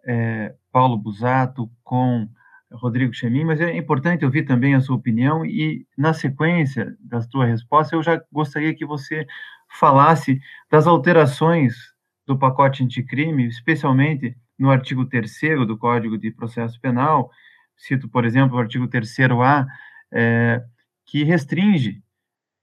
é, 0.07 0.55
Paulo 0.71 0.99
Busato, 0.99 1.71
com 1.83 2.29
Rodrigo 2.73 3.13
Chemin, 3.13 3.45
mas 3.45 3.61
é 3.61 3.77
importante 3.77 4.25
ouvir 4.25 4.45
também 4.45 4.75
a 4.75 4.81
sua 4.81 4.97
opinião 4.97 5.45
e, 5.45 5.87
na 5.97 6.13
sequência 6.13 6.97
da 7.01 7.21
sua 7.21 7.47
resposta, 7.47 7.97
eu 7.97 8.03
já 8.03 8.23
gostaria 8.31 8.75
que 8.75 8.87
você 8.87 9.27
falasse 9.71 10.41
das 10.71 10.87
alterações 10.87 11.75
do 12.27 12.39
pacote 12.39 12.83
anticrime, 12.83 13.47
especialmente 13.47 14.37
no 14.59 14.71
artigo 14.71 15.07
3 15.07 15.67
do 15.67 15.79
Código 15.79 16.19
de 16.19 16.31
Processo 16.31 16.81
Penal, 16.81 17.31
cito, 17.77 18.09
por 18.09 18.25
exemplo, 18.25 18.57
o 18.57 18.61
artigo 18.61 18.87
3º-A, 18.87 19.67
é, 20.13 20.63
que 21.07 21.25
restringe 21.25 22.03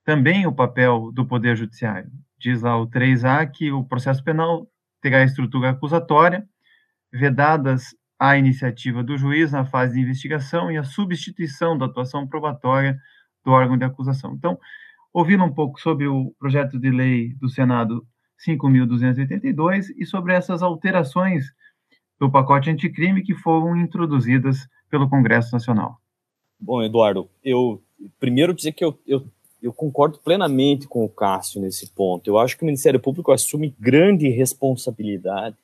também 0.05 0.45
o 0.45 0.53
papel 0.53 1.11
do 1.11 1.25
Poder 1.25 1.55
Judiciário. 1.55 2.09
Diz 2.37 2.61
lá 2.61 2.79
o 2.79 2.87
3A 2.87 3.49
que 3.49 3.71
o 3.71 3.83
processo 3.83 4.23
penal 4.23 4.67
terá 5.01 5.23
estrutura 5.23 5.71
acusatória, 5.71 6.47
vedadas 7.11 7.95
a 8.19 8.37
iniciativa 8.37 9.03
do 9.03 9.17
juiz 9.17 9.51
na 9.51 9.65
fase 9.65 9.95
de 9.95 10.01
investigação 10.01 10.71
e 10.71 10.77
a 10.77 10.83
substituição 10.83 11.77
da 11.77 11.85
atuação 11.85 12.27
probatória 12.27 12.99
do 13.43 13.51
órgão 13.51 13.77
de 13.77 13.85
acusação. 13.85 14.33
Então, 14.33 14.59
ouvindo 15.17 15.43
um 15.43 15.51
pouco 15.51 15.81
sobre 15.81 16.05
o 16.07 16.31
projeto 16.37 16.77
de 16.77 16.91
lei 16.91 17.33
do 17.41 17.49
Senado 17.49 18.05
5.282 18.47 19.87
e 19.97 20.05
sobre 20.05 20.31
essas 20.31 20.61
alterações 20.61 21.45
do 22.19 22.29
pacote 22.29 22.69
anticrime 22.69 23.23
que 23.23 23.33
foram 23.33 23.75
introduzidas 23.75 24.69
pelo 24.91 25.09
Congresso 25.09 25.51
Nacional. 25.51 25.99
Bom, 26.59 26.83
Eduardo, 26.83 27.27
eu 27.43 27.81
primeiro 28.19 28.53
dizer 28.53 28.73
que 28.73 28.85
eu, 28.85 28.95
eu 29.07 29.25
eu 29.59 29.73
concordo 29.73 30.19
plenamente 30.19 30.87
com 30.87 31.03
o 31.03 31.09
Cássio 31.09 31.59
nesse 31.59 31.89
ponto. 31.89 32.29
Eu 32.29 32.37
acho 32.37 32.55
que 32.55 32.61
o 32.61 32.65
Ministério 32.67 32.99
Público 32.99 33.31
assume 33.31 33.75
grande 33.79 34.29
responsabilidade 34.29 35.57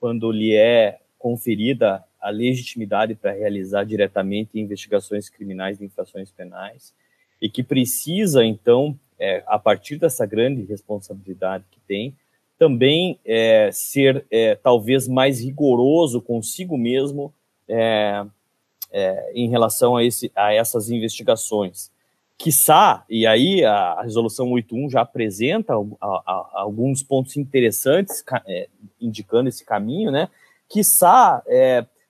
quando 0.00 0.32
lhe 0.32 0.56
é 0.56 1.00
conferida 1.18 2.02
a 2.18 2.30
legitimidade 2.30 3.14
para 3.14 3.32
realizar 3.32 3.84
diretamente 3.84 4.58
investigações 4.58 5.28
criminais 5.28 5.76
de 5.76 5.84
infrações 5.84 6.30
penais 6.30 6.94
e 7.40 7.48
que 7.48 7.62
precisa, 7.62 8.44
então, 8.44 8.98
é, 9.18 9.42
a 9.46 9.58
partir 9.58 9.96
dessa 9.96 10.26
grande 10.26 10.62
responsabilidade 10.64 11.64
que 11.70 11.80
tem, 11.86 12.14
também 12.58 13.18
é, 13.24 13.70
ser 13.72 14.24
é, 14.30 14.54
talvez 14.54 15.06
mais 15.06 15.40
rigoroso 15.40 16.22
consigo 16.22 16.78
mesmo 16.78 17.32
é, 17.68 18.24
é, 18.90 19.32
em 19.34 19.48
relação 19.48 19.96
a, 19.96 20.04
esse, 20.04 20.32
a 20.34 20.54
essas 20.54 20.90
investigações 20.90 21.90
quiçá, 22.38 23.02
e 23.08 23.26
aí 23.26 23.64
a, 23.64 24.02
resolução 24.02 24.50
81 24.52 24.90
já 24.90 25.00
apresenta 25.00 25.72
a, 25.74 26.06
a, 26.06 26.50
alguns 26.54 27.02
pontos 27.02 27.36
interessantes, 27.36 28.22
é, 28.46 28.68
indicando 29.00 29.48
esse 29.48 29.64
caminho, 29.64 30.10
né? 30.10 30.28
Quiçá 30.68 31.42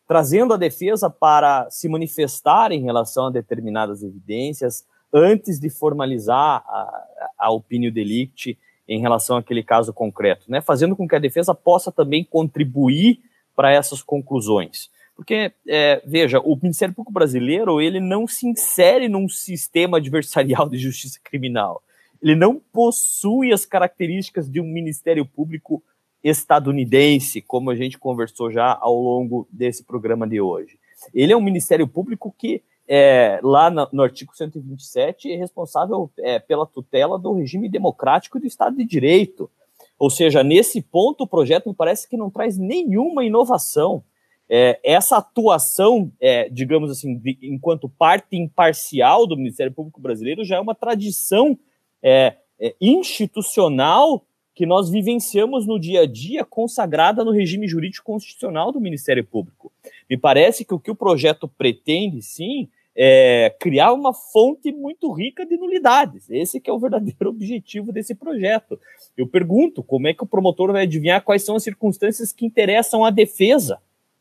trazendo 0.09 0.55
a 0.55 0.57
defesa 0.57 1.11
para 1.11 1.69
se 1.71 1.89
manifestar 1.89 2.73
em 2.73 2.83
relação 2.83 3.27
a 3.27 3.31
determinadas 3.31 4.03
evidências 4.03 4.85
antes 5.17 5.59
de 5.59 5.71
formalizar 5.71 6.63
a, 6.67 7.07
a 7.39 7.51
opinião 7.51 7.91
delicti 7.91 8.59
em 8.87 9.01
relação 9.01 9.39
àquele 9.39 9.63
caso 9.63 9.93
concreto, 9.93 10.45
né? 10.49 10.61
Fazendo 10.61 10.95
com 10.95 11.09
que 11.09 11.17
a 11.17 11.19
defesa 11.19 11.55
possa 11.55 11.91
também 11.91 12.23
contribuir 12.23 13.21
para 13.55 13.73
essas 13.73 14.03
conclusões. 14.03 14.91
Porque, 15.17 15.51
é, 15.67 16.03
veja, 16.05 16.39
o 16.41 16.55
Ministério 16.57 16.95
Público 16.95 17.13
brasileiro 17.13 17.81
ele 17.81 17.99
não 17.99 18.27
se 18.27 18.47
insere 18.47 19.09
num 19.09 19.27
sistema 19.29 19.97
adversarial 19.97 20.69
de 20.69 20.77
justiça 20.77 21.19
criminal. 21.25 21.83
Ele 22.23 22.35
não 22.35 22.61
possui 22.73 23.53
as 23.53 23.65
características 23.65 24.51
de 24.51 24.61
um 24.61 24.67
Ministério 24.67 25.25
Público 25.25 25.83
estadunidense, 26.23 27.41
como 27.41 27.71
a 27.71 27.75
gente 27.75 27.99
conversou 27.99 28.51
já 28.51 28.77
ao 28.79 28.95
longo 28.95 29.49
desse 29.51 29.85
programa 29.85 30.27
de 30.27 30.41
hoje. 30.41 30.79
Ele 31.15 31.33
é 31.33 31.37
um 31.37 31.43
Ministério 31.43 31.89
Público 31.89 32.35
que, 32.37 32.63
é, 32.89 33.41
lá 33.43 33.71
no, 33.71 33.89
no, 33.93 34.03
artigo 34.03 34.35
127, 34.35 35.33
é 35.33 35.37
responsável 35.37 36.11
é, 36.19 36.39
pela 36.39 36.67
tutela 36.67 37.19
do 37.19 37.33
regime 37.33 37.69
democrático 37.69 38.39
do 38.39 38.47
Estado 38.47 38.77
de 38.77 38.85
Direito. 38.85 39.51
Ou 39.99 40.11
seja, 40.11 40.45
nesse 40.45 40.81
ponto, 40.83 41.25
o 41.25 41.27
projeto 41.27 41.69
me 41.69 41.75
parece 41.75 42.09
que 42.09 42.17
não 42.17 42.31
traz 42.31 42.57
nenhuma 42.59 43.25
inovação. 43.25 44.05
É, 44.49 44.79
essa 44.85 45.17
atuação, 45.17 46.13
é, 46.21 46.49
digamos 46.49 46.91
assim, 46.91 47.17
de, 47.17 47.37
enquanto 47.43 47.89
parte 47.89 48.37
imparcial 48.37 49.27
do 49.27 49.37
Ministério 49.37 49.73
Público 49.73 50.01
Brasileiro, 50.01 50.45
já 50.45 50.57
é 50.57 50.61
uma 50.61 50.75
tradição 50.75 51.59
é, 52.03 52.37
é, 52.61 52.75
institucional 52.81 54.25
que 54.55 54.65
nós 54.65 54.89
vivenciamos 54.89 55.67
no 55.67 55.79
dia 55.79 56.03
a 56.03 56.07
dia, 56.07 56.45
consagrada 56.45 57.23
no 57.23 57.31
regime 57.31 57.69
jurídico 57.69 58.07
constitucional 58.07 58.73
do 58.73 58.81
Ministério 58.81 59.23
Público. 59.23 59.71
Me 60.09 60.17
parece 60.17 60.65
que 60.65 60.73
o 60.73 60.79
que 60.79 60.91
o 60.91 60.97
projeto 60.97 61.47
pretende, 61.47 62.23
sim, 62.23 62.69
é 62.97 63.55
criar 63.61 63.93
uma 63.93 64.15
fonte 64.15 64.73
muito 64.73 65.13
rica 65.13 65.45
de 65.45 65.57
nulidades. 65.57 66.31
Esse 66.31 66.61
que 66.61 66.71
é 66.71 66.73
o 66.73 66.79
verdadeiro 66.79 67.29
objetivo 67.31 67.93
desse 67.93 68.15
projeto. 68.15 68.79
Eu 69.17 69.27
pergunto, 69.27 69.83
como 69.83 70.09
é 70.09 70.15
que 70.15 70.25
o 70.25 70.27
promotor 70.27 70.73
vai 70.73 70.85
adivinhar 70.85 71.23
quais 71.23 71.45
são 71.45 71.57
as 71.57 71.63
circunstâncias 71.63 72.33
que 72.33 72.47
interessam 72.47 73.05
à 73.05 73.11
defesa? 73.11 73.79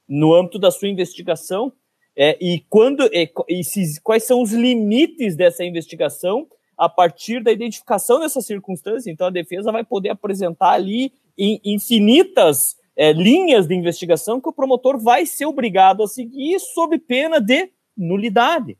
no 0.07 0.33
âmbito 0.33 0.59
da 0.59 0.71
sua 0.71 0.87
investigação 0.87 1.71
é, 2.15 2.37
e 2.39 2.63
quando 2.69 3.03
e, 3.11 3.29
e 3.49 3.63
se, 3.63 3.99
quais 4.01 4.23
são 4.23 4.41
os 4.41 4.51
limites 4.51 5.35
dessa 5.35 5.63
investigação 5.63 6.47
a 6.77 6.87
partir 6.87 7.41
da 7.43 7.51
identificação 7.51 8.19
dessas 8.19 8.45
circunstâncias. 8.45 9.07
Então, 9.07 9.27
a 9.27 9.31
defesa 9.31 9.71
vai 9.71 9.83
poder 9.83 10.09
apresentar 10.09 10.71
ali 10.71 11.11
infinitas 11.37 12.77
é, 12.95 13.11
linhas 13.11 13.67
de 13.67 13.75
investigação 13.75 14.39
que 14.39 14.49
o 14.49 14.53
promotor 14.53 14.97
vai 14.97 15.25
ser 15.25 15.45
obrigado 15.45 16.03
a 16.03 16.07
seguir 16.07 16.59
sob 16.59 16.97
pena 16.99 17.39
de 17.39 17.69
nulidade. 17.97 18.77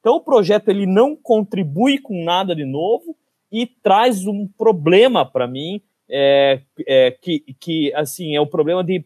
Então, 0.00 0.16
o 0.16 0.20
projeto 0.20 0.68
ele 0.68 0.86
não 0.86 1.16
contribui 1.16 1.98
com 1.98 2.24
nada 2.24 2.54
de 2.54 2.64
novo 2.64 3.16
e 3.50 3.66
traz 3.66 4.26
um 4.26 4.46
problema 4.46 5.24
para 5.24 5.46
mim, 5.46 5.80
é, 6.08 6.60
é, 6.86 7.10
que, 7.10 7.40
que 7.58 7.92
assim 7.94 8.34
é 8.34 8.40
o 8.40 8.46
problema 8.46 8.84
de 8.84 9.04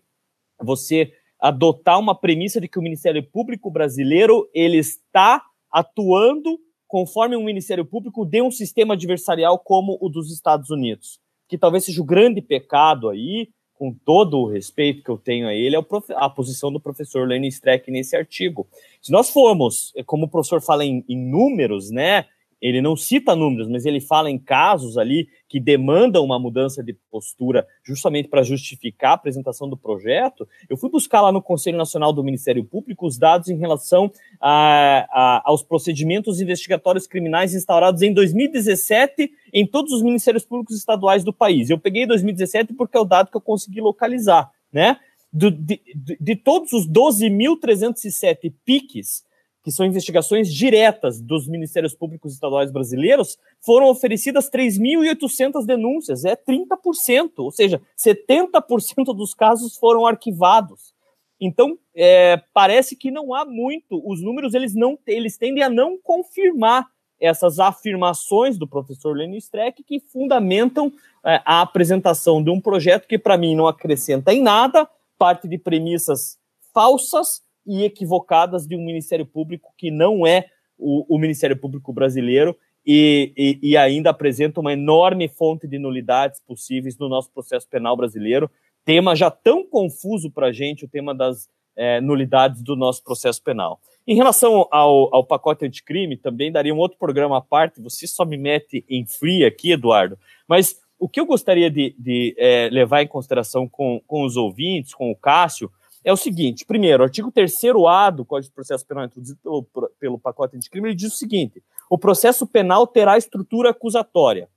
você 0.60 1.12
adotar 1.40 1.98
uma 1.98 2.14
premissa 2.14 2.60
de 2.60 2.68
que 2.68 2.78
o 2.78 2.82
Ministério 2.82 3.22
Público 3.22 3.70
brasileiro 3.70 4.48
ele 4.52 4.76
está 4.76 5.42
atuando 5.72 6.58
conforme 6.86 7.36
um 7.36 7.44
Ministério 7.44 7.84
Público 7.84 8.26
de 8.26 8.42
um 8.42 8.50
sistema 8.50 8.94
adversarial 8.94 9.58
como 9.58 9.96
o 10.00 10.08
dos 10.08 10.30
Estados 10.32 10.70
Unidos, 10.70 11.20
que 11.48 11.56
talvez 11.56 11.84
seja 11.84 12.02
o 12.02 12.04
grande 12.04 12.42
pecado 12.42 13.08
aí, 13.08 13.48
com 13.80 13.94
todo 13.94 14.38
o 14.38 14.46
respeito 14.46 15.02
que 15.02 15.08
eu 15.08 15.16
tenho 15.16 15.48
a 15.48 15.54
ele, 15.54 15.74
é 15.74 15.80
a 16.16 16.28
posição 16.28 16.70
do 16.70 16.78
professor 16.78 17.26
Lenny 17.26 17.48
Streck 17.48 17.90
nesse 17.90 18.14
artigo. 18.14 18.68
Se 19.00 19.10
nós 19.10 19.30
formos, 19.30 19.94
como 20.04 20.26
o 20.26 20.28
professor 20.28 20.60
fala 20.60 20.84
em, 20.84 21.02
em 21.08 21.16
números, 21.16 21.90
né, 21.90 22.26
ele 22.60 22.82
não 22.82 22.94
cita 22.94 23.34
números, 23.34 23.68
mas 23.68 23.86
ele 23.86 24.00
fala 24.00 24.30
em 24.30 24.38
casos 24.38 24.98
ali 24.98 25.28
que 25.48 25.58
demandam 25.58 26.24
uma 26.24 26.38
mudança 26.38 26.82
de 26.82 26.92
postura 27.10 27.66
justamente 27.82 28.28
para 28.28 28.42
justificar 28.42 29.12
a 29.12 29.14
apresentação 29.14 29.68
do 29.68 29.76
projeto, 29.76 30.46
eu 30.68 30.76
fui 30.76 30.90
buscar 30.90 31.22
lá 31.22 31.32
no 31.32 31.42
Conselho 31.42 31.78
Nacional 31.78 32.12
do 32.12 32.22
Ministério 32.22 32.64
Público 32.64 33.06
os 33.06 33.18
dados 33.18 33.48
em 33.48 33.56
relação 33.56 34.12
a, 34.40 35.06
a, 35.10 35.42
aos 35.44 35.62
procedimentos 35.62 36.40
investigatórios 36.40 37.06
criminais 37.06 37.54
instaurados 37.54 38.02
em 38.02 38.12
2017 38.12 39.30
em 39.52 39.66
todos 39.66 39.92
os 39.92 40.02
ministérios 40.02 40.44
públicos 40.44 40.76
estaduais 40.76 41.24
do 41.24 41.32
país. 41.32 41.70
Eu 41.70 41.78
peguei 41.78 42.06
2017 42.06 42.74
porque 42.74 42.96
é 42.96 43.00
o 43.00 43.04
dado 43.04 43.30
que 43.30 43.36
eu 43.36 43.40
consegui 43.40 43.80
localizar, 43.80 44.50
né? 44.72 44.98
De, 45.32 45.50
de, 45.50 45.80
de 46.20 46.36
todos 46.36 46.72
os 46.72 46.88
12.307 46.88 48.52
piques 48.64 49.24
que 49.62 49.70
são 49.70 49.84
investigações 49.84 50.52
diretas 50.52 51.20
dos 51.20 51.46
Ministérios 51.46 51.94
Públicos 51.94 52.32
Estaduais 52.32 52.70
brasileiros, 52.70 53.36
foram 53.60 53.88
oferecidas 53.88 54.50
3.800 54.50 55.66
denúncias, 55.66 56.24
é 56.24 56.34
30%, 56.34 57.30
ou 57.38 57.50
seja, 57.50 57.80
70% 57.96 59.14
dos 59.14 59.34
casos 59.34 59.76
foram 59.76 60.06
arquivados. 60.06 60.94
Então, 61.40 61.78
é, 61.94 62.42
parece 62.52 62.94
que 62.94 63.10
não 63.10 63.34
há 63.34 63.44
muito, 63.44 64.02
os 64.04 64.22
números 64.22 64.54
eles 64.54 64.74
não 64.74 64.98
eles 65.06 65.38
tendem 65.38 65.62
a 65.62 65.70
não 65.70 65.98
confirmar 65.98 66.86
essas 67.18 67.58
afirmações 67.58 68.58
do 68.58 68.66
professor 68.66 69.14
Lenin 69.14 69.36
Streck 69.36 69.82
que 69.82 70.00
fundamentam 70.00 70.92
é, 71.24 71.40
a 71.44 71.60
apresentação 71.60 72.42
de 72.42 72.50
um 72.50 72.60
projeto 72.60 73.06
que, 73.06 73.18
para 73.18 73.36
mim, 73.36 73.54
não 73.54 73.66
acrescenta 73.66 74.32
em 74.32 74.42
nada, 74.42 74.88
parte 75.18 75.46
de 75.46 75.58
premissas 75.58 76.38
falsas, 76.72 77.42
e 77.66 77.84
equivocadas 77.84 78.66
de 78.66 78.76
um 78.76 78.84
Ministério 78.84 79.26
Público 79.26 79.72
que 79.76 79.90
não 79.90 80.26
é 80.26 80.46
o, 80.78 81.14
o 81.14 81.18
Ministério 81.18 81.56
Público 81.56 81.92
brasileiro 81.92 82.56
e, 82.86 83.32
e, 83.36 83.70
e, 83.70 83.76
ainda 83.76 84.10
apresenta 84.10 84.60
uma 84.60 84.72
enorme 84.72 85.28
fonte 85.28 85.68
de 85.68 85.78
nulidades 85.78 86.40
possíveis 86.40 86.96
no 86.98 87.08
nosso 87.08 87.30
processo 87.30 87.68
penal 87.68 87.96
brasileiro. 87.96 88.50
Tema 88.84 89.14
já 89.14 89.30
tão 89.30 89.64
confuso 89.66 90.30
para 90.30 90.46
a 90.46 90.52
gente, 90.52 90.84
o 90.84 90.88
tema 90.88 91.14
das 91.14 91.48
é, 91.76 92.00
nulidades 92.00 92.62
do 92.62 92.74
nosso 92.74 93.04
processo 93.04 93.42
penal. 93.42 93.78
Em 94.06 94.14
relação 94.14 94.66
ao, 94.70 95.14
ao 95.14 95.24
pacote 95.24 95.64
anticrime, 95.66 96.16
também 96.16 96.50
daria 96.50 96.74
um 96.74 96.78
outro 96.78 96.98
programa 96.98 97.38
à 97.38 97.40
parte, 97.40 97.82
você 97.82 98.06
só 98.06 98.24
me 98.24 98.36
mete 98.36 98.84
em 98.88 99.06
free 99.06 99.44
aqui, 99.44 99.72
Eduardo, 99.72 100.18
mas 100.48 100.80
o 100.98 101.08
que 101.08 101.20
eu 101.20 101.26
gostaria 101.26 101.70
de, 101.70 101.94
de 101.98 102.34
é, 102.38 102.68
levar 102.70 103.02
em 103.02 103.06
consideração 103.06 103.68
com, 103.68 104.02
com 104.06 104.24
os 104.24 104.36
ouvintes, 104.36 104.94
com 104.94 105.10
o 105.10 105.16
Cássio, 105.16 105.70
é 106.04 106.12
o 106.12 106.16
seguinte: 106.16 106.64
primeiro, 106.64 107.02
o 107.02 107.04
artigo 107.04 107.32
3A 107.32 108.10
do 108.10 108.24
Código 108.24 108.50
de 108.50 108.54
Processo 108.54 108.86
Penal 108.86 109.04
introduzido 109.04 109.38
pelo, 109.42 109.90
pelo 109.98 110.18
pacote 110.18 110.58
crime, 110.70 110.88
ele 110.88 110.94
diz 110.94 111.12
o 111.12 111.16
seguinte: 111.16 111.62
o 111.88 111.98
processo 111.98 112.46
penal 112.46 112.86
terá 112.86 113.18
estrutura 113.18 113.70
acusatória. 113.70 114.48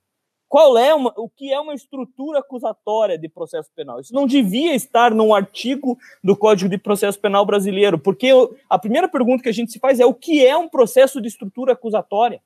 Qual 0.48 0.78
é 0.78 0.94
uma, 0.94 1.12
o 1.18 1.28
que 1.28 1.52
é 1.52 1.60
uma 1.60 1.74
estrutura 1.74 2.38
acusatória 2.38 3.18
de 3.18 3.28
processo 3.28 3.72
penal? 3.76 4.00
Isso 4.00 4.14
não 4.14 4.28
devia 4.28 4.76
estar 4.76 5.10
num 5.10 5.34
artigo 5.34 5.98
do 6.24 6.38
Código 6.38 6.70
de 6.70 6.78
Processo 6.78 7.20
Penal 7.20 7.44
brasileiro, 7.44 7.98
porque 7.98 8.30
a 8.70 8.78
primeira 8.78 9.08
pergunta 9.08 9.42
que 9.42 9.50
a 9.50 9.54
gente 9.54 9.72
se 9.72 9.80
faz 9.80 10.00
é 10.00 10.06
o 10.06 10.14
que 10.14 10.46
é 10.46 10.56
um 10.56 10.70
processo 10.70 11.20
de 11.20 11.28
estrutura 11.28 11.74
acusatória? 11.74 12.40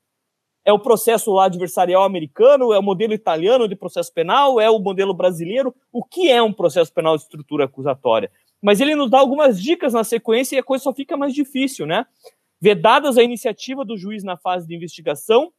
É 0.64 0.72
o 0.72 0.78
processo 0.78 1.30
lá 1.32 1.44
adversarial 1.44 2.02
americano? 2.02 2.72
É 2.72 2.78
o 2.78 2.82
modelo 2.82 3.12
italiano 3.12 3.68
de 3.68 3.76
processo 3.76 4.10
penal? 4.10 4.58
É 4.58 4.70
o 4.70 4.78
modelo 4.78 5.12
brasileiro? 5.12 5.74
O 5.92 6.02
que 6.02 6.30
é 6.30 6.42
um 6.42 6.52
processo 6.52 6.90
penal 6.90 7.14
de 7.14 7.24
estrutura 7.24 7.66
acusatória? 7.66 8.30
Mas 8.62 8.80
ele 8.80 8.94
nos 8.94 9.10
dá 9.10 9.18
algumas 9.18 9.60
dicas 9.60 9.92
na 9.92 10.04
sequência 10.04 10.56
e 10.56 10.58
a 10.58 10.62
coisa 10.62 10.84
só 10.84 10.92
fica 10.92 11.16
mais 11.16 11.34
difícil, 11.34 11.86
né? 11.86 12.06
Vedadas 12.60 13.16
a 13.16 13.22
iniciativa 13.22 13.84
do 13.84 13.96
juiz 13.96 14.24
na 14.24 14.36
fase 14.36 14.66
de 14.66 14.74
investigação 14.74 15.52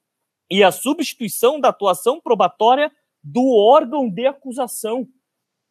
e 0.50 0.64
a 0.64 0.72
substituição 0.72 1.60
da 1.60 1.70
atuação 1.70 2.20
probatória 2.20 2.92
do 3.24 3.48
órgão 3.56 4.10
de 4.10 4.26
acusação. 4.26 5.08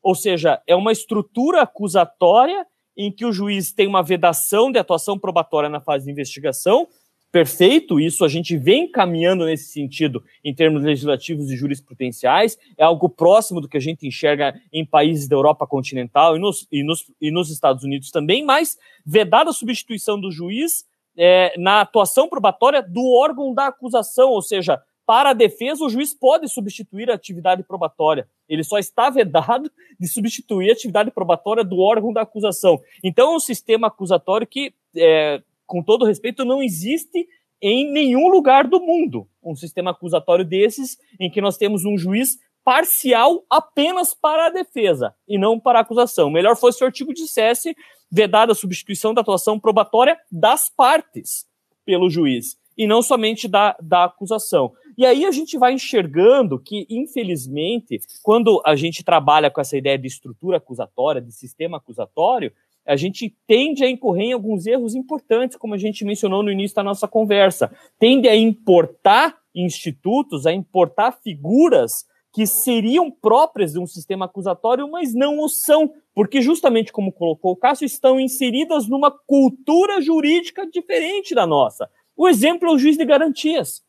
Ou 0.03 0.15
seja, 0.15 0.63
é 0.67 0.75
uma 0.75 0.93
estrutura 0.93 1.63
acusatória 1.63 2.67
em 2.97 3.13
que 3.13 3.25
o 3.25 3.33
juiz 3.33 3.73
tem 3.73 3.87
uma 3.87 4.03
vedação 4.03 4.73
de 4.73 4.79
atuação 4.79 5.19
probatória 5.19 5.69
na 5.69 5.81
fase 5.81 6.07
de 6.07 6.11
investigação, 6.11 6.89
perfeito, 7.31 8.01
isso 8.01 8.25
a 8.25 8.29
gente 8.29 8.57
vem 8.57 8.91
caminhando 8.91 9.45
nesse 9.45 9.71
sentido 9.71 10.23
em 10.43 10.55
termos 10.55 10.83
legislativos 10.83 11.51
e 11.51 11.57
jurisprudenciais, 11.57 12.59
é 12.77 12.85
algo 12.85 13.09
próximo 13.09 13.61
do 13.61 13.69
que 13.69 13.77
a 13.77 13.81
gente 13.81 14.07
enxerga 14.07 14.59
em 14.73 14.85
países 14.85 15.29
da 15.29 15.37
Europa 15.37 15.67
continental 15.67 16.37
e 16.37 16.39
nos, 16.39 16.67
e 16.73 16.83
nos, 16.83 17.11
e 17.21 17.31
nos 17.31 17.51
Estados 17.51 17.85
Unidos 17.85 18.11
também, 18.11 18.45
mas 18.45 18.79
vedada 19.05 19.51
a 19.51 19.53
substituição 19.53 20.21
do 20.21 20.31
juiz 20.31 20.87
é, 21.17 21.53
na 21.59 21.81
atuação 21.81 22.29
probatória 22.29 22.83
do 22.83 23.05
órgão 23.13 23.53
da 23.53 23.67
acusação, 23.67 24.31
ou 24.31 24.41
seja, 24.41 24.81
para 25.09 25.31
a 25.31 25.33
defesa, 25.33 25.83
o 25.83 25.89
juiz 25.89 26.13
pode 26.13 26.47
substituir 26.49 27.11
a 27.11 27.15
atividade 27.15 27.63
probatória. 27.63 28.29
Ele 28.47 28.63
só 28.63 28.79
está 28.79 29.09
vedado 29.09 29.71
de 29.99 30.07
substituir 30.07 30.69
a 30.69 30.75
atividade 30.75 31.11
probatória 31.11 31.65
do 31.65 31.79
órgão 31.79 32.13
da 32.13 32.21
acusação. 32.21 32.79
Então, 33.03 33.33
é 33.33 33.37
um 33.37 33.41
sistema 33.41 33.87
acusatório 33.87 34.47
que 34.47 34.75
é, 34.95 35.43
com 35.69 35.83
todo 35.83 36.05
respeito, 36.05 36.45
não 36.45 36.61
existe 36.61 37.29
em 37.63 37.93
nenhum 37.93 38.29
lugar 38.29 38.67
do 38.67 38.81
mundo 38.81 39.29
um 39.43 39.55
sistema 39.55 39.91
acusatório 39.91 40.45
desses 40.45 40.99
em 41.21 41.31
que 41.31 41.41
nós 41.41 41.57
temos 41.57 41.85
um 41.85 41.97
juiz 41.97 42.39
parcial 42.65 43.45
apenas 43.49 44.15
para 44.15 44.47
a 44.47 44.51
defesa 44.51 45.15
e 45.27 45.39
não 45.39 45.61
para 45.61 45.79
a 45.79 45.83
acusação. 45.83 46.31
Melhor 46.31 46.57
fosse 46.57 46.83
o 46.83 46.87
artigo 46.87 47.15
dissesse 47.15 47.77
vedada 48.11 48.53
a 48.53 48.55
substituição 48.55 49.13
da 49.13 49.21
atuação 49.21 49.61
probatória 49.61 50.19
das 50.31 50.69
partes 50.69 51.47
pelo 51.85 52.11
juiz 52.11 52.57
e 52.77 52.87
não 52.87 53.03
somente 53.03 53.49
da, 53.49 53.77
da 53.83 54.05
acusação. 54.05 54.73
E 54.97 55.05
aí 55.05 55.25
a 55.25 55.31
gente 55.31 55.57
vai 55.57 55.73
enxergando 55.73 56.59
que, 56.59 56.87
infelizmente, 56.91 58.01
quando 58.23 58.63
a 58.65 58.75
gente 58.77 59.05
trabalha 59.05 59.51
com 59.51 59.61
essa 59.61 59.77
ideia 59.77 59.99
de 59.99 60.07
estrutura 60.07 60.57
acusatória, 60.57 61.21
de 61.21 61.33
sistema 61.33 61.77
acusatório, 61.79 62.53
a 62.89 62.97
gente 62.97 63.37
tende 63.47 63.85
a 63.85 63.91
incorrer 63.91 64.29
em 64.29 64.33
alguns 64.33 64.67
erros 64.67 64.95
importantes, 64.95 65.59
como 65.59 65.75
a 65.75 65.79
gente 65.79 66.07
mencionou 66.07 66.43
no 66.43 66.51
início 66.51 66.75
da 66.75 66.83
nossa 66.83 67.07
conversa. 67.07 67.71
Tende 67.99 68.27
a 68.27 68.35
importar 68.35 69.37
institutos, 69.55 70.47
a 70.47 70.53
importar 70.53 71.13
figuras 71.23 72.07
que 72.33 72.47
seriam 72.47 73.11
próprias 73.11 73.73
de 73.73 73.79
um 73.79 73.87
sistema 73.87 74.25
acusatório, 74.25 74.91
mas 74.91 75.15
não 75.15 75.39
o 75.39 75.49
são, 75.49 75.93
porque 76.15 76.41
justamente 76.41 76.91
como 76.91 77.13
colocou 77.13 77.53
o 77.53 77.57
Cássio, 77.57 77.85
estão 77.85 78.19
inseridas 78.19 78.89
numa 78.89 79.11
cultura 79.11 80.01
jurídica 80.01 80.67
diferente 80.67 81.35
da 81.35 81.47
nossa. 81.47 81.91
O 82.17 82.27
exemplo 82.27 82.69
é 82.69 82.73
o 82.73 82.79
juiz 82.79 82.97
de 82.97 83.05
garantias. 83.05 83.83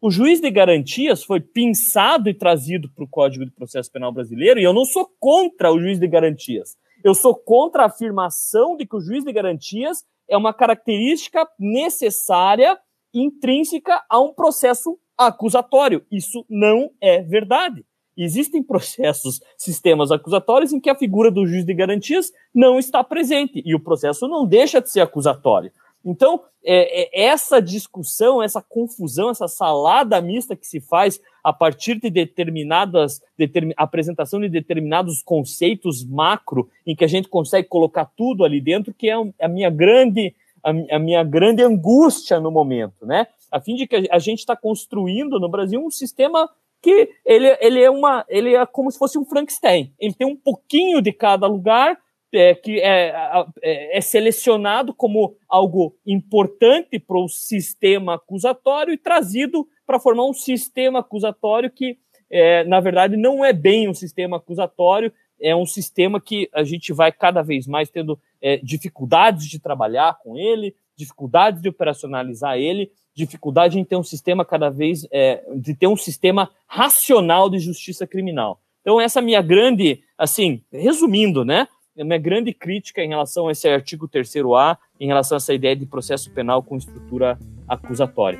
O 0.00 0.10
juiz 0.10 0.40
de 0.40 0.50
garantias 0.50 1.24
foi 1.24 1.40
pensado 1.40 2.28
e 2.28 2.34
trazido 2.34 2.88
para 2.94 3.04
o 3.04 3.08
Código 3.08 3.44
de 3.44 3.50
Processo 3.50 3.90
Penal 3.90 4.12
brasileiro, 4.12 4.60
e 4.60 4.62
eu 4.62 4.72
não 4.72 4.84
sou 4.84 5.08
contra 5.18 5.72
o 5.72 5.80
juiz 5.80 5.98
de 5.98 6.06
garantias. 6.06 6.76
Eu 7.04 7.14
sou 7.14 7.34
contra 7.34 7.82
a 7.82 7.86
afirmação 7.86 8.78
de 8.78 8.86
que 8.86 8.96
o 8.96 9.00
juiz 9.00 9.22
de 9.22 9.30
garantias 9.30 10.02
é 10.26 10.38
uma 10.38 10.54
característica 10.54 11.46
necessária, 11.58 12.78
intrínseca 13.12 14.02
a 14.08 14.18
um 14.18 14.32
processo 14.32 14.98
acusatório. 15.16 16.02
Isso 16.10 16.46
não 16.48 16.90
é 17.02 17.20
verdade. 17.20 17.84
Existem 18.16 18.62
processos, 18.62 19.42
sistemas 19.58 20.10
acusatórios 20.10 20.72
em 20.72 20.80
que 20.80 20.88
a 20.88 20.94
figura 20.94 21.30
do 21.30 21.46
juiz 21.46 21.66
de 21.66 21.74
garantias 21.74 22.32
não 22.54 22.78
está 22.78 23.04
presente 23.04 23.62
e 23.66 23.74
o 23.74 23.80
processo 23.80 24.26
não 24.26 24.46
deixa 24.46 24.80
de 24.80 24.90
ser 24.90 25.02
acusatório. 25.02 25.70
Então, 26.02 26.42
é, 26.64 27.02
é, 27.02 27.26
essa 27.26 27.60
discussão, 27.60 28.42
essa 28.42 28.62
confusão, 28.62 29.28
essa 29.28 29.48
salada 29.48 30.20
mista 30.22 30.56
que 30.56 30.66
se 30.66 30.80
faz 30.80 31.20
a 31.44 31.52
partir 31.52 32.00
de 32.00 32.08
determinadas 32.08 33.20
determin, 33.36 33.74
apresentação 33.76 34.40
de 34.40 34.48
determinados 34.48 35.22
conceitos 35.22 36.02
macro, 36.02 36.70
em 36.86 36.96
que 36.96 37.04
a 37.04 37.08
gente 37.08 37.28
consegue 37.28 37.68
colocar 37.68 38.06
tudo 38.16 38.44
ali 38.44 38.62
dentro, 38.62 38.94
que 38.94 39.10
é 39.10 39.14
a 39.40 39.48
minha 39.48 39.68
grande 39.68 40.34
a 40.90 40.98
minha 40.98 41.22
grande 41.22 41.62
angústia 41.62 42.40
no 42.40 42.50
momento, 42.50 43.04
né? 43.04 43.26
A 43.52 43.60
fim 43.60 43.74
de 43.74 43.86
que 43.86 44.08
a 44.10 44.18
gente 44.18 44.38
está 44.38 44.56
construindo 44.56 45.38
no 45.38 45.46
Brasil 45.46 45.78
um 45.78 45.90
sistema 45.90 46.48
que 46.80 47.10
ele, 47.24 47.54
ele 47.60 47.82
é 47.82 47.90
uma 47.90 48.24
ele 48.30 48.54
é 48.54 48.64
como 48.64 48.90
se 48.90 48.98
fosse 48.98 49.18
um 49.18 49.26
Frankenstein. 49.26 49.92
Ele 50.00 50.14
tem 50.14 50.26
um 50.26 50.34
pouquinho 50.36 51.02
de 51.02 51.12
cada 51.12 51.46
lugar 51.46 51.98
é, 52.34 52.54
que 52.54 52.80
é, 52.80 53.14
é, 53.62 53.98
é, 53.98 54.00
selecionado 54.00 54.92
como 54.92 55.36
algo 55.48 55.96
importante 56.06 56.98
para 56.98 57.18
o 57.18 57.28
sistema 57.28 58.14
acusatório 58.14 58.92
e 58.92 58.98
trazido 58.98 59.66
para 59.86 60.00
formar 60.00 60.24
um 60.24 60.34
sistema 60.34 61.00
acusatório 61.00 61.70
que, 61.70 61.98
é, 62.30 62.64
na 62.64 62.80
verdade, 62.80 63.16
não 63.16 63.44
é 63.44 63.52
bem 63.52 63.88
um 63.88 63.94
sistema 63.94 64.36
acusatório, 64.36 65.12
é 65.40 65.54
um 65.54 65.66
sistema 65.66 66.20
que 66.20 66.48
a 66.52 66.64
gente 66.64 66.92
vai 66.92 67.12
cada 67.12 67.42
vez 67.42 67.66
mais 67.66 67.90
tendo 67.90 68.18
é, 68.40 68.56
dificuldades 68.58 69.46
de 69.46 69.58
trabalhar 69.58 70.18
com 70.22 70.36
ele, 70.36 70.74
dificuldades 70.96 71.60
de 71.60 71.68
operacionalizar 71.68 72.56
ele, 72.56 72.90
dificuldade 73.14 73.78
em 73.78 73.84
ter 73.84 73.96
um 73.96 74.02
sistema 74.02 74.44
cada 74.44 74.70
vez, 74.70 75.06
é, 75.10 75.44
de 75.56 75.74
ter 75.74 75.86
um 75.86 75.96
sistema 75.96 76.50
racional 76.66 77.48
de 77.48 77.58
justiça 77.58 78.06
criminal. 78.06 78.60
Então, 78.80 79.00
essa 79.00 79.22
minha 79.22 79.40
grande, 79.40 80.02
assim, 80.18 80.62
resumindo, 80.70 81.44
né? 81.44 81.66
a 82.00 82.04
minha 82.04 82.18
grande 82.18 82.52
crítica 82.52 83.02
em 83.02 83.08
relação 83.08 83.46
a 83.46 83.52
esse 83.52 83.68
artigo 83.68 84.08
3A, 84.08 84.76
em 84.98 85.06
relação 85.06 85.36
a 85.36 85.38
essa 85.38 85.54
ideia 85.54 85.76
de 85.76 85.86
processo 85.86 86.30
penal 86.32 86.62
com 86.62 86.76
estrutura 86.76 87.38
acusatória. 87.68 88.38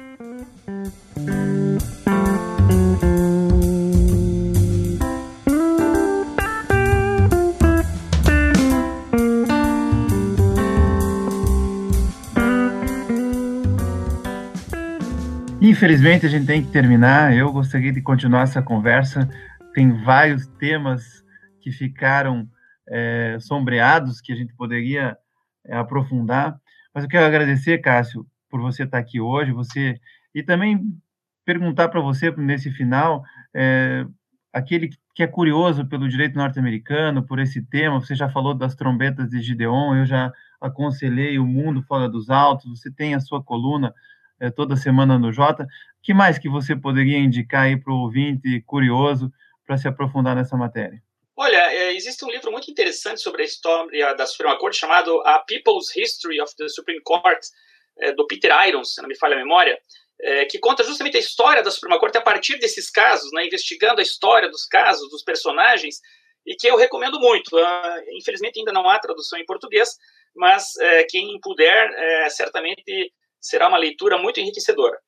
Infelizmente, 15.60 16.26
a 16.26 16.28
gente 16.28 16.46
tem 16.46 16.62
que 16.62 16.70
terminar. 16.70 17.34
Eu 17.34 17.50
gostaria 17.52 17.92
de 17.92 18.02
continuar 18.02 18.42
essa 18.42 18.60
conversa. 18.60 19.28
Tem 19.72 19.90
vários 20.04 20.46
temas 20.58 21.24
que 21.60 21.70
ficaram 21.70 22.46
é, 22.88 23.38
sombreados 23.40 24.20
que 24.20 24.32
a 24.32 24.36
gente 24.36 24.54
poderia 24.54 25.16
é, 25.64 25.76
aprofundar. 25.76 26.58
Mas 26.94 27.04
eu 27.04 27.10
quero 27.10 27.26
agradecer, 27.26 27.78
Cássio, 27.78 28.26
por 28.48 28.60
você 28.60 28.84
estar 28.84 28.98
aqui 28.98 29.20
hoje, 29.20 29.52
você 29.52 30.00
e 30.34 30.42
também 30.42 30.80
perguntar 31.44 31.88
para 31.88 32.00
você 32.00 32.30
nesse 32.32 32.70
final, 32.70 33.22
é, 33.54 34.06
aquele 34.52 34.90
que 35.14 35.22
é 35.22 35.26
curioso 35.26 35.86
pelo 35.86 36.08
direito 36.08 36.36
norte-americano, 36.36 37.22
por 37.22 37.38
esse 37.38 37.62
tema, 37.62 38.00
você 38.00 38.14
já 38.14 38.28
falou 38.28 38.54
das 38.54 38.74
trombetas 38.74 39.30
de 39.30 39.40
Gideon, 39.40 39.96
eu 39.96 40.06
já 40.06 40.32
aconselhei 40.60 41.38
o 41.38 41.46
mundo 41.46 41.82
fora 41.82 42.08
dos 42.08 42.30
autos, 42.30 42.80
você 42.80 42.90
tem 42.90 43.14
a 43.14 43.20
sua 43.20 43.42
coluna 43.42 43.94
é, 44.40 44.50
toda 44.50 44.76
semana 44.76 45.18
no 45.18 45.32
Jota. 45.32 45.66
que 46.02 46.12
mais 46.12 46.38
que 46.38 46.48
você 46.48 46.74
poderia 46.74 47.18
indicar 47.18 47.62
aí 47.62 47.76
para 47.76 47.92
o 47.92 47.98
ouvinte 47.98 48.60
curioso 48.62 49.32
para 49.66 49.76
se 49.76 49.86
aprofundar 49.86 50.34
nessa 50.34 50.56
matéria? 50.56 51.02
Olha, 51.36 51.56
é, 51.72 51.92
existe 51.94 52.24
um 52.24 52.30
livro 52.30 52.52
muito 52.52 52.70
interessante 52.70 53.20
sobre 53.20 53.42
a 53.42 53.44
história 53.44 54.14
da 54.14 54.24
Suprema 54.24 54.56
Corte 54.56 54.78
chamado 54.78 55.20
A 55.26 55.40
People's 55.40 55.94
History 55.94 56.40
of 56.40 56.54
the 56.56 56.68
Supreme 56.68 57.00
Court, 57.02 57.40
é, 57.98 58.12
do 58.12 58.26
Peter 58.26 58.52
Irons, 58.68 58.94
se 58.94 59.02
não 59.02 59.08
me 59.08 59.16
falha 59.16 59.34
a 59.34 59.38
memória, 59.38 59.76
é, 60.20 60.44
que 60.44 60.60
conta 60.60 60.84
justamente 60.84 61.16
a 61.16 61.20
história 61.20 61.62
da 61.62 61.72
Suprema 61.72 61.98
Corte 61.98 62.16
a 62.18 62.22
partir 62.22 62.58
desses 62.58 62.88
casos, 62.88 63.32
né, 63.32 63.46
investigando 63.46 64.00
a 64.00 64.02
história 64.02 64.48
dos 64.48 64.64
casos, 64.64 65.10
dos 65.10 65.24
personagens, 65.24 65.96
e 66.46 66.54
que 66.54 66.68
eu 66.68 66.76
recomendo 66.76 67.18
muito. 67.18 67.56
Uh, 67.56 68.18
infelizmente 68.18 68.58
ainda 68.58 68.72
não 68.72 68.88
há 68.88 68.98
tradução 68.98 69.38
em 69.38 69.46
português, 69.46 69.96
mas 70.36 70.74
quem 71.08 71.38
puder, 71.40 72.28
certamente 72.28 73.12
será 73.40 73.68
uma 73.68 73.78
leitura 73.78 74.18
muito 74.18 74.40
enriquecedora. 74.40 74.98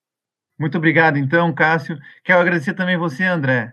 Muito 0.58 0.78
obrigado, 0.78 1.18
então, 1.18 1.54
Cássio. 1.54 1.98
Quero 2.24 2.40
agradecer 2.40 2.74
também 2.74 2.96
você, 2.96 3.24
André, 3.24 3.72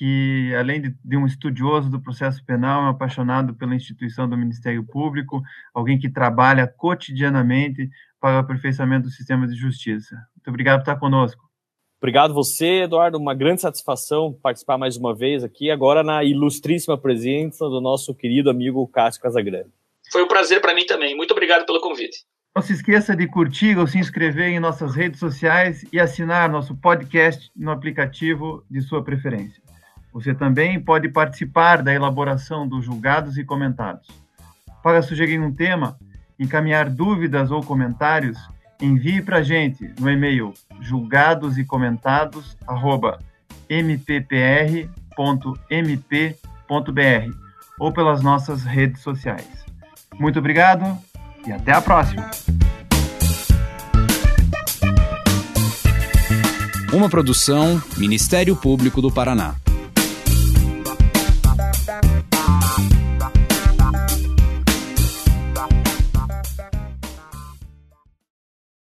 que 0.00 0.54
além 0.58 0.80
de, 0.80 0.96
de 1.04 1.14
um 1.14 1.26
estudioso 1.26 1.90
do 1.90 2.00
processo 2.00 2.42
penal, 2.42 2.80
é 2.80 2.84
um 2.86 2.88
apaixonado 2.88 3.54
pela 3.54 3.74
instituição 3.74 4.26
do 4.26 4.34
Ministério 4.34 4.82
Público, 4.82 5.42
alguém 5.74 5.98
que 5.98 6.08
trabalha 6.08 6.66
cotidianamente 6.66 7.86
para 8.18 8.36
o 8.36 8.38
aperfeiçoamento 8.38 9.08
do 9.08 9.10
sistema 9.10 9.46
de 9.46 9.54
justiça. 9.54 10.14
Muito 10.34 10.48
obrigado 10.48 10.78
por 10.78 10.84
estar 10.84 10.96
conosco. 10.96 11.44
Obrigado 12.00 12.32
você, 12.32 12.84
Eduardo. 12.84 13.18
Uma 13.18 13.34
grande 13.34 13.60
satisfação 13.60 14.32
participar 14.32 14.78
mais 14.78 14.96
uma 14.96 15.14
vez 15.14 15.44
aqui, 15.44 15.70
agora 15.70 16.02
na 16.02 16.24
ilustríssima 16.24 16.96
presença 16.96 17.68
do 17.68 17.78
nosso 17.78 18.14
querido 18.14 18.48
amigo 18.48 18.88
Cássio 18.88 19.20
Casagrande. 19.20 19.68
Foi 20.10 20.22
um 20.24 20.28
prazer 20.28 20.62
para 20.62 20.74
mim 20.74 20.86
também. 20.86 21.14
Muito 21.14 21.32
obrigado 21.32 21.66
pelo 21.66 21.78
convite. 21.78 22.24
Não 22.56 22.62
se 22.62 22.72
esqueça 22.72 23.14
de 23.14 23.28
curtir 23.28 23.76
ou 23.76 23.86
se 23.86 23.98
inscrever 23.98 24.48
em 24.48 24.60
nossas 24.60 24.94
redes 24.94 25.20
sociais 25.20 25.84
e 25.92 26.00
assinar 26.00 26.48
nosso 26.48 26.74
podcast 26.74 27.50
no 27.54 27.70
aplicativo 27.70 28.64
de 28.70 28.80
sua 28.80 29.04
preferência. 29.04 29.62
Você 30.12 30.34
também 30.34 30.80
pode 30.80 31.08
participar 31.08 31.82
da 31.82 31.94
elaboração 31.94 32.66
dos 32.66 32.84
julgados 32.84 33.38
e 33.38 33.44
comentados. 33.44 34.08
Para 34.82 35.02
sugerir 35.02 35.40
um 35.40 35.52
tema, 35.52 35.96
encaminhar 36.38 36.88
dúvidas 36.88 37.50
ou 37.50 37.62
comentários, 37.62 38.38
envie 38.80 39.22
para 39.22 39.38
a 39.38 39.42
gente 39.42 39.92
no 40.00 40.10
e-mail 40.10 40.54
julgados 40.80 41.58
e 41.58 41.64
ou 47.78 47.92
pelas 47.92 48.22
nossas 48.22 48.64
redes 48.64 49.00
sociais. 49.00 49.64
Muito 50.18 50.38
obrigado 50.38 50.98
e 51.46 51.52
até 51.52 51.72
a 51.72 51.80
próxima! 51.80 52.30
Uma 56.92 57.08
produção 57.08 57.80
Ministério 57.96 58.56
Público 58.56 59.00
do 59.00 59.12
Paraná. 59.12 59.54